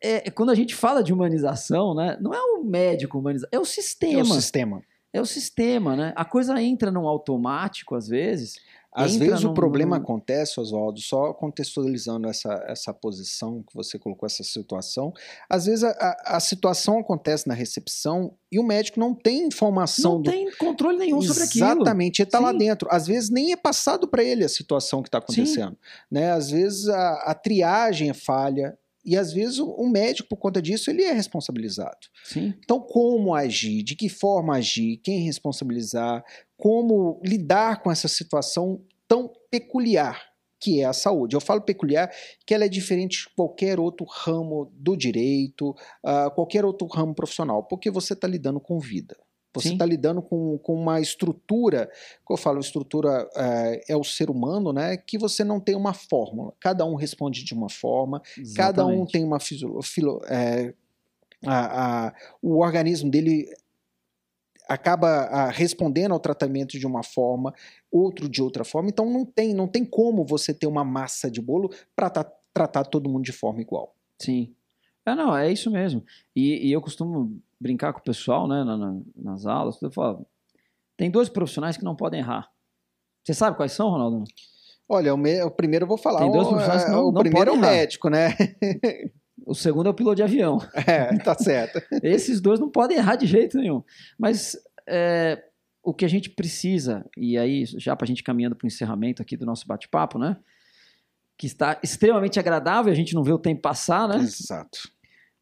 é, 0.03 0.29
é, 0.29 0.31
quando 0.31 0.51
a 0.51 0.55
gente 0.55 0.75
fala 0.75 1.03
de 1.03 1.13
humanização, 1.13 1.95
né, 1.95 2.17
não 2.21 2.33
é 2.33 2.41
o 2.41 2.65
médico 2.65 3.19
humanizar, 3.19 3.49
é 3.53 3.59
o 3.59 3.65
sistema. 3.65 4.21
É 4.21 4.23
o 4.23 4.27
sistema. 4.27 4.83
É 5.15 5.21
o 5.21 5.27
sistema, 5.27 5.95
né? 5.95 6.13
A 6.17 6.25
coisa 6.25 6.61
entra 6.63 6.91
num 6.91 7.07
automático 7.07 7.95
às 7.95 8.09
vezes. 8.09 8.55
Às 8.95 9.17
vezes 9.17 9.43
num, 9.43 9.53
o 9.53 9.55
problema 9.55 9.97
acontece, 9.97 10.61
Oswaldo, 10.61 11.01
só 11.01 11.33
contextualizando 11.33 12.29
essa, 12.29 12.63
essa 12.69 12.93
posição 12.93 13.63
que 13.63 13.75
você 13.75 13.99
colocou, 13.99 14.27
essa 14.27 14.45
situação. 14.45 15.15
Às 15.49 15.65
vezes 15.65 15.83
a, 15.83 16.17
a, 16.27 16.39
situação 16.39 16.99
acontece 16.99 17.49
na 17.49 17.55
recepção 17.55 18.35
e 18.51 18.59
o 18.59 18.63
médico 18.63 19.01
não 19.01 19.15
tem 19.15 19.47
informação. 19.47 20.17
Não 20.17 20.23
do... 20.23 20.31
tem 20.31 20.51
controle 20.57 20.99
nenhum 20.99 21.23
sobre 21.23 21.45
aquilo. 21.45 21.65
Exatamente, 21.65 22.21
ele 22.21 22.29
está 22.29 22.39
lá 22.39 22.53
dentro. 22.53 22.87
Às 22.91 23.07
vezes 23.07 23.31
nem 23.31 23.53
é 23.53 23.57
passado 23.57 24.07
para 24.07 24.23
ele 24.23 24.45
a 24.45 24.49
situação 24.49 25.01
que 25.01 25.09
está 25.09 25.19
acontecendo. 25.19 25.77
Né? 26.11 26.31
Às 26.31 26.51
vezes 26.51 26.87
a, 26.87 27.15
a 27.31 27.35
triagem 27.35 28.11
é 28.11 28.15
falha, 28.15 28.77
e 29.05 29.17
às 29.17 29.33
vezes 29.33 29.59
o, 29.59 29.89
médico, 29.89 30.29
por 30.29 30.37
conta 30.37 30.63
disso, 30.63 30.91
ele 30.91 31.03
é 31.03 31.13
responsabilizado. 31.13 31.99
Sim. 32.25 32.55
Então, 32.59 32.81
como 32.81 33.35
agir, 33.35 33.83
de 33.83 33.97
que 33.97 34.09
forma 34.09 34.57
agir, 34.57 34.99
quem 34.99 35.25
responsabilizar, 35.25 36.25
como 36.57 37.21
lidar 37.25 37.83
com 37.83 37.91
essa 37.91 38.09
situação 38.09 38.81
tão 39.09 39.33
peculiar 39.51 40.33
que 40.63 40.81
é 40.81 40.85
a 40.85 40.93
saúde. 40.93 41.35
Eu 41.35 41.41
falo 41.41 41.61
peculiar 41.61 42.09
que 42.47 42.55
ela 42.55 42.65
é 42.65 42.69
diferente 42.69 43.25
de 43.25 43.35
qualquer 43.35 43.81
outro 43.81 44.07
ramo 44.09 44.71
do 44.77 44.97
direito, 44.97 45.71
uh, 45.71 46.31
qualquer 46.37 46.65
outro 46.65 46.87
ramo 46.87 47.13
profissional, 47.13 47.65
porque 47.65 47.91
você 47.91 48.13
está 48.13 48.29
lidando 48.29 48.61
com 48.61 48.79
vida. 48.79 49.17
Você 49.55 49.73
está 49.73 49.85
lidando 49.85 50.23
com, 50.23 50.57
com 50.59 50.75
uma 50.75 51.01
estrutura, 51.01 51.91
que 52.27 52.33
eu 52.33 52.37
falo, 52.37 52.59
estrutura 52.61 53.29
é, 53.37 53.93
é, 53.93 53.97
o 53.97 54.03
ser 54.03 54.31
humano, 54.31 54.73
né? 54.73 54.97
Que 54.97 55.19
você 55.19 55.45
não 55.45 55.61
tem 55.61 55.75
uma 55.75 55.93
fórmula. 55.93 56.53
Cada 56.59 56.87
um 56.87 56.95
responde 56.95 57.45
de 57.45 57.53
uma 57.53 57.69
forma, 57.69 58.23
Exatamente. 58.37 58.57
cada 58.57 58.87
um 58.87 59.05
tem 59.05 59.25
uma 59.25 59.39
filo, 59.39 59.83
filo 59.83 60.21
é, 60.27 60.73
a, 61.47 62.07
a, 62.07 62.15
o 62.41 62.61
organismo 62.61 63.11
dele 63.11 63.47
acaba 64.69 65.09
a, 65.09 65.51
respondendo 65.51 66.13
ao 66.13 66.21
tratamento 66.21 66.79
de 66.79 66.87
uma 66.87 67.03
forma, 67.03 67.53
outro 67.91 68.29
de 68.29 68.43
outra 68.43 68.65
forma. 68.65 68.89
Então 68.89 69.11
não 69.11 69.25
tem, 69.25 69.53
não 69.53 69.69
tem 69.69 69.85
como 69.85 70.25
você 70.25 70.55
ter 70.55 70.67
uma 70.67 70.85
massa 70.85 71.31
de 71.31 71.41
bolo 71.41 71.71
para 71.95 72.11
tratar 72.55 72.85
todo 72.85 73.11
mundo 73.11 73.25
de 73.25 73.33
forma 73.33 73.61
igual. 73.61 73.95
Sim. 74.19 74.55
É, 75.05 75.15
não, 75.15 75.37
é 75.37 75.51
isso 75.51 75.71
mesmo. 75.71 76.05
E, 76.35 76.69
e 76.69 76.73
eu 76.73 76.81
costumo 76.81 77.41
brincar 77.63 77.93
com 77.93 78.01
o 78.01 78.05
pessoal, 78.05 78.49
né, 78.49 78.65
na, 78.65 78.77
na, 78.77 79.01
nas 79.17 79.47
aulas, 79.47 79.81
eu 79.81 79.91
falo, 79.91 80.27
tem 80.97 81.11
dois 81.11 81.29
profissionais 81.29 81.77
que 81.77 81.85
não 81.85 81.95
podem 81.95 82.21
errar. 82.21 82.51
Você 83.25 83.33
sabe 83.33 83.57
quais 83.57 83.73
são, 83.73 83.89
Ronaldo? 83.89 84.25
Olha, 84.89 85.15
o, 85.15 85.17
me, 85.17 85.41
o 85.43 85.51
primeiro 85.51 85.85
eu 85.85 85.89
vou 85.89 85.97
falar. 85.97 86.21
Tem 86.21 86.31
dois 86.31 86.49
profissionais 86.49 86.85
que 86.85 86.91
não, 86.91 87.09
o 87.09 87.13
não 87.13 87.23
primeiro 87.23 87.51
é 87.51 87.55
o 87.55 87.57
médico, 87.57 88.11
né? 88.11 88.35
o 89.47 89.55
segundo 89.55 89.87
é 89.87 89.91
o 89.91 89.95
piloto 89.95 90.17
de 90.17 90.23
avião. 90.23 90.59
É, 90.87 91.17
tá 91.19 91.35
certo. 91.35 91.81
Esses 92.03 92.41
dois 92.41 92.59
não 92.59 92.69
podem 92.69 92.99
errar 92.99 93.17
de 93.17 93.27
jeito 93.27 93.57
nenhum. 93.57 93.83
Mas 94.19 94.57
é, 94.89 95.43
o 95.83 95.95
que 95.95 96.05
a 96.05 96.09
gente 96.09 96.31
precisa, 96.31 97.09
e 97.17 97.39
aí 97.39 97.65
já 97.65 97.95
para 97.97 98.05
a 98.05 98.09
gente 98.09 98.23
caminhando 98.23 98.57
para 98.57 98.67
o 98.67 98.69
encerramento 98.69 99.23
aqui 99.23 99.37
do 99.37 99.47
nosso 99.47 99.67
bate-papo, 99.67 100.19
né? 100.19 100.37
Que 101.39 101.47
está 101.47 101.79
extremamente 101.83 102.39
agradável, 102.39 102.93
a 102.93 102.97
gente 102.97 103.15
não 103.15 103.23
vê 103.23 103.33
o 103.33 103.39
tempo 103.39 103.63
passar, 103.63 104.09
né? 104.09 104.17
Exato. 104.17 104.79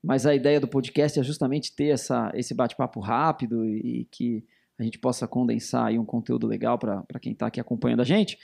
Mas 0.03 0.25
a 0.27 0.35
ideia 0.35 0.59
do 0.59 0.69
podcast 0.69 1.19
é 1.19 1.23
justamente 1.23 1.75
ter 1.75 1.89
essa, 1.89 2.31
esse 2.35 2.55
bate-papo 2.55 3.01
rápido 3.01 3.65
e, 3.65 4.01
e, 4.01 4.05
que 4.07 4.45
a 4.79 4.83
gente 4.83 4.99
possa 4.99 5.29
condensar 5.29 5.87
aí 5.87 5.99
um 5.99 6.05
conteúdo 6.05 6.47
legal 6.47 6.79
para 6.79 7.05
quem 7.21 7.33
está 7.33 7.47
aqui 7.47 7.61
acompanhando 7.61 8.01
a 8.01 8.05
gente. 8.05 8.39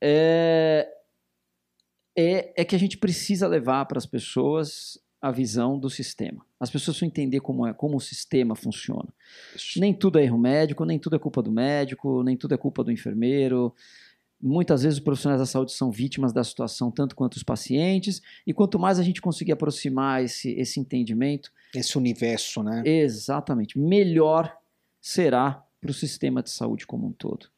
É, 0.00 0.88
é, 2.16 2.62
é 2.62 2.64
que 2.64 2.74
a 2.74 2.78
gente 2.78 2.98
precisa 2.98 3.46
levar 3.46 3.86
para 3.86 3.98
as 3.98 4.06
pessoas 4.06 4.98
a 5.20 5.30
visão 5.30 5.78
do 5.78 5.90
sistema. 5.90 6.44
As 6.58 6.70
pessoas 6.70 6.96
precisam 6.96 7.08
entender 7.08 7.40
como, 7.40 7.66
é, 7.66 7.74
como 7.74 7.96
o 7.96 8.00
sistema 8.00 8.56
funciona. 8.56 9.08
Nem 9.76 9.92
tudo 9.92 10.18
é 10.18 10.24
erro 10.24 10.38
médico, 10.38 10.84
nem 10.84 10.98
tudo 10.98 11.16
é 11.16 11.18
culpa 11.18 11.42
do 11.42 11.52
médico, 11.52 12.22
nem 12.22 12.36
tudo 12.36 12.54
é 12.54 12.56
culpa 12.56 12.82
do 12.82 12.90
enfermeiro. 12.90 13.74
Muitas 14.42 14.82
vezes 14.82 14.98
os 14.98 15.04
profissionais 15.04 15.40
da 15.40 15.46
saúde 15.46 15.72
são 15.72 15.90
vítimas 15.90 16.32
da 16.32 16.42
situação, 16.42 16.90
tanto 16.90 17.14
quanto 17.14 17.34
os 17.34 17.42
pacientes, 17.42 18.22
e 18.46 18.54
quanto 18.54 18.78
mais 18.78 18.98
a 18.98 19.02
gente 19.02 19.20
conseguir 19.20 19.52
aproximar 19.52 20.24
esse, 20.24 20.52
esse 20.52 20.80
entendimento. 20.80 21.52
Esse 21.74 21.98
universo, 21.98 22.62
né? 22.62 22.82
Exatamente. 22.86 23.78
Melhor 23.78 24.56
será 25.00 25.62
para 25.80 25.90
o 25.90 25.94
sistema 25.94 26.42
de 26.42 26.50
saúde 26.50 26.86
como 26.86 27.06
um 27.06 27.12
todo. 27.12 27.48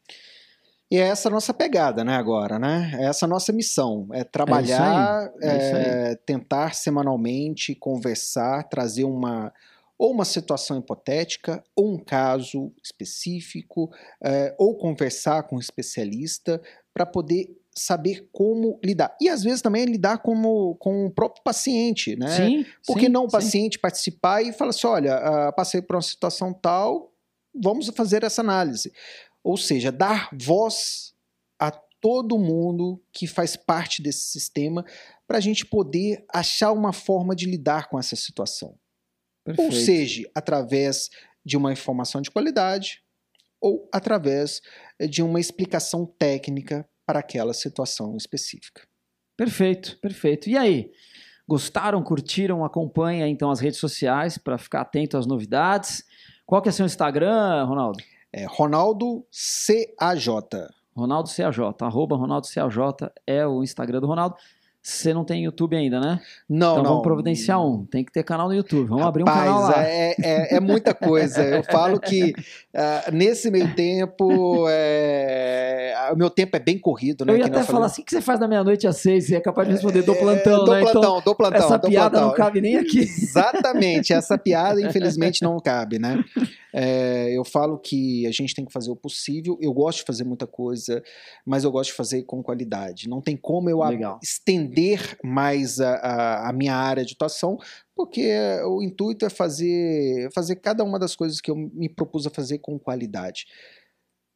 E 0.93 0.97
é 0.97 1.07
essa 1.07 1.27
a 1.27 1.31
nossa 1.31 1.53
pegada, 1.53 2.03
né, 2.03 2.15
agora, 2.15 2.59
né? 2.59 2.91
É 2.99 3.05
essa 3.05 3.25
a 3.25 3.27
nossa 3.27 3.51
missão, 3.51 4.07
é 4.11 4.23
trabalhar, 4.23 5.31
é 5.41 5.47
é 5.47 6.11
é, 6.11 6.15
tentar 6.15 6.75
semanalmente 6.75 7.73
conversar, 7.73 8.69
trazer 8.69 9.03
uma, 9.03 9.51
ou 9.97 10.11
uma 10.11 10.25
situação 10.25 10.77
hipotética, 10.79 11.63
ou 11.75 11.93
um 11.93 12.03
caso 12.03 12.73
específico, 12.83 13.89
é, 14.23 14.55
ou 14.57 14.75
conversar 14.77 15.43
com 15.43 15.55
um 15.55 15.59
especialista 15.59 16.61
para 16.93 17.05
poder 17.05 17.47
saber 17.75 18.29
como 18.31 18.79
lidar. 18.83 19.15
E 19.19 19.29
às 19.29 19.43
vezes 19.43 19.61
também 19.61 19.85
lidar 19.85 20.19
como, 20.19 20.75
com 20.75 21.05
o 21.05 21.11
próprio 21.11 21.43
paciente, 21.43 22.15
né? 22.15 22.35
Sim. 22.35 22.65
Por 22.85 22.95
que 22.97 23.05
sim, 23.05 23.11
não 23.11 23.25
o 23.25 23.29
sim. 23.29 23.31
paciente 23.31 23.79
participar 23.79 24.41
e 24.43 24.53
falar 24.53 24.69
assim: 24.69 24.87
olha, 24.87 25.15
ah, 25.15 25.51
passei 25.51 25.81
por 25.81 25.95
uma 25.95 26.01
situação 26.01 26.53
tal, 26.53 27.11
vamos 27.53 27.87
fazer 27.89 28.23
essa 28.23 28.41
análise. 28.41 28.91
Ou 29.43 29.57
seja, 29.57 29.91
dar 29.91 30.29
voz 30.33 31.13
a 31.59 31.71
todo 31.71 32.37
mundo 32.37 33.01
que 33.11 33.27
faz 33.27 33.55
parte 33.55 34.01
desse 34.01 34.27
sistema 34.27 34.85
para 35.27 35.37
a 35.37 35.41
gente 35.41 35.65
poder 35.65 36.23
achar 36.33 36.71
uma 36.71 36.93
forma 36.93 37.35
de 37.35 37.45
lidar 37.45 37.89
com 37.89 37.97
essa 37.97 38.15
situação. 38.15 38.77
Ou 39.45 39.55
Perfeito. 39.55 39.75
seja, 39.75 40.29
através 40.33 41.09
de 41.45 41.57
uma 41.57 41.71
informação 41.71 42.21
de 42.21 42.31
qualidade 42.31 43.03
ou 43.59 43.89
através 43.93 44.61
de 45.09 45.21
uma 45.21 45.39
explicação 45.39 46.05
técnica 46.05 46.87
para 47.05 47.19
aquela 47.19 47.53
situação 47.53 48.15
específica. 48.17 48.85
Perfeito, 49.37 49.97
perfeito. 49.99 50.49
E 50.49 50.57
aí? 50.57 50.91
Gostaram, 51.47 52.01
curtiram? 52.01 52.63
Acompanha 52.63 53.27
então 53.27 53.51
as 53.51 53.59
redes 53.59 53.79
sociais 53.79 54.37
para 54.37 54.57
ficar 54.57 54.81
atento 54.81 55.17
às 55.17 55.25
novidades. 55.25 56.03
Qual 56.45 56.61
que 56.61 56.69
é 56.69 56.71
seu 56.71 56.85
Instagram, 56.85 57.65
Ronaldo? 57.65 58.01
É 58.31 58.45
Ronaldo 58.45 59.25
CAJ. 59.99 60.27
Ronaldo 60.95 61.29
CAJ, 61.29 61.59
arroba 61.81 62.15
Ronaldo 62.15 62.47
CAJ 62.47 62.77
é 63.25 63.45
o 63.45 63.63
Instagram 63.63 63.99
do 63.99 64.07
Ronaldo. 64.07 64.35
Você 64.83 65.13
não 65.13 65.23
tem 65.23 65.45
YouTube 65.45 65.77
ainda, 65.77 65.97
né? 65.97 66.19
Não, 66.49 66.71
então 66.71 66.83
não. 66.83 66.89
vamos 66.91 67.03
providenciar 67.03 67.65
um. 67.65 67.85
Tem 67.85 68.03
que 68.03 68.11
ter 68.11 68.21
canal 68.21 68.49
no 68.49 68.53
YouTube. 68.53 68.89
Vamos 68.89 69.05
abrir 69.05 69.23
um 69.23 69.25
Rapaz, 69.25 69.45
canal 69.45 69.61
lá. 69.61 69.87
É, 69.87 70.13
é, 70.21 70.55
é 70.55 70.59
muita 70.59 70.93
coisa. 70.93 71.41
Eu 71.41 71.63
falo 71.71 71.97
que 72.01 72.33
ah, 72.75 73.09
nesse 73.13 73.49
meio 73.49 73.73
tempo, 73.75 74.65
é, 74.67 75.95
o 76.11 76.17
meu 76.17 76.29
tempo 76.29 76.57
é 76.57 76.59
bem 76.59 76.77
corrido, 76.77 77.23
né? 77.23 77.31
Eu 77.31 77.37
ia 77.37 77.45
até 77.45 77.63
falar 77.63 77.85
assim 77.85 78.03
que 78.03 78.11
você 78.11 78.19
faz 78.19 78.41
da 78.41 78.47
meia-noite 78.47 78.85
às 78.85 78.97
seis, 78.97 79.27
você 79.27 79.37
é 79.37 79.39
capaz 79.39 79.69
de 79.69 79.73
responder, 79.75 79.99
É, 79.99 80.01
plantão, 80.03 80.65
dou 80.65 80.75
né? 80.75 80.81
plantão, 80.81 81.01
então, 81.01 81.21
dou 81.23 81.35
plantão, 81.35 81.59
essa 81.65 81.77
dou 81.77 81.89
piada 81.89 82.09
plantão. 82.09 82.27
não 82.27 82.35
cabe 82.35 82.59
nem 82.59 82.75
aqui. 82.75 82.99
Exatamente, 83.23 84.11
essa 84.11 84.37
piada 84.37 84.81
infelizmente 84.81 85.43
não 85.43 85.57
cabe, 85.61 85.97
né? 85.97 86.21
É, 86.75 87.31
eu 87.31 87.45
falo 87.45 87.77
que 87.77 88.25
a 88.25 88.31
gente 88.31 88.55
tem 88.55 88.65
que 88.65 88.73
fazer 88.73 88.89
o 88.89 88.95
possível. 88.95 89.59
Eu 89.61 89.71
gosto 89.71 89.99
de 89.99 90.05
fazer 90.05 90.23
muita 90.23 90.47
coisa, 90.47 91.03
mas 91.45 91.63
eu 91.63 91.71
gosto 91.71 91.91
de 91.91 91.95
fazer 91.95 92.23
com 92.23 92.41
qualidade. 92.41 93.07
Não 93.07 93.21
tem 93.21 93.37
como 93.37 93.69
eu 93.69 93.83
Legal. 93.83 94.19
estender 94.23 94.72
mais 95.23 95.79
a, 95.79 95.95
a- 95.95 96.49
a 96.49 96.53
minha 96.53 96.75
área 96.75 97.03
de 97.05 97.13
atuação, 97.13 97.57
porque 97.95 98.31
o 98.65 98.81
intuito 98.81 99.25
é 99.25 99.29
fazer, 99.29 100.29
fazer 100.33 100.55
cada 100.57 100.83
uma 100.83 100.97
das 100.99 101.15
coisas 101.15 101.39
que 101.41 101.51
eu 101.51 101.55
me 101.55 101.87
propus 101.89 102.25
a 102.25 102.29
fazer 102.29 102.59
com 102.59 102.77
qualidade. 102.79 103.45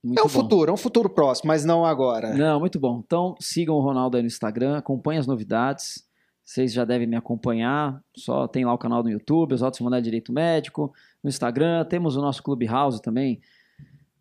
Muito 0.03 0.19
é 0.19 0.21
um 0.21 0.25
bom. 0.25 0.29
futuro, 0.29 0.69
é 0.69 0.73
um 0.73 0.77
futuro 0.77 1.09
próximo, 1.09 1.47
mas 1.47 1.65
não 1.65 1.83
agora. 1.83 2.33
Não, 2.33 2.59
muito 2.59 2.79
bom. 2.79 3.01
Então 3.05 3.35
sigam 3.39 3.75
o 3.75 3.81
Ronaldo 3.81 4.15
aí 4.15 4.23
no 4.23 4.27
Instagram, 4.27 4.77
acompanhem 4.77 5.19
as 5.19 5.27
novidades. 5.27 6.05
Vocês 6.45 6.71
já 6.71 6.85
devem 6.85 7.07
me 7.07 7.15
acompanhar. 7.17 8.01
Só 8.15 8.47
tem 8.47 8.63
lá 8.63 8.73
o 8.73 8.77
canal 8.77 9.03
no 9.03 9.09
YouTube, 9.09 9.53
os 9.53 9.61
Autos 9.63 9.81
Mandar 9.81 9.99
Direito 9.99 10.31
Médico, 10.31 10.93
no 11.21 11.29
Instagram. 11.29 11.83
Temos 11.85 12.15
o 12.15 12.21
nosso 12.21 12.41
Clubhouse 12.41 13.01
também. 13.01 13.41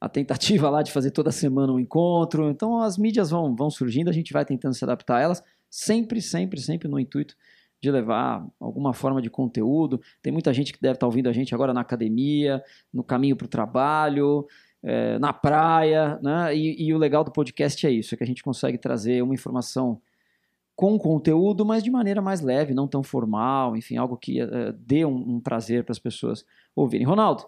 A 0.00 0.08
tentativa 0.08 0.68
lá 0.68 0.82
de 0.82 0.90
fazer 0.90 1.10
toda 1.12 1.30
semana 1.30 1.72
um 1.72 1.78
encontro. 1.78 2.50
Então 2.50 2.80
as 2.80 2.98
mídias 2.98 3.30
vão, 3.30 3.54
vão 3.54 3.70
surgindo, 3.70 4.08
a 4.10 4.12
gente 4.12 4.32
vai 4.32 4.44
tentando 4.44 4.74
se 4.74 4.82
adaptar 4.82 5.18
a 5.18 5.20
elas, 5.20 5.42
sempre, 5.70 6.20
sempre, 6.20 6.60
sempre 6.60 6.88
no 6.88 6.98
intuito 6.98 7.36
de 7.80 7.90
levar 7.90 8.46
alguma 8.58 8.92
forma 8.92 9.20
de 9.20 9.30
conteúdo. 9.30 10.00
Tem 10.22 10.32
muita 10.32 10.52
gente 10.52 10.72
que 10.72 10.80
deve 10.80 10.94
estar 10.94 11.06
ouvindo 11.06 11.28
a 11.28 11.32
gente 11.32 11.54
agora 11.54 11.74
na 11.74 11.80
academia, 11.80 12.62
no 12.92 13.04
caminho 13.04 13.36
para 13.36 13.44
o 13.44 13.48
trabalho, 13.48 14.46
eh, 14.82 15.18
na 15.18 15.32
praia, 15.32 16.18
né? 16.22 16.56
E, 16.56 16.86
e 16.86 16.94
o 16.94 16.98
legal 16.98 17.22
do 17.22 17.30
podcast 17.30 17.86
é 17.86 17.90
isso, 17.90 18.14
é 18.14 18.18
que 18.18 18.24
a 18.24 18.26
gente 18.26 18.42
consegue 18.42 18.78
trazer 18.78 19.22
uma 19.22 19.34
informação 19.34 20.00
com 20.74 20.98
conteúdo, 20.98 21.64
mas 21.64 21.82
de 21.82 21.90
maneira 21.90 22.20
mais 22.20 22.40
leve, 22.42 22.74
não 22.74 22.86
tão 22.86 23.02
formal, 23.02 23.76
enfim, 23.76 23.96
algo 23.96 24.16
que 24.16 24.40
eh, 24.40 24.72
dê 24.78 25.04
um, 25.04 25.36
um 25.36 25.40
prazer 25.40 25.84
para 25.84 25.92
as 25.92 25.98
pessoas 25.98 26.44
ouvirem. 26.74 27.06
Ronaldo, 27.06 27.46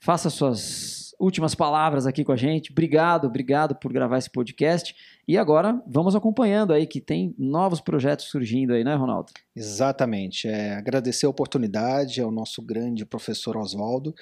faça 0.00 0.30
suas 0.30 1.09
últimas 1.20 1.54
palavras 1.54 2.06
aqui 2.06 2.24
com 2.24 2.32
a 2.32 2.36
gente. 2.36 2.72
Obrigado, 2.72 3.26
obrigado 3.26 3.74
por 3.74 3.92
gravar 3.92 4.18
esse 4.18 4.30
podcast. 4.30 4.94
E 5.28 5.36
agora 5.36 5.80
vamos 5.86 6.16
acompanhando 6.16 6.72
aí 6.72 6.86
que 6.86 7.00
tem 7.00 7.34
novos 7.38 7.80
projetos 7.80 8.26
surgindo 8.26 8.72
aí, 8.72 8.82
né, 8.82 8.94
Ronaldo? 8.94 9.30
Exatamente. 9.54 10.48
É, 10.48 10.74
agradecer 10.74 11.26
a 11.26 11.30
oportunidade 11.30 12.20
ao 12.20 12.30
nosso 12.30 12.62
grande 12.62 13.04
professor 13.04 13.56
Oswaldo 13.56 14.14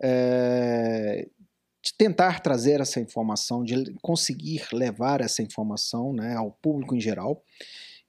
é, 0.00 1.26
de 1.84 1.92
tentar 1.98 2.40
trazer 2.40 2.80
essa 2.80 3.00
informação, 3.00 3.62
de 3.62 3.92
conseguir 4.00 4.66
levar 4.72 5.20
essa 5.20 5.42
informação 5.42 6.12
né, 6.12 6.34
ao 6.34 6.50
público 6.50 6.94
em 6.94 7.00
geral 7.00 7.42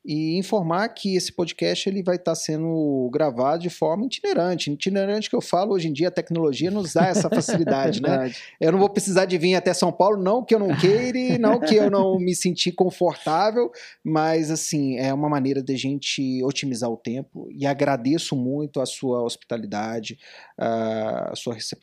e 0.05 0.37
informar 0.37 0.87
que 0.89 1.15
esse 1.15 1.31
podcast 1.31 1.89
ele 1.89 2.03
vai 2.03 2.15
estar 2.15 2.35
sendo 2.35 3.09
gravado 3.11 3.63
de 3.63 3.69
forma 3.69 4.05
itinerante. 4.05 4.71
Itinerante 4.71 5.29
que 5.29 5.35
eu 5.35 5.41
falo 5.41 5.73
hoje 5.73 5.87
em 5.87 5.93
dia 5.93 6.09
a 6.09 6.11
tecnologia 6.11 6.69
nos 6.69 6.93
dá 6.93 7.07
essa 7.07 7.29
facilidade, 7.29 8.01
né? 8.01 8.31
Eu 8.61 8.71
não 8.71 8.79
vou 8.79 8.89
precisar 8.89 9.25
de 9.25 9.37
vir 9.37 9.55
até 9.55 9.73
São 9.73 9.91
Paulo, 9.91 10.21
não 10.21 10.45
que 10.45 10.53
eu 10.53 10.59
não 10.59 10.75
queira, 10.77 11.39
não 11.39 11.59
que 11.59 11.75
eu 11.75 11.89
não 11.89 12.19
me 12.19 12.35
sentir 12.35 12.73
confortável, 12.73 13.71
mas 14.03 14.51
assim, 14.51 14.97
é 14.97 15.11
uma 15.13 15.27
maneira 15.27 15.63
de 15.63 15.73
a 15.73 15.77
gente 15.77 16.43
otimizar 16.43 16.89
o 16.89 16.97
tempo 16.97 17.47
e 17.51 17.65
agradeço 17.65 18.35
muito 18.35 18.79
a 18.79 18.85
sua 18.85 19.23
hospitalidade, 19.23 20.19
a 20.57 21.33
sua 21.35 21.55
recep- 21.55 21.81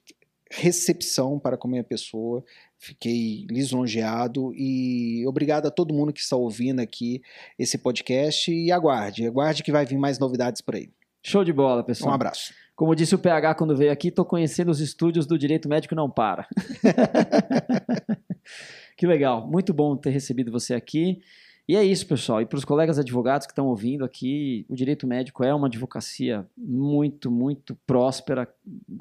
recepção 0.51 1.39
para 1.39 1.57
com 1.57 1.67
a 1.67 1.71
minha 1.71 1.85
pessoa. 1.85 2.45
Fiquei 2.85 3.47
lisonjeado 3.49 4.53
e 4.57 5.25
obrigado 5.25 5.67
a 5.67 5.71
todo 5.71 5.95
mundo 5.95 6.13
que 6.13 6.19
está 6.19 6.35
ouvindo 6.35 6.81
aqui 6.81 7.23
esse 7.57 7.79
podcast 7.79 8.53
e 8.53 8.73
aguarde, 8.73 9.25
aguarde 9.25 9.63
que 9.63 9.71
vai 9.71 9.87
vir 9.87 9.97
mais 9.97 10.19
novidades 10.19 10.61
por 10.61 10.75
aí. 10.75 10.91
Show 11.23 11.45
de 11.45 11.53
bola, 11.53 11.83
Um 11.83 11.85
pessoal. 11.85 12.13
abraço. 12.13 12.53
Como 12.75 12.97
disse 12.97 13.15
o 13.15 13.21
PH 13.21 13.55
quando 13.55 13.77
veio 13.77 13.93
aqui, 13.93 14.09
estou 14.09 14.25
conhecendo 14.25 14.73
os 14.73 14.81
estúdios 14.81 15.27
do 15.27 15.39
Direito 15.39 15.69
Médico 15.69 15.95
Não 15.95 16.11
Para. 16.11 16.49
que 18.99 19.07
legal, 19.07 19.47
muito 19.47 19.73
bom 19.73 19.97
ter 19.97 20.11
recebido 20.11 20.51
você 20.51 20.75
aqui. 20.75 21.21
E 21.69 21.77
é 21.77 21.85
isso, 21.85 22.05
pessoal. 22.05 22.43
E 22.43 22.47
para 22.47 22.59
os 22.59 22.65
colegas 22.65 22.99
advogados 22.99 23.47
que 23.47 23.53
estão 23.53 23.69
ouvindo 23.69 24.05
aqui, 24.05 24.67
o 24.69 24.75
direito 24.75 25.07
médico 25.07 25.45
é 25.45 25.55
uma 25.55 25.69
advocacia 25.69 26.45
muito, 26.59 27.31
muito 27.31 27.77
próspera, 27.87 28.53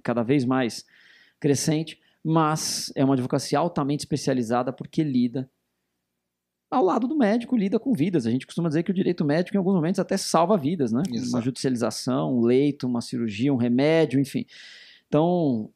cada 0.04 0.22
vez 0.22 0.46
mais 0.46 0.86
crescente, 1.40 2.00
mas 2.24 2.92
é 2.96 3.04
uma 3.04 3.14
advocacia 3.14 3.58
altamente 3.60 4.02
especializada 4.02 4.72
porque 4.72 5.04
lida 5.04 5.50
ao 6.72 6.86
lado 6.86 7.06
do 7.06 7.18
médico, 7.18 7.58
lida 7.58 7.78
com 7.78 7.94
vidas. 7.94 8.26
A 8.26 8.32
gente 8.32 8.46
costuma 8.46 8.70
dizer 8.70 8.84
que 8.84 8.92
o 8.92 8.94
direito 8.94 9.26
médico, 9.26 9.58
em 9.58 9.60
alguns 9.60 9.76
momentos, 9.76 10.00
até 10.00 10.16
salva 10.16 10.58
vidas, 10.58 10.92
né? 10.94 11.04
Uma 11.06 11.18
Exato. 11.18 11.44
judicialização, 11.44 12.38
um 12.38 12.42
leito, 12.42 12.88
uma 12.88 13.02
cirurgia, 13.02 13.54
um 13.54 13.58
remédio, 13.58 14.20
enfim. 14.20 14.46
Então, 15.08 15.70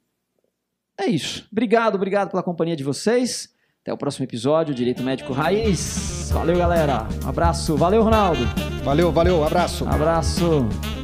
é 0.97 1.07
isso. 1.07 1.47
Obrigado, 1.51 1.95
obrigado 1.95 2.31
pela 2.31 2.41
companhia 2.41 2.75
de 2.77 2.83
vocês. 2.83 3.53
Até 3.81 3.93
o 3.93 3.97
próximo 3.97 4.23
episódio, 4.23 4.73
Direito 4.73 5.03
Médico 5.03 5.33
Raiz. 5.33 6.31
Valeu, 6.31 6.57
galera. 6.57 7.07
Um 7.23 7.29
abraço. 7.29 7.75
Valeu, 7.75 8.01
Ronaldo. 8.01 8.41
Valeu, 8.83 9.11
valeu, 9.11 9.43
abraço. 9.43 9.85
Abraço. 9.87 10.94